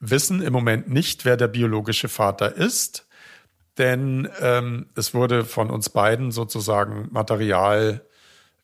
[0.00, 3.06] wissen im Moment nicht, wer der biologische Vater ist
[3.78, 8.04] denn ähm, es wurde von uns beiden sozusagen Material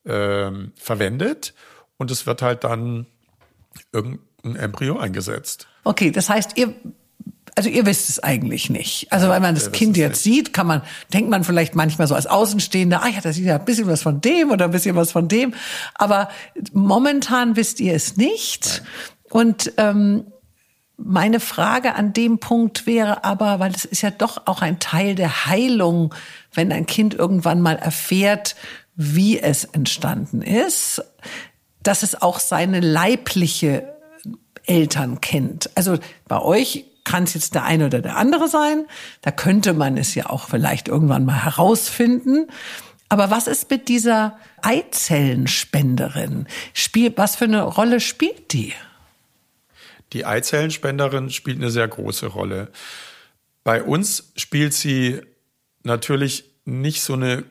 [0.04, 1.54] ähm, verwendet
[1.96, 3.06] und es wird halt dann
[3.92, 5.66] irgendein Embryo eingesetzt.
[5.84, 6.74] Okay, das heißt, ihr
[7.58, 9.12] also ihr wisst es eigentlich nicht.
[9.12, 10.34] Also weil man das Kind jetzt nicht.
[10.34, 10.82] sieht, kann man,
[11.12, 14.00] denkt man vielleicht manchmal so als Außenstehender, ah ja, das ist ja ein bisschen was
[14.00, 15.54] von dem oder ein bisschen was von dem.
[15.94, 16.28] Aber
[16.72, 18.82] momentan wisst ihr es nicht.
[18.84, 19.32] Nein.
[19.32, 20.26] Und ähm,
[20.98, 25.14] meine Frage an dem Punkt wäre aber, weil es ist ja doch auch ein Teil
[25.14, 26.12] der Heilung,
[26.52, 28.56] wenn ein Kind irgendwann mal erfährt,
[28.96, 31.02] wie es entstanden ist,
[31.84, 33.94] dass es auch seine leibliche
[34.66, 35.70] Eltern kennt.
[35.76, 38.84] Also bei euch kann es jetzt der eine oder der andere sein.
[39.22, 42.48] Da könnte man es ja auch vielleicht irgendwann mal herausfinden.
[43.08, 46.48] Aber was ist mit dieser Eizellenspenderin?
[46.74, 48.74] Spiel, was für eine Rolle spielt die?
[50.12, 52.70] Die Eizellenspenderin spielt eine sehr große Rolle.
[53.64, 55.20] Bei uns spielt sie
[55.82, 57.44] natürlich nicht so eine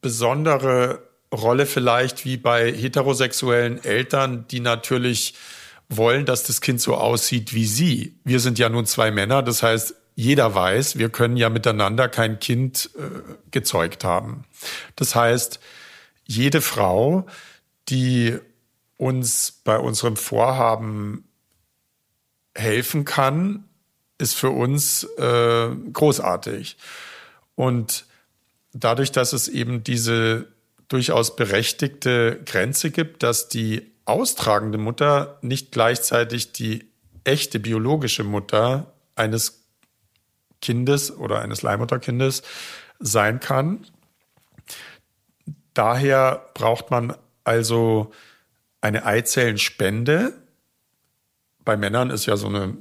[0.00, 1.02] besondere
[1.32, 5.34] Rolle vielleicht wie bei heterosexuellen Eltern, die natürlich
[5.88, 8.18] wollen, dass das Kind so aussieht wie sie.
[8.24, 12.40] Wir sind ja nun zwei Männer, das heißt, jeder weiß, wir können ja miteinander kein
[12.40, 14.44] Kind äh, gezeugt haben.
[14.96, 15.60] Das heißt,
[16.26, 17.26] jede Frau,
[17.88, 18.36] die
[18.96, 21.27] uns bei unserem Vorhaben
[22.58, 23.64] helfen kann,
[24.18, 26.76] ist für uns äh, großartig.
[27.54, 28.04] Und
[28.72, 30.48] dadurch, dass es eben diese
[30.88, 36.90] durchaus berechtigte Grenze gibt, dass die austragende Mutter nicht gleichzeitig die
[37.24, 39.64] echte biologische Mutter eines
[40.62, 42.42] Kindes oder eines Leihmutterkindes
[42.98, 43.86] sein kann.
[45.74, 47.14] Daher braucht man
[47.44, 48.12] also
[48.80, 50.34] eine Eizellenspende.
[51.68, 52.78] Bei Männern ist ja so eine,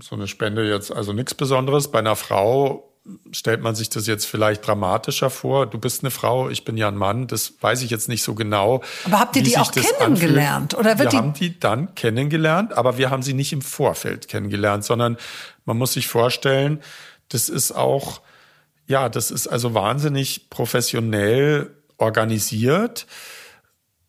[0.00, 1.90] so eine Spende jetzt also nichts Besonderes.
[1.90, 2.94] Bei einer Frau
[3.32, 5.66] stellt man sich das jetzt vielleicht dramatischer vor.
[5.66, 8.36] Du bist eine Frau, ich bin ja ein Mann, das weiß ich jetzt nicht so
[8.36, 8.82] genau.
[9.04, 10.74] Aber habt ihr die auch kennengelernt?
[10.74, 14.28] Oder wird wir die haben die dann kennengelernt, aber wir haben sie nicht im Vorfeld
[14.28, 15.16] kennengelernt, sondern
[15.64, 16.80] man muss sich vorstellen,
[17.30, 18.20] das ist auch,
[18.86, 23.08] ja, das ist also wahnsinnig professionell organisiert.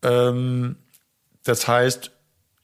[0.04, 0.76] Ähm,
[1.42, 2.12] das heißt,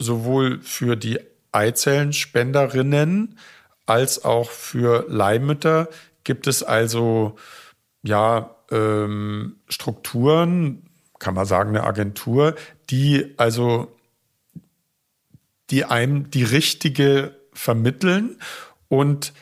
[0.01, 1.21] sowohl für die
[1.53, 3.39] Eizellenspenderinnen
[3.87, 5.89] als auch für Leihmütter
[6.25, 7.37] gibt es also
[8.03, 12.55] ja ähm, Strukturen, kann man sagen, eine Agentur,
[12.89, 13.97] die also
[15.71, 18.39] die einem die richtige vermitteln.
[18.89, 19.33] Und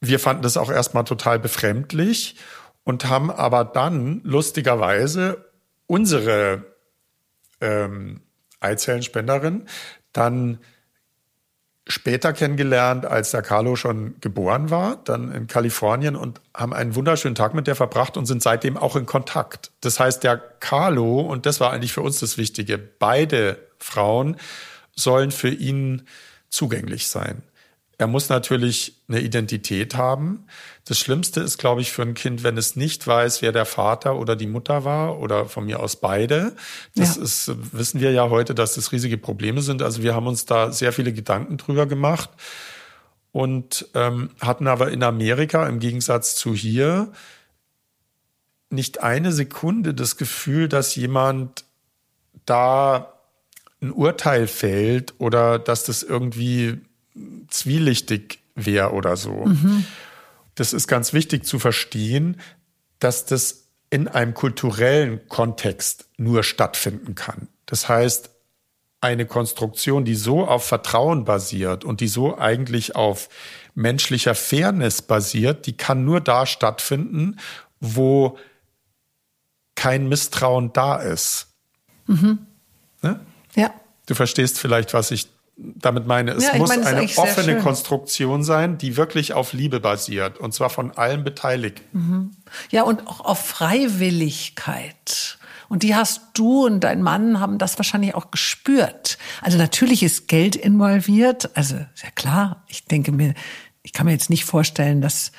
[0.00, 2.36] wir fanden das auch erstmal total befremdlich
[2.84, 5.44] und haben aber dann lustigerweise
[5.86, 6.64] unsere
[7.60, 8.20] ähm,
[8.60, 9.66] Eizellenspenderin
[10.12, 10.58] dann
[11.88, 17.34] später kennengelernt, als der Carlo schon geboren war, dann in Kalifornien und haben einen wunderschönen
[17.34, 19.72] Tag mit der verbracht und sind seitdem auch in Kontakt.
[19.80, 24.36] Das heißt, der Carlo, und das war eigentlich für uns das Wichtige, beide Frauen
[24.94, 26.06] sollen für ihn
[26.50, 27.42] zugänglich sein.
[28.00, 30.46] Er muss natürlich eine Identität haben.
[30.84, 34.16] Das Schlimmste ist, glaube ich, für ein Kind, wenn es nicht weiß, wer der Vater
[34.16, 36.54] oder die Mutter war oder von mir aus beide.
[36.94, 37.22] Das ja.
[37.22, 39.82] ist, wissen wir ja heute, dass das riesige Probleme sind.
[39.82, 42.30] Also wir haben uns da sehr viele Gedanken drüber gemacht
[43.32, 47.10] und ähm, hatten aber in Amerika im Gegensatz zu hier
[48.70, 51.64] nicht eine Sekunde das Gefühl, dass jemand
[52.46, 53.14] da
[53.82, 56.80] ein Urteil fällt oder dass das irgendwie
[57.48, 59.46] zwielichtig wäre oder so.
[59.46, 59.84] Mhm.
[60.54, 62.40] Das ist ganz wichtig zu verstehen,
[62.98, 67.48] dass das in einem kulturellen Kontext nur stattfinden kann.
[67.66, 68.30] Das heißt,
[69.00, 73.28] eine Konstruktion, die so auf Vertrauen basiert und die so eigentlich auf
[73.74, 77.38] menschlicher Fairness basiert, die kann nur da stattfinden,
[77.80, 78.38] wo
[79.76, 81.46] kein Misstrauen da ist.
[82.06, 82.38] Mhm.
[83.02, 83.20] Ne?
[83.54, 83.72] Ja.
[84.06, 85.28] Du verstehst vielleicht, was ich
[85.58, 90.38] damit meine, es ja, muss meine, eine offene Konstruktion sein, die wirklich auf Liebe basiert
[90.38, 91.98] und zwar von allen Beteiligten.
[91.98, 92.30] Mhm.
[92.70, 95.38] Ja, und auch auf Freiwilligkeit.
[95.68, 99.18] Und die hast du und dein Mann haben das wahrscheinlich auch gespürt.
[99.42, 101.50] Also natürlich ist Geld involviert.
[101.54, 102.64] Also sehr klar.
[102.68, 103.34] Ich denke mir,
[103.82, 105.32] ich kann mir jetzt nicht vorstellen, dass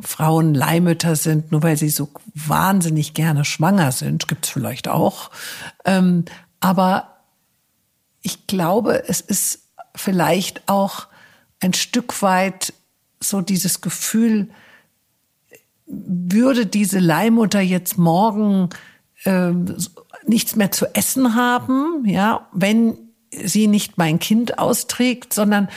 [0.00, 4.28] Frauen Leihmütter sind, nur weil sie so wahnsinnig gerne schwanger sind.
[4.28, 5.30] Gibt's vielleicht auch.
[5.84, 6.24] Ähm,
[6.60, 7.11] aber
[8.22, 11.06] ich glaube, es ist vielleicht auch
[11.60, 12.72] ein Stück weit
[13.20, 14.50] so dieses Gefühl,
[15.86, 18.70] würde diese Leihmutter jetzt morgen
[19.24, 19.52] äh,
[20.26, 22.96] nichts mehr zu essen haben, ja, wenn
[23.32, 25.68] sie nicht mein Kind austrägt, sondern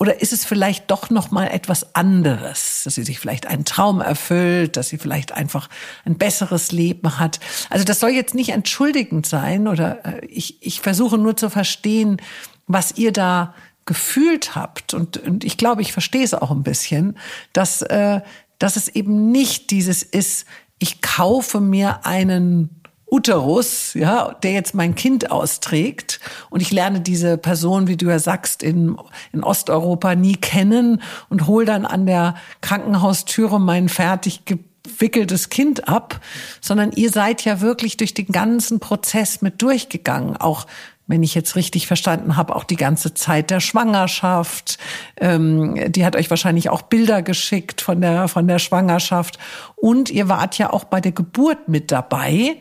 [0.00, 4.00] oder ist es vielleicht doch noch mal etwas anderes, dass sie sich vielleicht einen Traum
[4.00, 5.68] erfüllt, dass sie vielleicht einfach
[6.04, 7.38] ein besseres Leben hat?
[7.68, 12.20] Also das soll jetzt nicht entschuldigend sein oder äh, ich, ich versuche nur zu verstehen,
[12.66, 13.54] was ihr da
[13.84, 17.18] gefühlt habt und, und ich glaube, ich verstehe es auch ein bisschen,
[17.52, 18.20] dass äh,
[18.60, 20.44] dass es eben nicht dieses ist,
[20.78, 22.79] ich kaufe mir einen
[23.10, 26.20] Uterus, ja, der jetzt mein Kind austrägt.
[26.48, 28.96] Und ich lerne diese Person, wie du ja sagst, in,
[29.32, 36.20] in Osteuropa nie kennen und hole dann an der Krankenhaustüre mein fertig gewickeltes Kind ab,
[36.60, 40.66] sondern ihr seid ja wirklich durch den ganzen Prozess mit durchgegangen, auch
[41.10, 44.78] wenn ich jetzt richtig verstanden habe, auch die ganze Zeit der Schwangerschaft.
[45.16, 49.36] Ähm, die hat euch wahrscheinlich auch Bilder geschickt von der, von der Schwangerschaft.
[49.74, 52.60] Und ihr wart ja auch bei der Geburt mit dabei.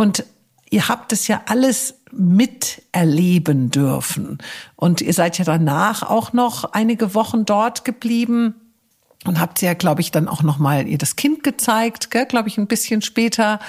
[0.00, 0.24] Und
[0.70, 4.38] ihr habt es ja alles miterleben dürfen.
[4.74, 8.54] Und ihr seid ja danach auch noch einige Wochen dort geblieben
[9.26, 12.56] und habt ja, glaube ich, dann auch noch mal ihr das Kind gezeigt, glaube ich,
[12.56, 13.60] ein bisschen später.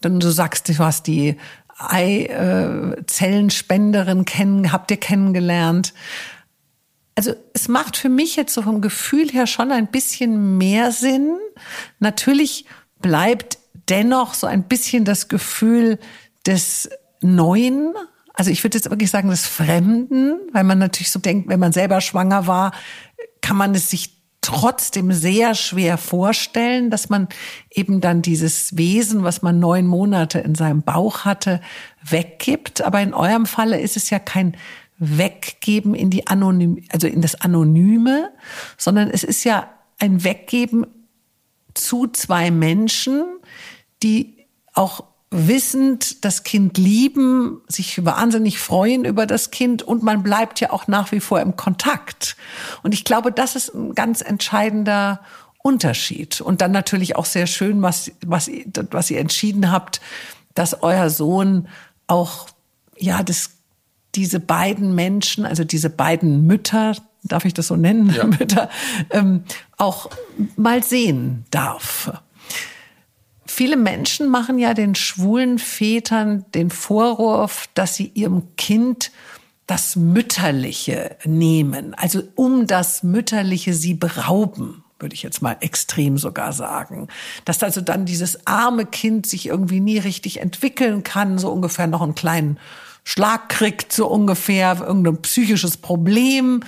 [0.00, 1.36] Dann du sagst, du hast die
[1.76, 5.92] Eizellenspenderin kennen, habt ihr kennengelernt.
[7.14, 11.36] Also es macht für mich jetzt so vom Gefühl her schon ein bisschen mehr Sinn.
[11.98, 12.64] Natürlich
[13.02, 13.58] bleibt
[13.88, 15.98] dennoch so ein bisschen das Gefühl
[16.46, 16.90] des
[17.20, 17.94] Neuen.
[18.34, 21.72] Also ich würde jetzt wirklich sagen des Fremden, weil man natürlich so denkt, wenn man
[21.72, 22.72] selber schwanger war,
[23.40, 27.28] kann man es sich trotzdem sehr schwer vorstellen, dass man
[27.70, 31.62] eben dann dieses Wesen, was man neun Monate in seinem Bauch hatte,
[32.06, 32.82] weggibt.
[32.82, 34.54] Aber in eurem Falle ist es ja kein
[34.98, 38.30] Weggeben in die Anonym, also in das Anonyme,
[38.76, 40.86] sondern es ist ja ein Weggeben
[41.72, 43.24] zu zwei Menschen,
[44.04, 50.60] die auch wissend das Kind lieben, sich wahnsinnig freuen über das Kind und man bleibt
[50.60, 52.36] ja auch nach wie vor im Kontakt.
[52.84, 55.20] Und ich glaube, das ist ein ganz entscheidender
[55.60, 56.40] Unterschied.
[56.40, 58.48] Und dann natürlich auch sehr schön, was, was,
[58.90, 60.00] was ihr entschieden habt,
[60.54, 61.68] dass euer Sohn
[62.06, 62.46] auch,
[62.96, 63.50] ja, das,
[64.14, 66.94] diese beiden Menschen, also diese beiden Mütter,
[67.24, 68.24] darf ich das so nennen, ja.
[68.38, 68.68] Mütter,
[69.10, 69.42] ähm,
[69.78, 70.10] auch
[70.56, 72.12] mal sehen darf.
[73.56, 79.12] Viele Menschen machen ja den schwulen Vätern den Vorwurf, dass sie ihrem Kind
[79.68, 86.52] das Mütterliche nehmen, also um das Mütterliche sie berauben würde ich jetzt mal extrem sogar
[86.52, 87.08] sagen.
[87.44, 92.00] Dass also dann dieses arme Kind sich irgendwie nie richtig entwickeln kann, so ungefähr noch
[92.00, 92.58] einen kleinen
[93.04, 96.60] Schlag kriegt, so ungefähr, irgendein psychisches Problem.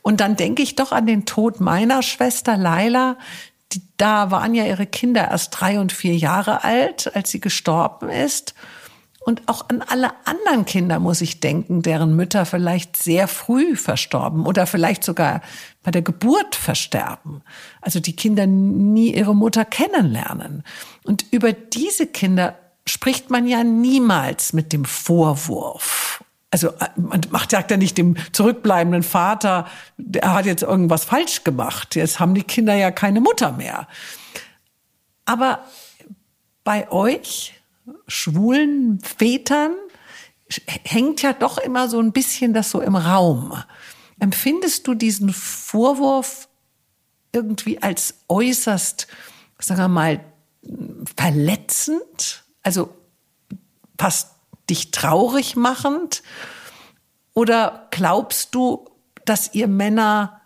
[0.00, 3.18] Und dann denke ich doch an den Tod meiner Schwester Laila,
[3.72, 8.08] die, da waren ja ihre Kinder erst drei und vier Jahre alt, als sie gestorben
[8.08, 8.54] ist.
[9.20, 14.46] Und auch an alle anderen Kinder muss ich denken, deren Mütter vielleicht sehr früh verstorben
[14.46, 15.42] oder vielleicht sogar
[15.82, 17.42] bei der Geburt versterben.
[17.82, 20.62] Also die Kinder nie ihre Mutter kennenlernen.
[21.04, 27.50] Und über diese Kinder spricht man ja niemals mit dem Vorwurf also äh, man macht
[27.50, 29.66] sagt ja nicht dem zurückbleibenden Vater,
[30.12, 31.94] er hat jetzt irgendwas falsch gemacht.
[31.94, 33.86] Jetzt haben die Kinder ja keine Mutter mehr.
[35.24, 35.64] Aber
[36.64, 37.54] bei euch,
[38.06, 39.72] schwulen Vätern,
[40.84, 43.62] hängt ja doch immer so ein bisschen das so im Raum.
[44.18, 46.48] Empfindest du diesen Vorwurf
[47.32, 49.06] irgendwie als äußerst,
[49.58, 50.20] sagen wir mal,
[51.16, 52.44] verletzend?
[52.62, 52.94] Also
[53.98, 54.37] passt
[54.70, 56.22] dich traurig machend?
[57.34, 58.88] Oder glaubst du,
[59.24, 60.40] dass ihr Männer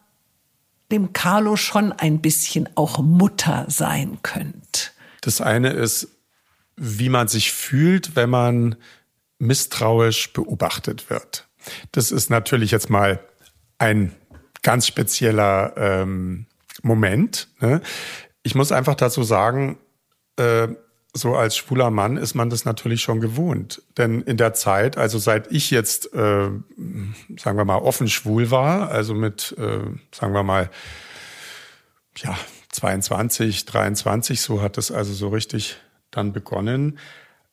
[0.91, 4.93] dem Carlo schon ein bisschen auch Mutter sein könnt?
[5.23, 6.09] Das eine ist,
[6.77, 8.77] wie man sich fühlt, wenn man
[9.39, 11.49] misstrauisch beobachtet wird.
[11.93, 13.21] Das ist natürlich jetzt mal
[13.79, 14.15] ein
[14.63, 16.47] ganz spezieller ähm,
[16.83, 17.49] Moment.
[17.61, 17.81] Ne?
[18.43, 19.79] Ich muss einfach dazu sagen,
[20.37, 20.69] äh,
[21.15, 23.83] so als schwuler Mann ist man das natürlich schon gewohnt.
[23.99, 26.51] Denn in der Zeit, also seit ich jetzt, äh,
[27.39, 29.81] sagen wir mal, offen schwul war, also mit, äh,
[30.15, 30.71] sagen wir mal,
[32.17, 32.37] ja,
[32.71, 35.77] 22, 23, so hat es also so richtig
[36.11, 36.99] dann begonnen,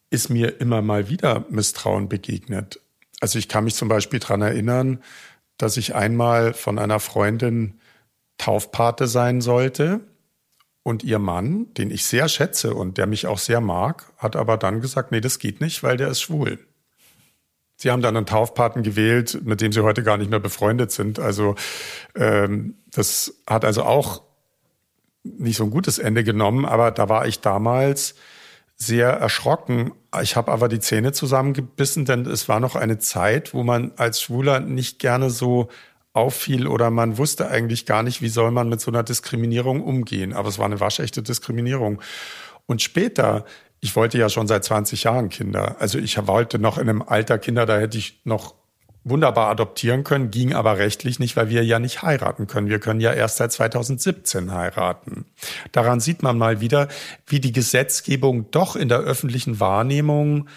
[0.09, 2.79] ist mir immer mal wieder Misstrauen begegnet.
[3.19, 5.03] Also ich kann mich zum Beispiel dran erinnern,
[5.57, 7.79] dass ich einmal von einer Freundin
[8.37, 9.99] Taufpate sein sollte
[10.83, 14.57] und ihr Mann, den ich sehr schätze und der mich auch sehr mag, hat aber
[14.57, 16.59] dann gesagt, nee, das geht nicht, weil der ist schwul.
[17.75, 21.17] Sie haben dann einen Taufpaten gewählt, mit dem sie heute gar nicht mehr befreundet sind.
[21.17, 21.55] Also
[22.15, 24.21] ähm, das hat also auch
[25.23, 28.15] nicht so ein gutes Ende genommen, aber da war ich damals
[28.75, 29.91] sehr erschrocken.
[30.21, 34.21] Ich habe aber die Zähne zusammengebissen, denn es war noch eine Zeit, wo man als
[34.21, 35.69] Schwuler nicht gerne so
[36.13, 40.33] auffiel oder man wusste eigentlich gar nicht, wie soll man mit so einer Diskriminierung umgehen.
[40.33, 42.01] Aber es war eine waschechte Diskriminierung.
[42.65, 43.45] Und später,
[43.79, 45.77] ich wollte ja schon seit 20 Jahren Kinder.
[45.79, 48.55] Also ich wollte noch in einem Alter Kinder, da hätte ich noch
[49.03, 52.69] wunderbar adoptieren können, ging aber rechtlich nicht, weil wir ja nicht heiraten können.
[52.69, 55.25] Wir können ja erst seit 2017 heiraten.
[55.71, 56.89] Daran sieht man mal wieder,
[57.25, 60.49] wie die Gesetzgebung doch in der öffentlichen Wahrnehmung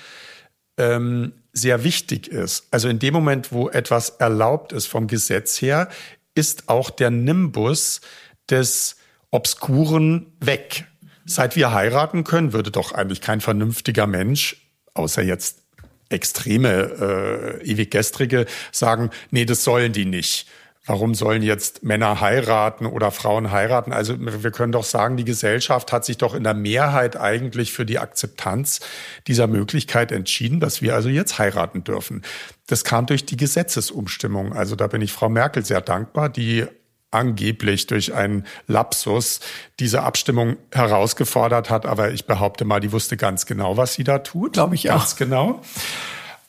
[0.77, 2.67] ähm, sehr wichtig ist.
[2.71, 5.89] Also in dem Moment, wo etwas erlaubt ist vom Gesetz her,
[6.35, 8.01] ist auch der Nimbus
[8.49, 8.97] des
[9.31, 10.87] Obskuren weg.
[11.25, 15.63] Seit wir heiraten können, würde doch eigentlich kein vernünftiger Mensch, außer jetzt
[16.09, 20.47] extreme äh, ewig gestrige, sagen, nee, das sollen die nicht.
[20.85, 23.93] Warum sollen jetzt Männer heiraten oder Frauen heiraten?
[23.93, 27.87] Also wir können doch sagen, die Gesellschaft hat sich doch in der Mehrheit eigentlich für
[27.87, 28.81] die Akzeptanz
[29.29, 32.23] dieser Möglichkeit entschieden, dass wir also jetzt heiraten dürfen.
[32.67, 34.55] Das kam durch die Gesetzesumstimmung.
[34.55, 36.67] Also da bin ich Frau Merkel sehr dankbar, die
[37.13, 39.39] angeblich durch einen Lapsus
[39.79, 41.87] diese Abstimmung herausgefordert hat.
[41.87, 44.55] Aber ich behaupte mal, die wusste ganz genau, was sie da tut.
[44.55, 44.99] Glaube ich auch.
[44.99, 45.63] Ganz genau.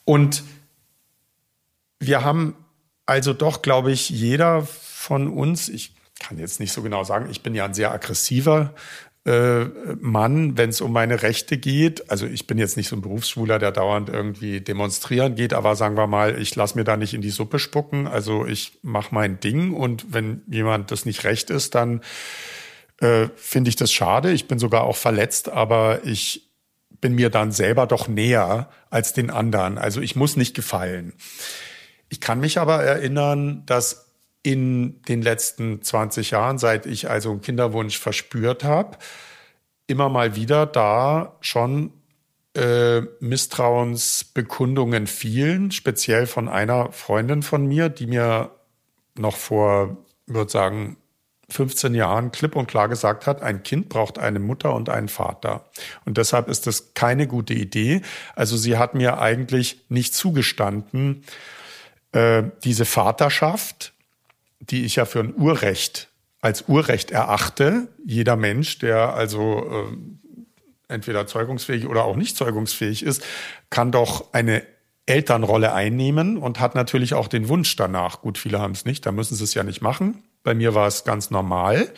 [0.04, 0.42] Und
[2.00, 2.56] wir haben
[3.06, 7.42] also doch, glaube ich, jeder von uns, ich kann jetzt nicht so genau sagen, ich
[7.42, 8.74] bin ja ein sehr aggressiver
[9.26, 9.64] äh,
[10.00, 12.10] Mann, wenn es um meine Rechte geht.
[12.10, 15.96] Also ich bin jetzt nicht so ein Berufsschwuler, der dauernd irgendwie demonstrieren geht, aber sagen
[15.96, 18.06] wir mal, ich lasse mir da nicht in die Suppe spucken.
[18.06, 22.02] Also ich mache mein Ding und wenn jemand das nicht recht ist, dann
[23.00, 24.30] äh, finde ich das schade.
[24.30, 26.50] Ich bin sogar auch verletzt, aber ich
[27.00, 29.78] bin mir dann selber doch näher als den anderen.
[29.78, 31.12] Also ich muss nicht gefallen.
[32.14, 34.12] Ich kann mich aber erinnern, dass
[34.44, 38.98] in den letzten 20 Jahren, seit ich also einen Kinderwunsch verspürt habe,
[39.88, 41.92] immer mal wieder da schon
[42.54, 48.52] äh, Misstrauensbekundungen fielen, speziell von einer Freundin von mir, die mir
[49.18, 49.96] noch vor,
[50.26, 50.96] würde sagen,
[51.48, 55.68] 15 Jahren klipp und klar gesagt hat, ein Kind braucht eine Mutter und einen Vater.
[56.04, 58.02] Und deshalb ist das keine gute Idee.
[58.36, 61.24] Also sie hat mir eigentlich nicht zugestanden,
[62.14, 63.92] äh, diese Vaterschaft,
[64.60, 66.08] die ich ja für ein Urrecht
[66.40, 67.88] als Urrecht erachte.
[68.04, 73.24] Jeder Mensch, der also äh, entweder zeugungsfähig oder auch nicht zeugungsfähig ist,
[73.70, 74.62] kann doch eine
[75.06, 78.22] Elternrolle einnehmen und hat natürlich auch den Wunsch danach.
[78.22, 80.22] Gut, viele haben es nicht, da müssen sie es ja nicht machen.
[80.42, 81.92] Bei mir war es ganz normal.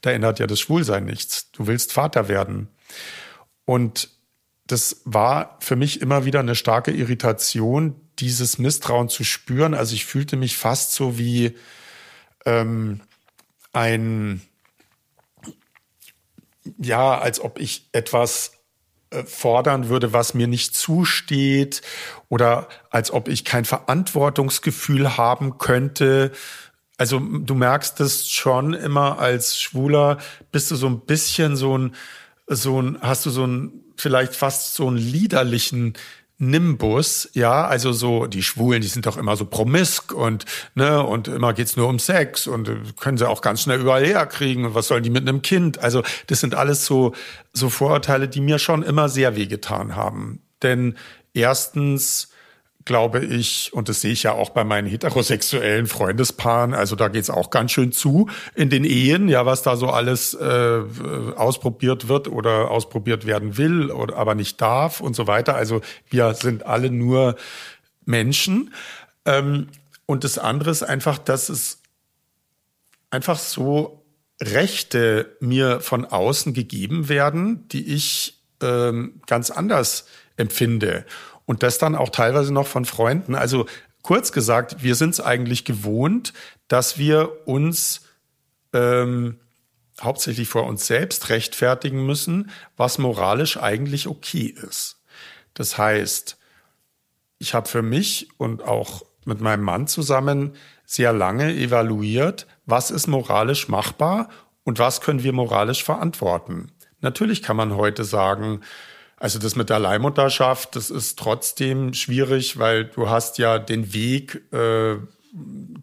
[0.00, 1.50] Da ändert ja das Schwulsein nichts.
[1.52, 2.68] Du willst Vater werden.
[3.66, 4.10] Und
[4.66, 9.74] das war für mich immer wieder eine starke Irritation, dieses Misstrauen zu spüren.
[9.74, 11.56] Also ich fühlte mich fast so wie,
[12.44, 13.00] ähm,
[13.72, 14.40] ein,
[16.78, 18.52] ja, als ob ich etwas
[19.10, 21.82] äh, fordern würde, was mir nicht zusteht
[22.28, 26.32] oder als ob ich kein Verantwortungsgefühl haben könnte.
[26.96, 30.18] Also du merkst das schon immer als Schwuler,
[30.52, 31.94] bist du so ein bisschen so ein,
[32.46, 35.94] so ein, hast du so ein, vielleicht fast so einen liederlichen
[36.42, 41.28] Nimbus, ja, also so die Schwulen, die sind doch immer so promisk und ne und
[41.28, 44.74] immer geht's nur um Sex und äh, können sie auch ganz schnell überall herkriegen und
[44.74, 45.78] was sollen die mit einem Kind?
[45.80, 47.12] Also das sind alles so
[47.52, 50.40] so Vorurteile, die mir schon immer sehr wehgetan haben.
[50.62, 50.96] Denn
[51.34, 52.29] erstens
[52.90, 57.30] glaube ich, und das sehe ich ja auch bei meinen heterosexuellen Freundespaaren, also da geht's
[57.30, 60.82] auch ganz schön zu in den Ehen, ja, was da so alles äh,
[61.36, 65.54] ausprobiert wird oder ausprobiert werden will oder aber nicht darf und so weiter.
[65.54, 67.36] Also wir sind alle nur
[68.06, 68.74] Menschen.
[69.24, 69.68] Ähm,
[70.06, 71.78] und das andere ist einfach, dass es
[73.10, 74.04] einfach so
[74.42, 80.06] Rechte mir von außen gegeben werden, die ich ähm, ganz anders
[80.36, 81.04] empfinde.
[81.50, 83.34] Und das dann auch teilweise noch von Freunden.
[83.34, 83.66] Also
[84.02, 86.32] kurz gesagt, wir sind es eigentlich gewohnt,
[86.68, 88.02] dass wir uns
[88.72, 89.40] ähm,
[90.00, 95.02] hauptsächlich vor uns selbst rechtfertigen müssen, was moralisch eigentlich okay ist.
[95.52, 96.38] Das heißt,
[97.40, 100.54] ich habe für mich und auch mit meinem Mann zusammen
[100.86, 104.28] sehr lange evaluiert, was ist moralisch machbar
[104.62, 106.70] und was können wir moralisch verantworten.
[107.00, 108.60] Natürlich kann man heute sagen,
[109.20, 114.42] also das mit der Leihmutterschaft, das ist trotzdem schwierig, weil du hast ja den Weg
[114.50, 114.96] äh,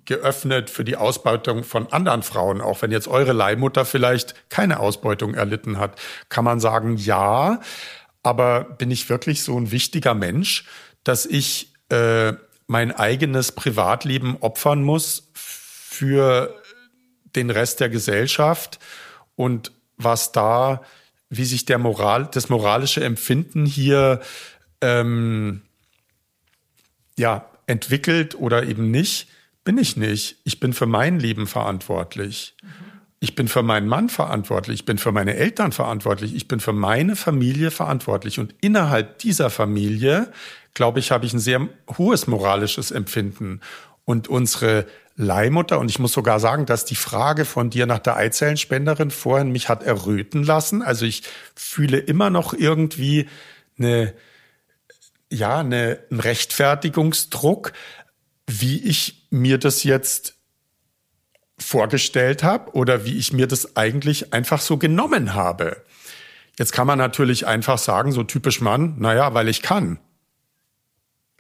[0.06, 2.62] geöffnet für die Ausbeutung von anderen Frauen.
[2.62, 6.00] Auch wenn jetzt eure Leihmutter vielleicht keine Ausbeutung erlitten hat,
[6.30, 7.62] kann man sagen, ja.
[8.24, 10.66] Aber bin ich wirklich so ein wichtiger Mensch,
[11.04, 12.34] dass ich äh,
[12.66, 16.56] mein eigenes Privatleben opfern muss für
[17.36, 18.80] den Rest der Gesellschaft
[19.36, 20.82] und was da
[21.30, 24.22] wie sich der Moral, das moralische Empfinden hier
[24.82, 25.62] ähm,
[27.18, 29.28] ja entwickelt oder eben nicht,
[29.64, 30.38] bin ich nicht.
[30.46, 32.56] Ich bin für mein Leben verantwortlich.
[33.20, 34.82] Ich bin für meinen Mann verantwortlich.
[34.82, 36.36] Ich bin für meine Eltern verantwortlich.
[36.36, 38.40] Ich bin für meine Familie verantwortlich.
[38.40, 40.32] Und innerhalb dieser Familie,
[40.74, 41.68] glaube ich, habe ich ein sehr
[41.98, 43.60] hohes moralisches Empfinden.
[44.06, 44.86] Und unsere
[45.18, 45.80] Leihmutter.
[45.80, 49.68] Und ich muss sogar sagen, dass die Frage von dir nach der Eizellenspenderin vorhin mich
[49.68, 50.82] hat erröten lassen.
[50.82, 51.24] Also ich
[51.56, 53.28] fühle immer noch irgendwie
[53.80, 54.14] eine,
[55.32, 57.74] ja, eine, einen Rechtfertigungsdruck,
[58.46, 60.36] wie ich mir das jetzt
[61.60, 65.84] vorgestellt habe oder wie ich mir das eigentlich einfach so genommen habe.
[66.60, 70.00] Jetzt kann man natürlich einfach sagen, so typisch Mann, naja, weil ich kann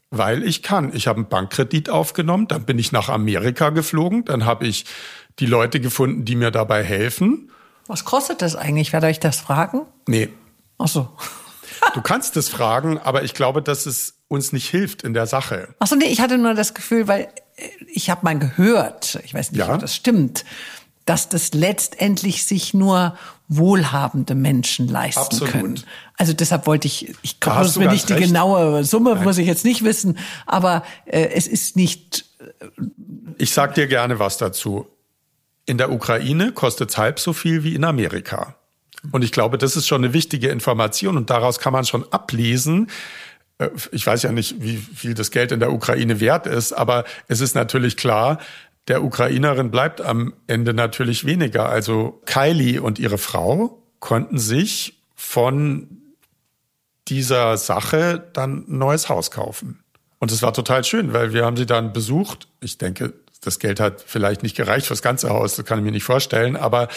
[0.09, 0.93] weil ich kann.
[0.93, 4.85] Ich habe einen Bankkredit aufgenommen, dann bin ich nach Amerika geflogen, dann habe ich
[5.39, 7.51] die Leute gefunden, die mir dabei helfen.
[7.87, 8.93] Was kostet das eigentlich?
[8.93, 9.85] Werde ich das fragen?
[10.07, 10.29] Nee.
[10.77, 11.09] Ach so.
[11.93, 15.69] du kannst es fragen, aber ich glaube, dass es uns nicht hilft in der Sache.
[15.79, 17.29] Ach so, nee, ich hatte nur das Gefühl, weil
[17.87, 19.73] ich habe mal gehört, ich weiß nicht, ja?
[19.73, 20.45] ob das stimmt,
[21.05, 23.17] dass das letztendlich sich nur
[23.47, 25.51] wohlhabende Menschen leisten Absolut.
[25.51, 25.83] können.
[26.17, 29.23] Also deshalb wollte ich, ich muss mir nicht die genaue Summe, Nein.
[29.23, 30.17] muss ich jetzt nicht wissen,
[30.47, 32.25] aber äh, es ist nicht.
[32.39, 32.65] Äh,
[33.37, 34.87] ich sag dir gerne was dazu.
[35.67, 38.55] In der Ukraine kostet es halb so viel wie in Amerika.
[39.11, 42.89] Und ich glaube, das ist schon eine wichtige Information und daraus kann man schon ablesen,
[43.59, 47.05] äh, ich weiß ja nicht, wie viel das Geld in der Ukraine wert ist, aber
[47.27, 48.39] es ist natürlich klar,
[48.87, 51.69] der Ukrainerin bleibt am Ende natürlich weniger.
[51.69, 55.96] Also Kylie und ihre Frau konnten sich von
[57.09, 59.83] dieser Sache dann ein neues Haus kaufen.
[60.19, 62.47] Und es war total schön, weil wir haben sie dann besucht.
[62.59, 65.91] Ich denke, das Geld hat vielleicht nicht gereicht fürs ganze Haus, das kann ich mir
[65.91, 66.87] nicht vorstellen, aber,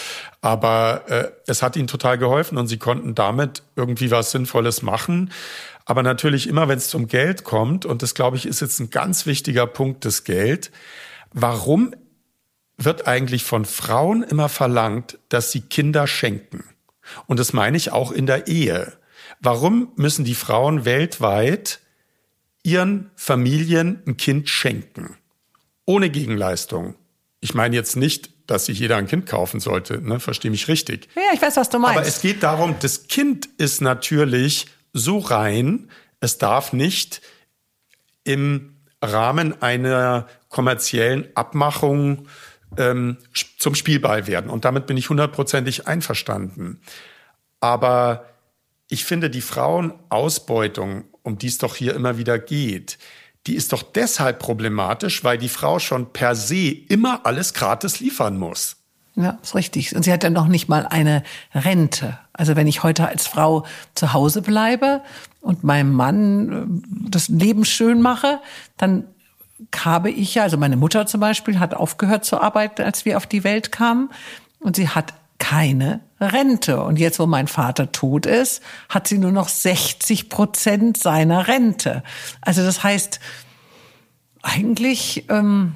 [0.41, 5.31] aber äh, es hat ihnen total geholfen und sie konnten damit irgendwie was Sinnvolles machen.
[5.85, 8.91] Aber natürlich immer, wenn es zum Geld kommt, und das glaube ich ist jetzt ein
[8.91, 10.71] ganz wichtiger Punkt, das Geld,
[11.33, 11.95] warum
[12.77, 16.65] wird eigentlich von Frauen immer verlangt, dass sie Kinder schenken?
[17.27, 18.93] Und das meine ich auch in der Ehe.
[19.41, 21.81] Warum müssen die Frauen weltweit
[22.63, 25.17] ihren Familien ein Kind schenken?
[25.87, 26.95] Ohne Gegenleistung.
[27.41, 30.21] Ich meine jetzt nicht, dass sich jeder ein Kind kaufen sollte, ne?
[30.21, 31.09] verstehe mich richtig.
[31.15, 31.99] Ja, ich weiß, was du meinst.
[31.99, 35.89] Aber es geht darum, das Kind ist natürlich so rein,
[36.21, 37.23] es darf nicht
[38.25, 42.29] im Rahmen einer kommerziellen Abmachung
[42.77, 43.17] ähm,
[43.59, 44.51] zum Spielball werden.
[44.51, 46.81] Und damit bin ich hundertprozentig einverstanden.
[47.61, 48.30] Aber
[48.91, 52.99] ich finde, die Frauenausbeutung, um die es doch hier immer wieder geht,
[53.47, 58.37] die ist doch deshalb problematisch, weil die Frau schon per se immer alles gratis liefern
[58.37, 58.77] muss.
[59.15, 59.95] Ja, ist richtig.
[59.95, 61.23] Und sie hat ja noch nicht mal eine
[61.55, 62.19] Rente.
[62.33, 63.65] Also wenn ich heute als Frau
[63.95, 65.03] zu Hause bleibe
[65.41, 68.41] und meinem Mann äh, das Leben schön mache,
[68.77, 69.05] dann
[69.77, 73.27] habe ich ja, also meine Mutter zum Beispiel hat aufgehört zu arbeiten, als wir auf
[73.27, 74.11] die Welt kamen.
[74.59, 76.81] Und sie hat keine Rente.
[76.85, 82.05] Und jetzt, wo mein Vater tot ist, hat sie nur noch 60 Prozent seiner Rente.
[82.41, 83.19] Also das heißt,
[84.43, 85.75] eigentlich ähm,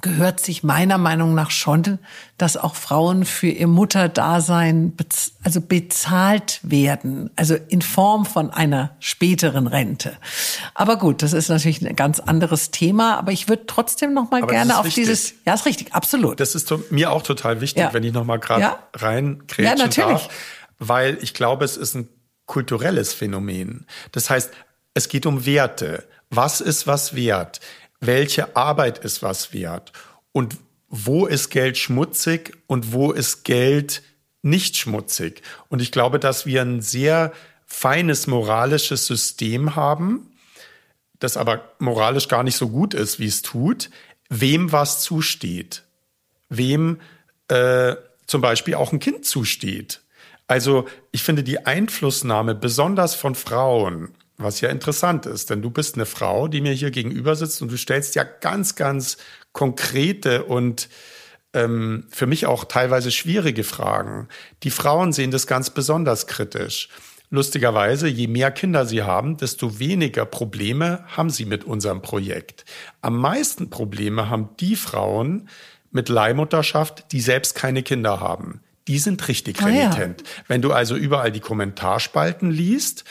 [0.00, 1.98] gehört sich meiner Meinung nach schon,
[2.38, 8.96] dass auch Frauen für ihr Mutterdasein bez also bezahlt werden, also in Form von einer
[9.00, 10.16] späteren Rente.
[10.74, 14.42] Aber gut, das ist natürlich ein ganz anderes Thema, aber ich würde trotzdem noch mal
[14.42, 15.04] aber gerne auf wichtig.
[15.04, 16.40] dieses Ja, ist richtig, absolut.
[16.40, 17.94] Das ist mir auch total wichtig, ja.
[17.94, 18.78] wenn ich noch mal gerade ja.
[18.94, 20.22] rein ja, natürlich.
[20.22, 20.28] darf,
[20.78, 22.08] weil ich glaube, es ist ein
[22.46, 23.86] kulturelles Phänomen.
[24.12, 24.50] Das heißt,
[24.94, 26.04] es geht um Werte.
[26.30, 27.60] Was ist was wert?
[28.00, 29.92] Welche Arbeit ist was wert
[30.32, 30.56] und
[30.88, 34.02] wo ist Geld schmutzig und wo ist Geld
[34.42, 35.42] nicht schmutzig.
[35.68, 37.32] Und ich glaube, dass wir ein sehr
[37.66, 40.32] feines moralisches System haben,
[41.20, 43.90] das aber moralisch gar nicht so gut ist, wie es tut,
[44.28, 45.84] wem was zusteht,
[46.48, 47.00] wem
[47.48, 47.94] äh,
[48.26, 50.00] zum Beispiel auch ein Kind zusteht.
[50.46, 55.94] Also ich finde die Einflussnahme besonders von Frauen was ja interessant ist, denn du bist
[55.94, 59.16] eine Frau, die mir hier gegenüber sitzt und du stellst ja ganz, ganz
[59.52, 60.88] konkrete und
[61.52, 64.28] ähm, für mich auch teilweise schwierige Fragen.
[64.62, 66.88] Die Frauen sehen das ganz besonders kritisch.
[67.32, 72.64] Lustigerweise, je mehr Kinder sie haben, desto weniger Probleme haben sie mit unserem Projekt.
[73.02, 75.48] Am meisten Probleme haben die Frauen
[75.92, 78.62] mit Leihmutterschaft, die selbst keine Kinder haben.
[78.88, 80.22] Die sind richtig renitent.
[80.24, 80.44] Ah, ja.
[80.48, 83.04] Wenn du also überall die Kommentarspalten liest,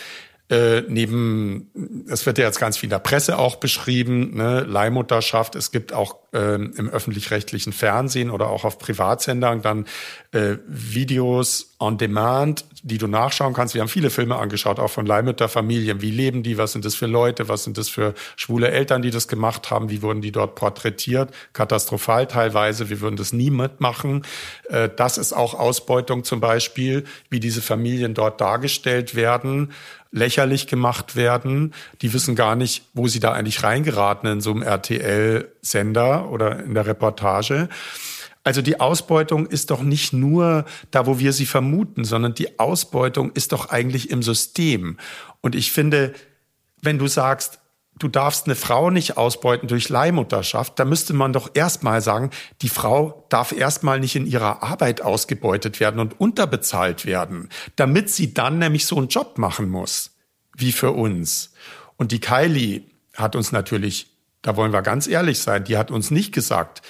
[0.49, 5.55] äh, neben, es wird ja jetzt ganz viel in der Presse auch beschrieben, ne, Leihmutterschaft.
[5.55, 9.85] Es gibt auch ähm, im öffentlich-rechtlichen Fernsehen oder auch auf Privatsendern dann
[10.31, 13.73] äh, Videos on Demand, die du nachschauen kannst.
[13.73, 16.01] Wir haben viele Filme angeschaut, auch von Leihmütterfamilien.
[16.01, 16.57] Wie leben die?
[16.57, 17.47] Was sind das für Leute?
[17.47, 19.89] Was sind das für schwule Eltern, die das gemacht haben?
[19.89, 21.31] Wie wurden die dort porträtiert?
[21.53, 22.89] Katastrophal teilweise.
[22.89, 24.23] Wir würden das nie mitmachen.
[24.67, 29.71] Äh, das ist auch Ausbeutung zum Beispiel, wie diese Familien dort dargestellt werden
[30.11, 31.73] lächerlich gemacht werden.
[32.01, 36.73] Die wissen gar nicht, wo sie da eigentlich reingeraten in so einem RTL-Sender oder in
[36.73, 37.69] der Reportage.
[38.43, 43.31] Also die Ausbeutung ist doch nicht nur da, wo wir sie vermuten, sondern die Ausbeutung
[43.33, 44.97] ist doch eigentlich im System.
[45.41, 46.13] Und ich finde,
[46.81, 47.59] wenn du sagst,
[47.99, 52.31] du darfst eine Frau nicht ausbeuten durch Leihmutterschaft, da müsste man doch erstmal sagen,
[52.61, 58.33] die Frau darf erstmal nicht in ihrer Arbeit ausgebeutet werden und unterbezahlt werden, damit sie
[58.33, 60.11] dann nämlich so einen Job machen muss,
[60.57, 61.53] wie für uns.
[61.97, 62.83] Und die Kylie
[63.15, 64.07] hat uns natürlich,
[64.41, 66.81] da wollen wir ganz ehrlich sein, die hat uns nicht gesagt,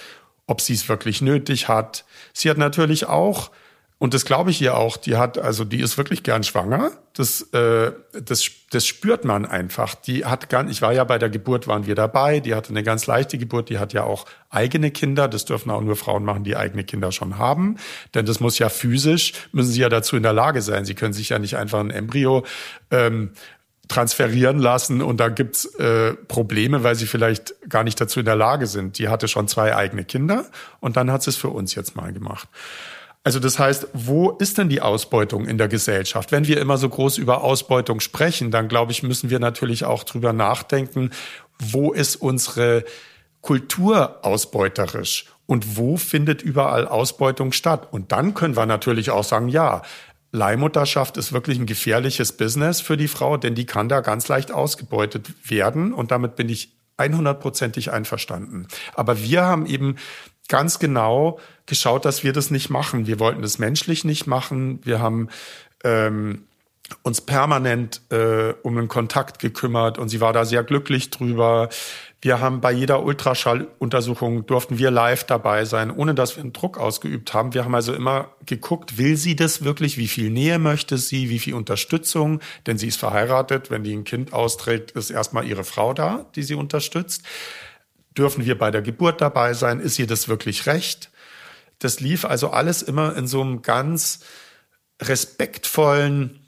[0.46, 2.06] ob sie es wirklich nötig hat.
[2.34, 3.52] Sie hat natürlich auch
[4.02, 4.96] und das glaube ich ihr auch.
[4.96, 6.92] Die hat, also die ist wirklich gern schwanger.
[7.14, 9.94] Das, äh, das, das spürt man einfach.
[9.94, 12.40] Die hat ganz, ich war ja bei der Geburt, waren wir dabei.
[12.40, 13.70] Die hatte eine ganz leichte Geburt.
[13.70, 15.28] Die hat ja auch eigene Kinder.
[15.28, 17.76] Das dürfen auch nur Frauen machen, die eigene Kinder schon haben.
[18.16, 20.86] Denn das muss ja physisch, müssen sie ja dazu in der Lage sein.
[20.86, 22.46] Sie können sich ja nicht einfach ein Embryo
[22.92, 23.32] ähm,
[23.90, 28.36] transferieren lassen und da gibt's äh, Probleme, weil sie vielleicht gar nicht dazu in der
[28.36, 28.98] Lage sind.
[28.98, 30.46] Die hatte schon zwei eigene Kinder
[30.80, 32.48] und dann hat sie es für uns jetzt mal gemacht.
[33.24, 36.32] Also das heißt, wo ist denn die Ausbeutung in der Gesellschaft?
[36.32, 40.04] Wenn wir immer so groß über Ausbeutung sprechen, dann glaube ich, müssen wir natürlich auch
[40.04, 41.12] drüber nachdenken,
[41.60, 42.86] wo ist unsere
[43.42, 47.88] Kultur ausbeuterisch und wo findet überall Ausbeutung statt?
[47.92, 49.82] Und dann können wir natürlich auch sagen, ja,
[50.32, 54.52] Leihmutterschaft ist wirklich ein gefährliches Business für die Frau, denn die kann da ganz leicht
[54.52, 55.92] ausgebeutet werden.
[55.92, 58.68] Und damit bin ich 100%ig einverstanden.
[58.94, 59.96] Aber wir haben eben
[60.50, 63.08] ganz genau geschaut, dass wir das nicht machen.
[63.08, 64.82] Wir wollten das menschlich nicht machen.
[64.84, 65.30] Wir haben
[65.86, 66.44] ähm,
[67.04, 71.70] uns permanent äh, um einen Kontakt gekümmert und sie war da sehr glücklich drüber.
[72.22, 76.78] Wir haben bei jeder Ultraschalluntersuchung durften wir live dabei sein, ohne dass wir einen Druck
[76.78, 77.54] ausgeübt haben.
[77.54, 79.98] Wir haben also immer geguckt, will sie das wirklich?
[79.98, 81.30] Wie viel Nähe möchte sie?
[81.30, 82.42] Wie viel Unterstützung?
[82.68, 83.72] Denn sie ist verheiratet.
[83.72, 87.24] Wenn die ein Kind austrägt, ist erstmal ihre Frau da, die sie unterstützt.
[88.20, 89.80] Dürfen wir bei der Geburt dabei sein?
[89.80, 91.10] Ist ihr das wirklich recht?
[91.80, 94.20] Das lief also alles immer in so einem ganz
[95.02, 96.42] respektvollen,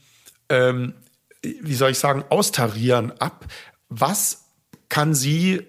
[0.50, 0.94] ähm,
[1.42, 3.46] wie soll ich sagen, Austarieren ab.
[3.88, 4.44] Was
[4.90, 5.66] kann sie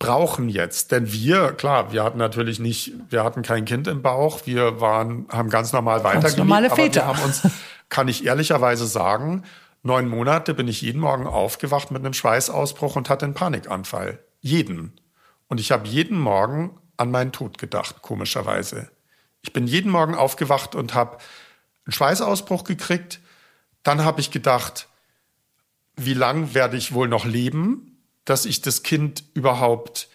[0.00, 0.90] brauchen jetzt?
[0.90, 5.26] Denn wir, klar, wir hatten natürlich nicht, wir hatten kein Kind im Bauch, wir waren,
[5.28, 6.38] haben ganz normal weitergelebt.
[6.38, 7.04] normale Väter.
[7.04, 7.42] Aber wir haben uns,
[7.88, 9.44] kann ich ehrlicherweise sagen,
[9.84, 14.18] neun Monate bin ich jeden Morgen aufgewacht mit einem Schweißausbruch und hatte einen Panikanfall.
[14.40, 14.94] Jeden.
[15.52, 18.90] Und ich habe jeden Morgen an meinen Tod gedacht, komischerweise.
[19.42, 21.18] Ich bin jeden Morgen aufgewacht und habe
[21.84, 23.20] einen Schweißausbruch gekriegt.
[23.82, 24.88] Dann habe ich gedacht,
[25.94, 27.92] wie lang werde ich wohl noch leben?
[28.24, 30.08] dass ich das Kind überhaupt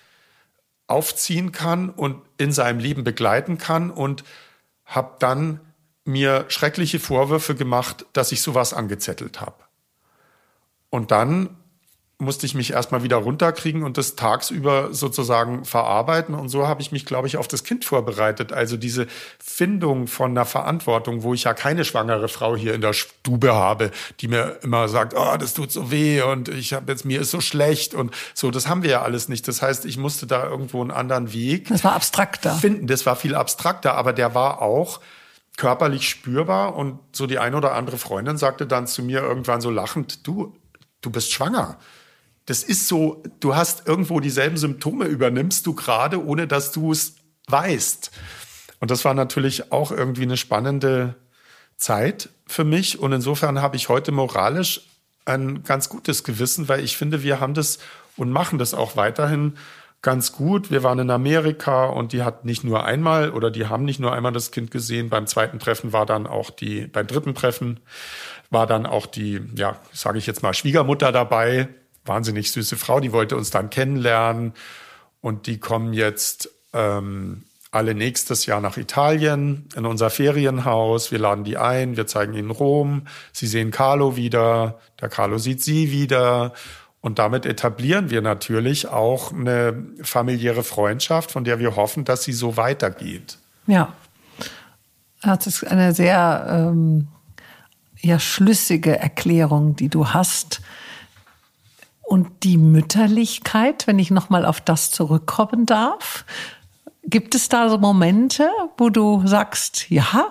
[0.87, 4.23] aufziehen kann und in seinem Leben begleiten kann und
[4.85, 5.59] habe dann
[6.05, 9.61] mir schreckliche Vorwürfe gemacht, dass ich sowas angezettelt habe.
[10.89, 11.57] Und dann
[12.19, 16.33] musste ich mich erstmal wieder runterkriegen und das tagsüber sozusagen verarbeiten.
[16.33, 18.51] Und so habe ich mich, glaube ich, auf das Kind vorbereitet.
[18.51, 19.05] Also diese
[19.37, 23.91] Findung von einer Verantwortung, wo ich ja keine schwangere Frau hier in der Stube habe,
[24.19, 27.29] die mir immer sagt, oh, das tut so weh und ich habe jetzt, mir ist
[27.29, 29.47] so schlecht und so, das haben wir ja alles nicht.
[29.47, 31.69] Das heißt, ich musste da irgendwo einen anderen Weg.
[31.69, 32.55] Das war abstrakter.
[32.55, 35.01] Finden, das war viel abstrakter, aber der war auch
[35.55, 39.69] körperlich spürbar und so die eine oder andere Freundin sagte dann zu mir irgendwann so
[39.69, 40.55] lachend, du,
[41.01, 41.77] du bist schwanger
[42.47, 47.15] das ist so, du hast irgendwo dieselben Symptome, übernimmst du gerade, ohne dass du es
[47.49, 48.09] weißt.
[48.79, 51.15] Und das war natürlich auch irgendwie eine spannende
[51.75, 52.99] Zeit für mich.
[52.99, 54.87] Und insofern habe ich heute moralisch
[55.25, 57.79] ein ganz gutes Gewissen, weil ich finde, wir haben das
[58.15, 59.57] und machen das auch weiterhin
[60.01, 60.71] ganz gut.
[60.71, 64.13] Wir waren in Amerika und die hat nicht nur einmal oder die haben nicht nur
[64.13, 65.09] einmal das Kind gesehen.
[65.09, 67.81] Beim zweiten Treffen war dann auch die, beim dritten Treffen
[68.49, 71.67] war dann auch die, ja, sage ich jetzt mal, Schwiegermutter dabei
[72.07, 74.53] wahnsinnig süße Frau, die wollte uns dann kennenlernen.
[75.21, 81.11] Und die kommen jetzt ähm, alle nächstes Jahr nach Italien in unser Ferienhaus.
[81.11, 85.63] Wir laden die ein, wir zeigen ihnen Rom, sie sehen Carlo wieder, der Carlo sieht
[85.63, 86.53] sie wieder.
[87.01, 92.33] Und damit etablieren wir natürlich auch eine familiäre Freundschaft, von der wir hoffen, dass sie
[92.33, 93.37] so weitergeht.
[93.67, 93.93] Ja,
[95.21, 97.07] das ist eine sehr ähm,
[97.99, 100.61] ja, schlüssige Erklärung, die du hast
[102.07, 106.23] und die Mütterlichkeit, wenn ich nochmal auf das zurückkommen darf,
[107.03, 110.27] gibt es da so Momente, wo du sagst, ja,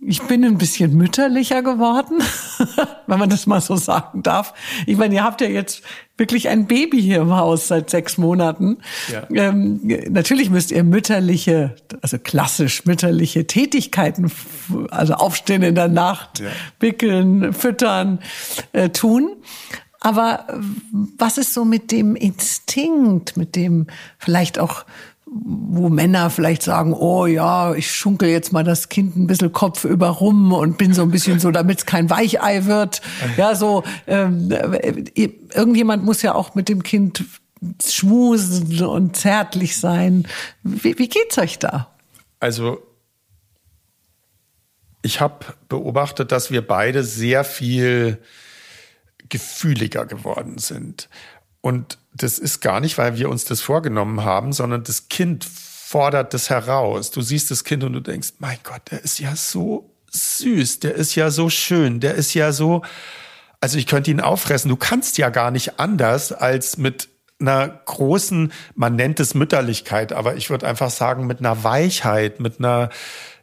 [0.00, 2.22] ich bin ein bisschen mütterlicher geworden,
[3.06, 4.54] wenn man das mal so sagen darf.
[4.86, 5.82] Ich meine, ihr habt ja jetzt
[6.16, 8.78] wirklich ein Baby hier im Haus seit sechs Monaten.
[9.12, 9.26] Ja.
[9.30, 14.32] Ähm, natürlich müsst ihr mütterliche, also klassisch mütterliche Tätigkeiten,
[14.90, 16.48] also aufstehen in der Nacht, ja.
[16.80, 18.20] wickeln, füttern,
[18.72, 19.36] äh, tun.
[20.04, 20.46] Aber
[21.16, 23.86] was ist so mit dem Instinkt, mit dem
[24.18, 24.84] vielleicht auch
[25.34, 29.84] wo Männer vielleicht sagen, oh ja, ich schunkel jetzt mal das Kind ein bisschen Kopf
[29.84, 33.00] über rum und bin so ein bisschen so, damit es kein Weichei wird.
[33.38, 34.52] Ja, so ähm,
[35.14, 37.24] irgendjemand muss ja auch mit dem Kind
[37.82, 40.26] schmusen und zärtlich sein.
[40.62, 41.88] Wie, wie geht's euch da?
[42.40, 42.82] Also
[45.00, 48.18] ich habe beobachtet, dass wir beide sehr viel
[49.32, 51.08] gefühliger geworden sind.
[51.62, 56.34] Und das ist gar nicht, weil wir uns das vorgenommen haben, sondern das Kind fordert
[56.34, 57.10] das heraus.
[57.10, 60.94] Du siehst das Kind und du denkst, mein Gott, der ist ja so süß, der
[60.94, 62.82] ist ja so schön, der ist ja so,
[63.60, 64.68] also ich könnte ihn auffressen.
[64.68, 67.08] Du kannst ja gar nicht anders als mit
[67.40, 72.58] einer großen, man nennt es Mütterlichkeit, aber ich würde einfach sagen, mit einer Weichheit, mit
[72.58, 72.90] einer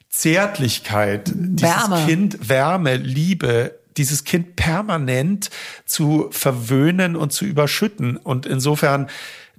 [0.10, 1.96] Zärtlichkeit, Wärme.
[1.96, 5.50] dieses Kind, Wärme, Liebe, dieses Kind permanent
[5.86, 8.18] zu verwöhnen und zu überschütten.
[8.18, 9.08] Und insofern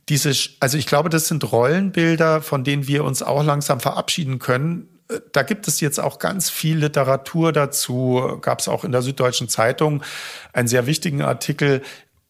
[0.08, 4.88] diese, also ich glaube, das sind Rollenbilder, von denen wir uns auch langsam verabschieden können.
[5.32, 8.38] da gibt es jetzt auch ganz viel Literatur dazu.
[8.40, 10.02] Gab es auch in der Süddeutschen Zeitung
[10.52, 11.82] einen sehr wichtigen Artikel,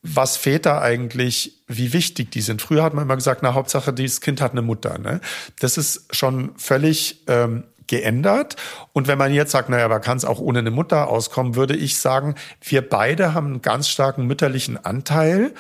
[0.03, 2.63] was Väter eigentlich, wie wichtig die sind.
[2.63, 4.99] Früher hat man immer gesagt, na Hauptsache, dieses Kind hat eine Mutter.
[4.99, 5.21] Ne?
[5.59, 8.57] Das ist schon völlig ähm, geändert.
[8.95, 11.77] Und wenn man jetzt sagt, naja, aber kann es auch ohne eine Mutter auskommen, würde
[11.77, 15.53] ich sagen, wir beide haben einen ganz starken mütterlichen Anteil.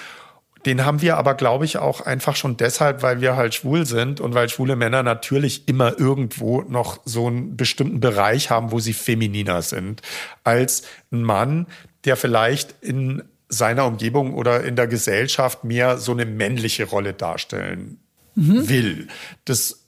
[0.64, 4.20] Den haben wir aber, glaube ich, auch einfach schon deshalb, weil wir halt schwul sind
[4.20, 8.92] und weil schwule Männer natürlich immer irgendwo noch so einen bestimmten Bereich haben, wo sie
[8.92, 10.02] femininer sind,
[10.44, 10.82] als
[11.12, 11.66] ein Mann,
[12.04, 17.98] der vielleicht in seiner Umgebung oder in der Gesellschaft mehr so eine männliche Rolle darstellen
[18.36, 18.68] mhm.
[18.68, 19.08] will.
[19.44, 19.79] Das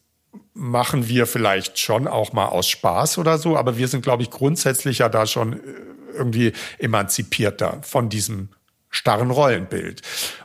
[0.55, 4.31] machen wir vielleicht schon auch mal aus Spaß oder so, aber wir sind, glaube ich,
[4.31, 5.59] grundsätzlich ja da schon äh,
[6.15, 8.51] irgendwie emanzipierter von diesem
[8.91, 10.03] starren Rollenbild.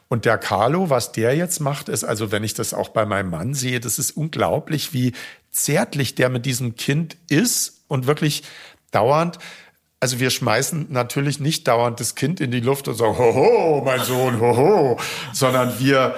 [0.07, 3.29] Und der Carlo, was der jetzt macht, ist, also wenn ich das auch bei meinem
[3.29, 5.11] Mann sehe, das ist unglaublich, wie
[5.51, 8.43] zärtlich der mit diesem Kind ist und wirklich
[8.91, 9.39] dauernd
[9.99, 14.01] also wir schmeißen natürlich nicht dauernd das Kind in die Luft und sagen, hoho, mein
[14.01, 14.99] Sohn, hoho,
[15.33, 16.15] sondern wir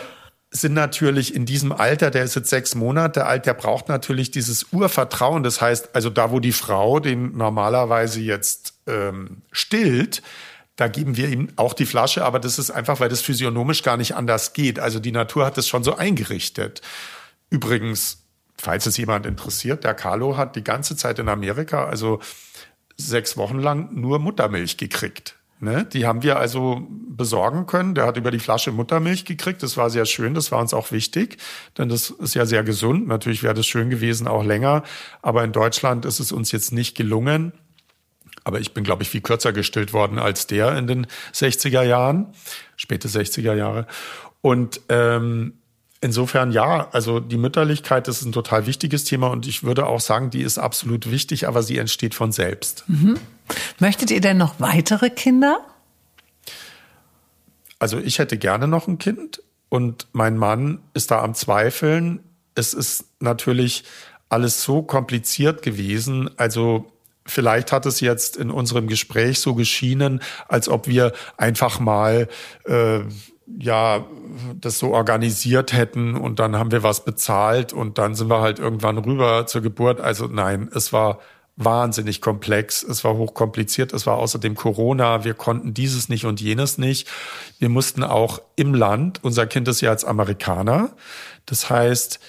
[0.51, 4.67] sind natürlich in diesem Alter, der ist jetzt sechs Monate alt, der braucht natürlich dieses
[4.71, 5.43] Urvertrauen.
[5.43, 10.23] Das heißt, also da, wo die Frau den normalerweise jetzt ähm, stillt,
[10.75, 13.97] da geben wir ihm auch die Flasche, aber das ist einfach, weil das physiognomisch gar
[13.97, 14.79] nicht anders geht.
[14.79, 16.81] Also die Natur hat das schon so eingerichtet.
[17.49, 18.23] Übrigens,
[18.57, 22.21] falls es jemand interessiert, der Carlo hat die ganze Zeit in Amerika, also
[22.97, 25.35] sechs Wochen lang nur Muttermilch gekriegt.
[25.61, 25.85] Ne?
[25.91, 27.93] Die haben wir also besorgen können.
[27.93, 29.61] Der hat über die Flasche Muttermilch gekriegt.
[29.61, 30.33] Das war sehr schön.
[30.33, 31.37] Das war uns auch wichtig,
[31.77, 33.07] denn das ist ja sehr gesund.
[33.07, 34.83] Natürlich wäre das schön gewesen, auch länger.
[35.21, 37.51] Aber in Deutschland ist es uns jetzt nicht gelungen.
[38.45, 42.27] Aber ich bin, glaube ich, viel kürzer gestillt worden als der in den 60er Jahren,
[42.77, 43.85] späte 60er Jahre.
[44.41, 45.53] Und ähm,
[46.01, 49.99] Insofern ja, also die Mütterlichkeit das ist ein total wichtiges Thema und ich würde auch
[49.99, 52.85] sagen, die ist absolut wichtig, aber sie entsteht von selbst.
[52.87, 53.17] Mhm.
[53.79, 55.59] Möchtet ihr denn noch weitere Kinder?
[57.79, 62.19] Also ich hätte gerne noch ein Kind und mein Mann ist da am Zweifeln.
[62.55, 63.85] Es ist natürlich
[64.27, 66.29] alles so kompliziert gewesen.
[66.37, 66.91] Also
[67.25, 72.27] vielleicht hat es jetzt in unserem Gespräch so geschienen, als ob wir einfach mal
[72.65, 73.01] äh,
[73.57, 74.05] ja
[74.59, 78.59] das so organisiert hätten und dann haben wir was bezahlt und dann sind wir halt
[78.59, 80.01] irgendwann rüber zur Geburt.
[80.01, 81.19] Also nein, es war
[81.59, 86.77] wahnsinnig komplex, es war hochkompliziert, es war außerdem Corona, wir konnten dieses nicht und jenes
[86.77, 87.07] nicht.
[87.59, 90.91] Wir mussten auch im Land, unser Kind ist ja als Amerikaner,
[91.45, 92.19] das heißt,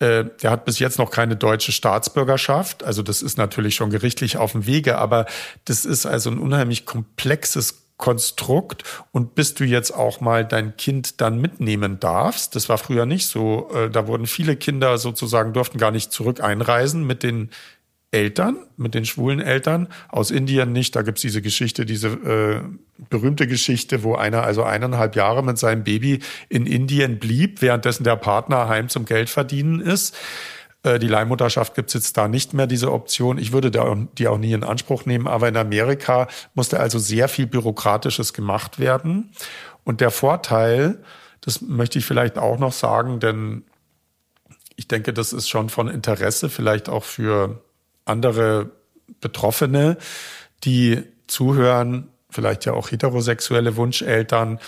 [0.00, 2.84] äh, der hat bis jetzt noch keine deutsche Staatsbürgerschaft.
[2.84, 5.26] Also das ist natürlich schon gerichtlich auf dem Wege, aber
[5.64, 8.84] das ist also ein unheimlich komplexes Konstrukt.
[9.10, 13.26] Und bis du jetzt auch mal dein Kind dann mitnehmen darfst, das war früher nicht
[13.26, 17.50] so, äh, da wurden viele Kinder sozusagen, durften gar nicht zurück einreisen mit den
[18.10, 22.60] Eltern, mit den schwulen Eltern, aus Indien nicht, da gibt's diese Geschichte, diese äh,
[23.10, 28.16] berühmte Geschichte, wo einer also eineinhalb Jahre mit seinem Baby in Indien blieb, währenddessen der
[28.16, 30.16] Partner heim zum Geld verdienen ist.
[30.82, 33.36] Äh, die Leihmutterschaft gibt's jetzt da nicht mehr, diese Option.
[33.36, 35.26] Ich würde die auch nie in Anspruch nehmen.
[35.26, 39.32] Aber in Amerika musste also sehr viel Bürokratisches gemacht werden.
[39.84, 41.02] Und der Vorteil,
[41.40, 43.64] das möchte ich vielleicht auch noch sagen, denn
[44.76, 47.62] ich denke, das ist schon von Interesse, vielleicht auch für
[48.08, 48.70] andere
[49.20, 49.96] Betroffene,
[50.64, 54.58] die zuhören, vielleicht ja auch heterosexuelle Wunscheltern.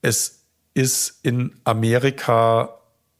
[0.00, 0.44] Es
[0.74, 2.78] ist in Amerika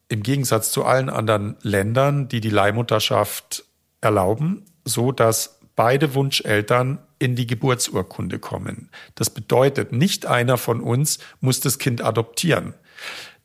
[0.09, 3.65] im Gegensatz zu allen anderen Ländern, die die Leihmutterschaft
[4.01, 8.91] erlauben, so dass beide Wunscheltern in die Geburtsurkunde kommen.
[9.15, 12.75] Das bedeutet, nicht einer von uns muss das Kind adoptieren.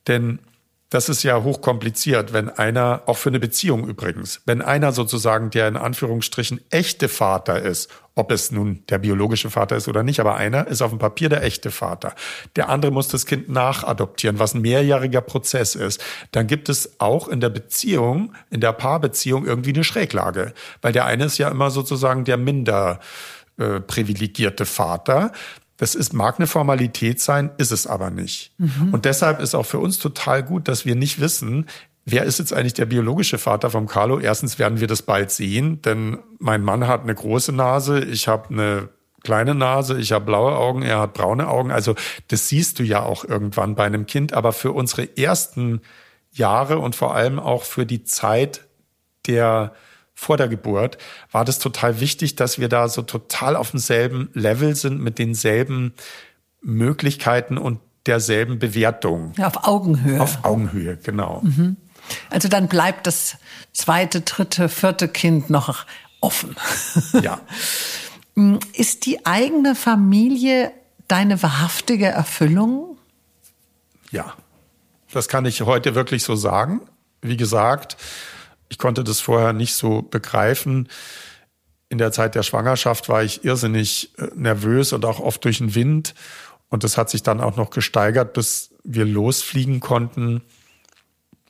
[0.06, 0.40] Denn
[0.90, 5.68] das ist ja hochkompliziert, wenn einer, auch für eine Beziehung übrigens, wenn einer sozusagen der
[5.68, 10.36] in Anführungsstrichen echte Vater ist, ob es nun der biologische Vater ist oder nicht, aber
[10.36, 12.14] einer ist auf dem Papier der echte Vater.
[12.56, 16.02] Der andere muss das Kind nachadoptieren, was ein mehrjähriger Prozess ist.
[16.32, 21.04] Dann gibt es auch in der Beziehung, in der Paarbeziehung irgendwie eine Schräglage, weil der
[21.04, 22.98] eine ist ja immer sozusagen der minder
[23.58, 25.32] äh, privilegierte Vater.
[25.78, 28.52] Das ist, mag eine Formalität sein, ist es aber nicht.
[28.58, 28.92] Mhm.
[28.92, 31.66] Und deshalb ist auch für uns total gut, dass wir nicht wissen,
[32.04, 34.18] wer ist jetzt eigentlich der biologische Vater vom Carlo.
[34.18, 38.50] Erstens werden wir das bald sehen, denn mein Mann hat eine große Nase, ich habe
[38.50, 38.88] eine
[39.22, 41.70] kleine Nase, ich habe blaue Augen, er hat braune Augen.
[41.70, 41.94] Also
[42.28, 44.32] das siehst du ja auch irgendwann bei einem Kind.
[44.32, 45.80] Aber für unsere ersten
[46.32, 48.66] Jahre und vor allem auch für die Zeit
[49.26, 49.72] der
[50.18, 50.98] vor der Geburt,
[51.30, 55.94] war das total wichtig, dass wir da so total auf demselben Level sind, mit denselben
[56.60, 59.32] Möglichkeiten und derselben Bewertung.
[59.36, 60.20] Ja, auf Augenhöhe.
[60.20, 61.42] Auf Augenhöhe, genau.
[61.44, 61.76] Mhm.
[62.30, 63.36] Also dann bleibt das
[63.72, 65.86] zweite, dritte, vierte Kind noch
[66.20, 66.56] offen.
[67.22, 67.40] Ja.
[68.72, 70.72] Ist die eigene Familie
[71.06, 72.98] deine wahrhaftige Erfüllung?
[74.10, 74.34] Ja,
[75.12, 76.80] das kann ich heute wirklich so sagen.
[77.20, 77.96] Wie gesagt,
[78.68, 80.88] ich konnte das vorher nicht so begreifen.
[81.88, 85.74] In der Zeit der Schwangerschaft war ich irrsinnig äh, nervös und auch oft durch den
[85.74, 86.14] Wind.
[86.68, 90.42] Und das hat sich dann auch noch gesteigert, bis wir losfliegen konnten.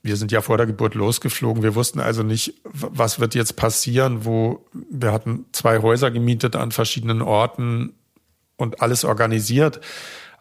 [0.03, 1.65] Wir sind ja vor der Geburt losgeflogen.
[1.65, 6.71] Wir wussten also nicht, was wird jetzt passieren, wo wir hatten zwei Häuser gemietet an
[6.71, 7.95] verschiedenen Orten
[8.57, 9.81] und alles organisiert.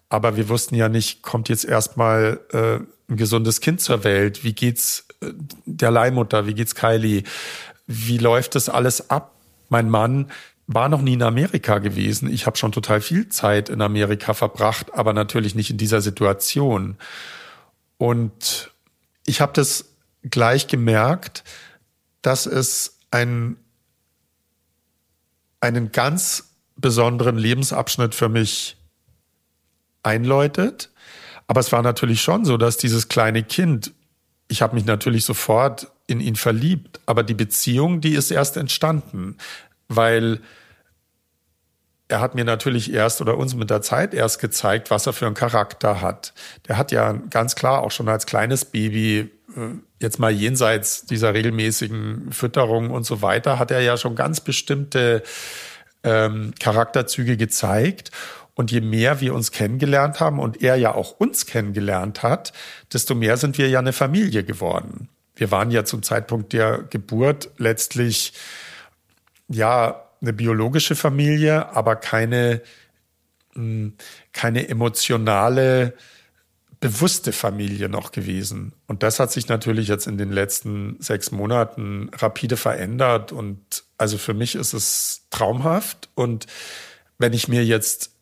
[0.10, 2.80] Aber wir wussten ja nicht, kommt jetzt erstmal äh,
[3.12, 4.44] ein gesundes Kind zur Welt?
[4.44, 6.46] Wie geht's der Leihmutter?
[6.46, 7.24] Wie geht's Kylie?
[7.88, 9.34] Wie läuft das alles ab?
[9.70, 10.32] Mein Mann
[10.68, 12.32] war noch nie in Amerika gewesen.
[12.32, 16.98] Ich habe schon total viel Zeit in Amerika verbracht, aber natürlich nicht in dieser Situation.
[17.98, 18.72] Und
[19.26, 19.86] ich habe das
[20.24, 21.44] gleich gemerkt,
[22.22, 23.56] dass es ein,
[25.62, 28.78] einen ganz besonderen Lebensabschnitt für mich
[30.04, 30.92] einläutet.
[31.48, 33.94] Aber es war natürlich schon so, dass dieses kleine Kind,
[34.48, 39.38] ich habe mich natürlich sofort in ihn verliebt, aber die Beziehung, die ist erst entstanden,
[39.90, 40.40] weil
[42.08, 45.26] er hat mir natürlich erst oder uns mit der Zeit erst gezeigt, was er für
[45.26, 46.34] einen Charakter hat.
[46.68, 51.34] Der hat ja ganz klar auch schon als kleines Baby, äh, jetzt mal jenseits dieser
[51.34, 55.22] regelmäßigen Fütterung und so weiter, hat er ja schon ganz bestimmte
[56.04, 58.12] ähm, Charakterzüge gezeigt.
[58.58, 62.54] Und je mehr wir uns kennengelernt haben und er ja auch uns kennengelernt hat,
[62.92, 65.10] desto mehr sind wir ja eine Familie geworden.
[65.36, 68.34] Wir waren ja zum Zeitpunkt der Geburt letztlich,
[69.48, 72.64] ja, eine biologische Familie, aber keine,
[73.54, 73.94] hm,
[74.34, 75.94] keine emotionale,
[76.80, 78.74] bewusste Familie noch gewesen.
[78.88, 83.32] Und das hat sich natürlich jetzt in den letzten sechs Monaten rapide verändert.
[83.32, 86.10] Und also für mich ist es traumhaft.
[86.16, 86.48] Und
[87.20, 88.17] wenn ich mir jetzt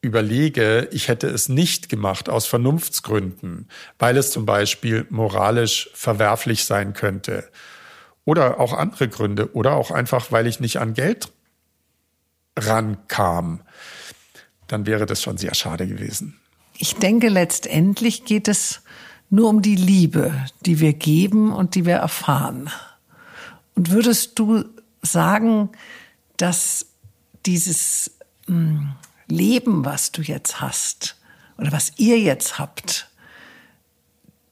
[0.00, 3.68] überlege, ich hätte es nicht gemacht aus Vernunftsgründen,
[3.98, 7.48] weil es zum Beispiel moralisch verwerflich sein könnte
[8.24, 11.32] oder auch andere Gründe oder auch einfach, weil ich nicht an Geld
[12.56, 13.60] rankam,
[14.66, 16.38] dann wäre das schon sehr schade gewesen.
[16.76, 18.82] Ich denke, letztendlich geht es
[19.30, 20.32] nur um die Liebe,
[20.64, 22.70] die wir geben und die wir erfahren.
[23.74, 24.64] Und würdest du
[25.02, 25.70] sagen,
[26.36, 26.86] dass
[27.46, 28.12] dieses
[28.46, 28.92] hm,
[29.28, 31.16] Leben, was du jetzt hast
[31.58, 33.08] oder was ihr jetzt habt,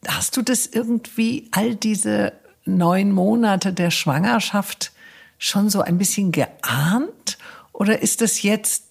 [0.07, 2.33] hast du das irgendwie all diese
[2.65, 4.93] neun Monate der Schwangerschaft
[5.39, 7.39] schon so ein bisschen geahnt?
[7.73, 8.87] Oder ist das jetzt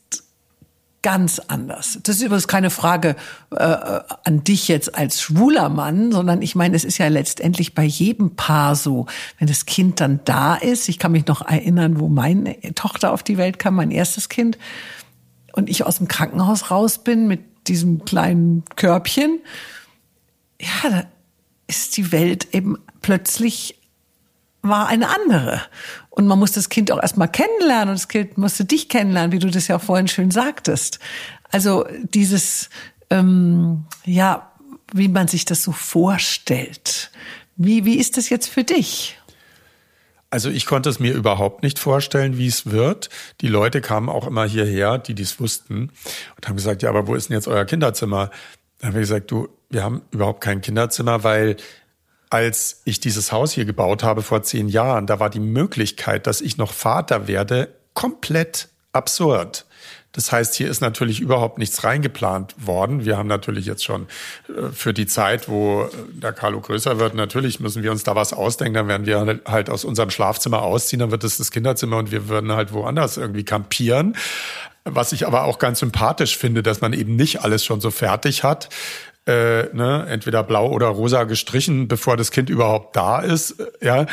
[1.06, 2.00] ganz anders.
[2.02, 3.16] Das ist übrigens keine Frage
[3.52, 3.64] äh,
[4.24, 8.36] an dich jetzt als schwuler Mann, sondern ich meine, es ist ja letztendlich bei jedem
[8.36, 9.06] Paar so,
[9.38, 10.90] wenn das Kind dann da ist.
[10.90, 14.58] Ich kann mich noch erinnern, wo meine Tochter auf die Welt kam, mein erstes Kind
[15.56, 19.40] und ich aus dem Krankenhaus raus bin mit diesem kleinen Körbchen,
[20.60, 21.04] ja, da
[21.68, 23.80] ist die Welt eben plötzlich
[24.62, 25.62] war eine andere.
[26.10, 29.40] Und man muss das Kind auch erstmal kennenlernen und das Kind musste dich kennenlernen, wie
[29.40, 31.00] du das ja vorhin schön sagtest.
[31.52, 32.70] Also dieses,
[33.10, 34.52] ähm, ja,
[34.92, 37.12] wie man sich das so vorstellt.
[37.56, 39.18] Wie, wie ist das jetzt für dich?
[40.30, 43.10] Also ich konnte es mir überhaupt nicht vorstellen, wie es wird.
[43.42, 45.92] Die Leute kamen auch immer hierher, die dies wussten,
[46.36, 48.32] und haben gesagt, ja, aber wo ist denn jetzt euer Kinderzimmer?
[48.80, 51.58] Dann habe ich gesagt, du, wir haben überhaupt kein Kinderzimmer, weil
[52.30, 56.42] als ich dieses Haus hier gebaut habe vor zehn Jahren, da war die Möglichkeit, dass
[56.42, 59.66] ich noch Vater werde, komplett absurd.
[60.16, 63.04] Das heißt, hier ist natürlich überhaupt nichts reingeplant worden.
[63.04, 64.08] Wir haben natürlich jetzt schon
[64.48, 68.16] äh, für die Zeit, wo äh, der Carlo größer wird, natürlich müssen wir uns da
[68.16, 68.76] was ausdenken.
[68.76, 72.30] Dann werden wir halt aus unserem Schlafzimmer ausziehen, dann wird es das Kinderzimmer und wir
[72.30, 74.16] würden halt woanders irgendwie kampieren.
[74.86, 78.44] Was ich aber auch ganz sympathisch finde, dass man eben nicht alles schon so fertig
[78.44, 78.70] hat.
[79.28, 84.06] Äh, ne, entweder blau oder rosa gestrichen, bevor das Kind überhaupt da ist, ja,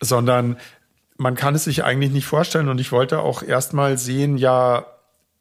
[0.00, 0.56] sondern
[1.16, 2.68] man kann es sich eigentlich nicht vorstellen.
[2.68, 4.86] Und ich wollte auch erstmal sehen, ja,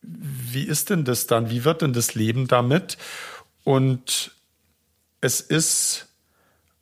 [0.02, 1.50] wie ist denn das dann?
[1.50, 2.98] Wie wird denn das Leben damit?
[3.64, 4.32] Und
[5.22, 6.08] es ist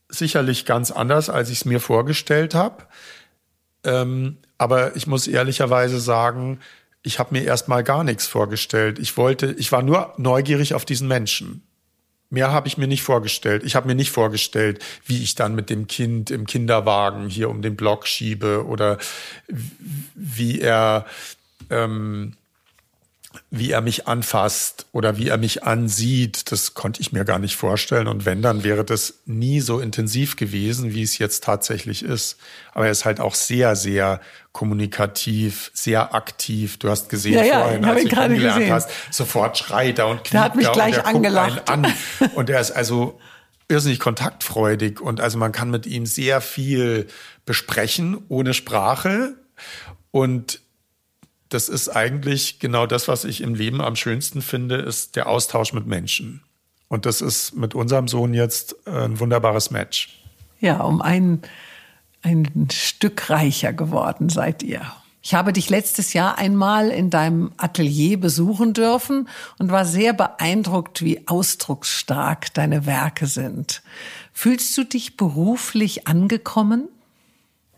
[0.10, 2.86] sicherlich ganz anders, als ich es mir vorgestellt habe.
[3.84, 6.60] Ähm, aber ich muss ehrlicherweise sagen,
[7.04, 9.00] ich habe mir erstmal gar nichts vorgestellt.
[9.00, 11.64] Ich wollte, ich war nur neugierig auf diesen Menschen.
[12.30, 13.64] Mehr habe ich mir nicht vorgestellt.
[13.64, 17.62] Ich habe mir nicht vorgestellt, wie ich dann mit dem Kind im Kinderwagen hier um
[17.62, 18.98] den Block schiebe oder
[20.14, 21.06] wie er
[21.70, 22.34] ähm,
[23.50, 27.56] wie er mich anfasst oder wie er mich ansieht, das konnte ich mir gar nicht
[27.56, 28.08] vorstellen.
[28.08, 32.38] Und wenn, dann wäre das nie so intensiv gewesen, wie es jetzt tatsächlich ist.
[32.74, 36.78] Aber er ist halt auch sehr, sehr kommunikativ, sehr aktiv.
[36.78, 38.74] Du hast gesehen ja, ja, vorhin, als du ihn kennengelernt gesehen.
[38.74, 41.70] hast, sofort schreit er und kniet hat mich da gleich und er angelacht.
[41.70, 41.94] an.
[42.36, 43.20] Und er ist also
[43.70, 47.08] irrsinnig kontaktfreudig und also man kann mit ihm sehr viel
[47.46, 49.36] besprechen ohne Sprache
[50.12, 50.62] und
[51.50, 55.74] das ist eigentlich genau das, was ich im Leben am schönsten finde, ist der Austausch
[55.74, 56.42] mit Menschen.
[56.88, 60.22] Und das ist mit unserem Sohn jetzt ein wunderbares Match.
[60.60, 61.42] Ja, um ein,
[62.22, 64.82] ein Stück reicher geworden seid ihr.
[65.22, 69.28] Ich habe dich letztes Jahr einmal in deinem Atelier besuchen dürfen
[69.60, 73.82] und war sehr beeindruckt, wie ausdrucksstark deine Werke sind.
[74.32, 76.88] Fühlst du dich beruflich angekommen?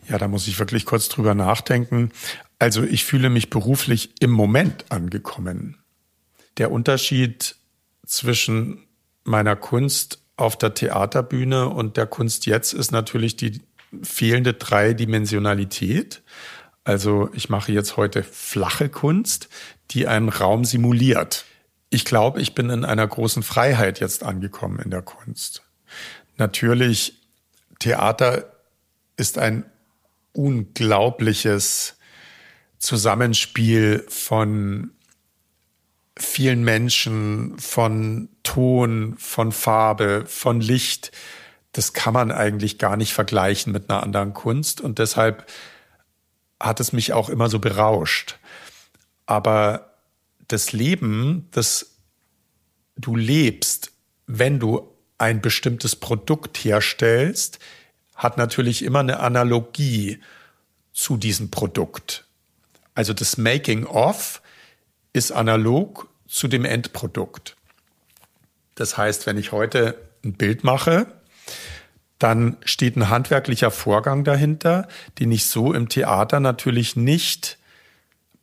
[0.08, 2.12] Ja, da muss ich wirklich kurz drüber nachdenken.
[2.60, 5.78] Also ich fühle mich beruflich im Moment angekommen.
[6.58, 7.56] Der Unterschied
[8.06, 8.86] zwischen
[9.24, 13.62] meiner Kunst auf der Theaterbühne und der Kunst jetzt ist natürlich die
[14.04, 16.22] fehlende Dreidimensionalität.
[16.84, 19.50] Also ich mache jetzt heute flache Kunst,
[19.92, 21.46] die einen Raum simuliert.
[21.90, 25.64] Ich glaube, ich bin in einer großen Freiheit jetzt angekommen in der Kunst.
[26.38, 27.22] Natürlich,
[27.80, 28.52] Theater
[29.18, 29.66] ist ein
[30.34, 31.99] unglaubliches
[32.80, 34.92] Zusammenspiel von
[36.18, 41.12] vielen Menschen, von Ton, von Farbe, von Licht.
[41.72, 45.50] Das kann man eigentlich gar nicht vergleichen mit einer anderen Kunst und deshalb
[46.60, 48.38] hat es mich auch immer so berauscht.
[49.26, 49.94] Aber
[50.48, 51.98] das Leben, das
[52.98, 53.92] du lebst,
[54.28, 57.60] wenn du ein bestimmtes Produkt herstellst,
[58.16, 60.20] hat natürlich immer eine Analogie
[60.92, 62.26] zu diesem Produkt.
[63.00, 64.42] Also das Making of
[65.14, 67.56] ist analog zu dem Endprodukt.
[68.76, 71.08] Das heißt, wenn ich heute ein Bild mache,
[72.18, 77.58] dann steht ein handwerklicher Vorgang dahinter, den ich so im Theater natürlich nicht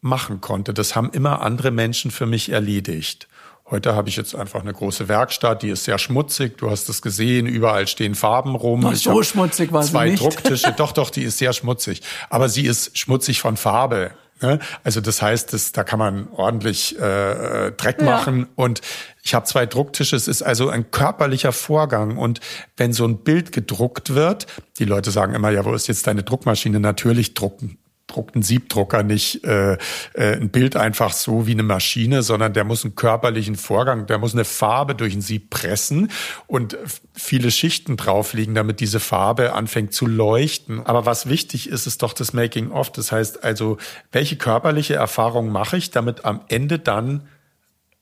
[0.01, 0.73] machen konnte.
[0.73, 3.28] Das haben immer andere Menschen für mich erledigt.
[3.69, 6.57] Heute habe ich jetzt einfach eine große Werkstatt, die ist sehr schmutzig.
[6.57, 8.91] Du hast es gesehen, überall stehen Farben rum.
[8.91, 10.23] Ich so schmutzig war sie Zwei nicht.
[10.23, 10.73] Drucktische.
[10.78, 12.01] doch, doch, die ist sehr schmutzig.
[12.31, 14.12] Aber sie ist schmutzig von Farbe.
[14.40, 14.58] Ne?
[14.84, 18.04] Also das heißt, das, da kann man ordentlich äh, Dreck Ja.
[18.04, 18.46] machen.
[18.54, 18.80] Und
[19.22, 20.16] ich habe zwei Drucktische.
[20.16, 22.16] Es ist also ein körperlicher Vorgang.
[22.16, 22.40] Und
[22.76, 24.46] wenn so ein Bild gedruckt wird,
[24.78, 26.80] die Leute sagen immer, ja, wo ist jetzt deine Druckmaschine?
[26.80, 29.78] Natürlich drucken druckt ein Siebdrucker nicht äh, äh,
[30.15, 34.33] ein Bild einfach so wie eine Maschine, sondern der muss einen körperlichen Vorgang, der muss
[34.33, 36.11] eine Farbe durch ein Sieb pressen
[36.47, 36.78] und
[37.15, 40.87] viele Schichten drauflegen, damit diese Farbe anfängt zu leuchten.
[40.87, 42.93] Aber was wichtig ist, ist doch das Making of.
[42.93, 43.78] Das heißt also,
[44.12, 47.28] welche körperliche Erfahrung mache ich, damit am Ende dann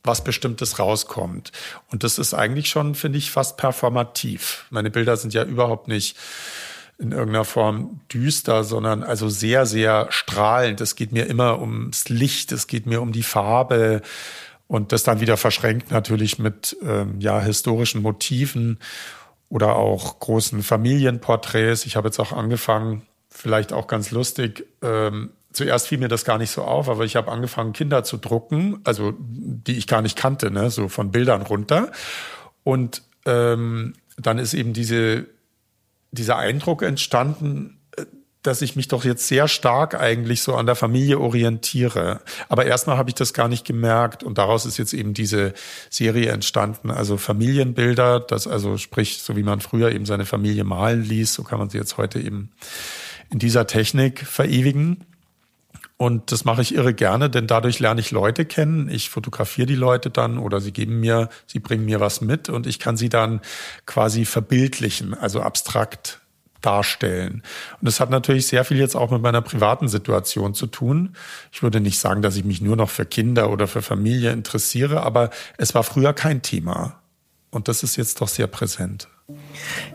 [0.05, 1.51] was Bestimmtes rauskommt.
[1.91, 4.67] Und das ist eigentlich schon, finde ich, fast performativ.
[4.69, 6.17] Meine Bilder sind ja überhaupt nicht
[6.99, 10.81] in irgendeiner Form düster, sondern also sehr, sehr strahlend.
[10.81, 14.03] Es geht mir immer ums Licht, es geht mir um die Farbe
[14.69, 18.79] und das dann wieder verschränkt natürlich mit ähm, ja historischen Motiven
[19.49, 21.87] oder auch großen Familienporträts.
[21.87, 24.67] Ich habe jetzt auch angefangen, vielleicht auch ganz lustig.
[24.83, 28.17] Ähm, zuerst fiel mir das gar nicht so auf, aber ich habe angefangen, Kinder zu
[28.17, 31.93] drucken, also die ich gar nicht kannte, ne, so von Bildern runter.
[32.63, 35.27] Und ähm, dann ist eben diese
[36.15, 38.05] dieser Eindruck entstanden, äh,
[38.43, 42.21] dass ich mich doch jetzt sehr stark eigentlich so an der Familie orientiere.
[42.49, 45.55] Aber erstmal habe ich das gar nicht gemerkt und daraus ist jetzt eben diese
[45.91, 46.91] Serie entstanden.
[46.91, 51.43] Also Familienbilder, das also sprich, so wie man früher eben seine Familie malen ließ, so
[51.43, 52.51] kann man sie jetzt heute eben
[53.31, 55.05] in dieser Technik verewigen.
[56.05, 58.91] Und das mache ich irre gerne, denn dadurch lerne ich Leute kennen.
[58.91, 62.67] Ich fotografiere die Leute dann oder sie geben mir, sie bringen mir was mit und
[62.67, 63.41] ich kann sie dann
[63.87, 66.21] quasi verbildlichen, also abstrakt
[66.61, 67.43] darstellen.
[67.81, 71.17] Und das hat natürlich sehr viel jetzt auch mit meiner privaten Situation zu tun.
[71.53, 75.05] Ich würde nicht sagen, dass ich mich nur noch für Kinder oder für Familie interessiere,
[75.05, 77.01] aber es war früher kein Thema.
[77.51, 79.09] Und das ist jetzt doch sehr präsent.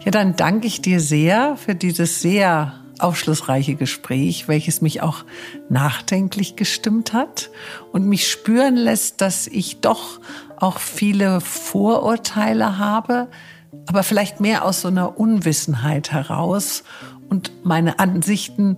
[0.04, 5.24] Ja, dann danke ich dir sehr für dieses sehr aufschlussreiche Gespräch, welches mich auch
[5.70, 7.50] nachdenklich gestimmt hat
[7.92, 10.20] und mich spüren lässt, dass ich doch
[10.58, 13.28] auch viele Vorurteile habe,
[13.88, 16.84] aber vielleicht mehr aus so einer Unwissenheit heraus
[17.30, 18.78] und meine Ansichten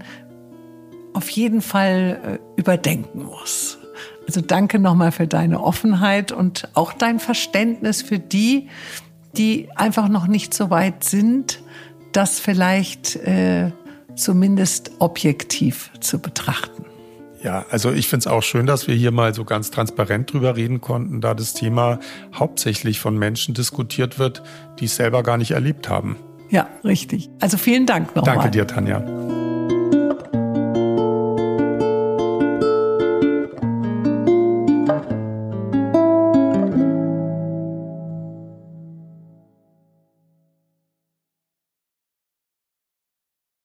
[1.14, 3.77] auf jeden Fall äh, überdenken muss.
[4.27, 8.69] Also danke nochmal für deine Offenheit und auch dein Verständnis für die,
[9.35, 11.61] die einfach noch nicht so weit sind,
[12.11, 13.72] das vielleicht äh,
[14.15, 16.85] zumindest objektiv zu betrachten.
[17.43, 20.55] Ja, also ich finde es auch schön, dass wir hier mal so ganz transparent drüber
[20.55, 21.99] reden konnten, da das Thema
[22.35, 24.43] hauptsächlich von Menschen diskutiert wird,
[24.79, 26.17] die es selber gar nicht erlebt haben.
[26.49, 27.29] Ja, richtig.
[27.39, 28.35] Also vielen Dank nochmal.
[28.35, 29.40] Danke dir, Tanja.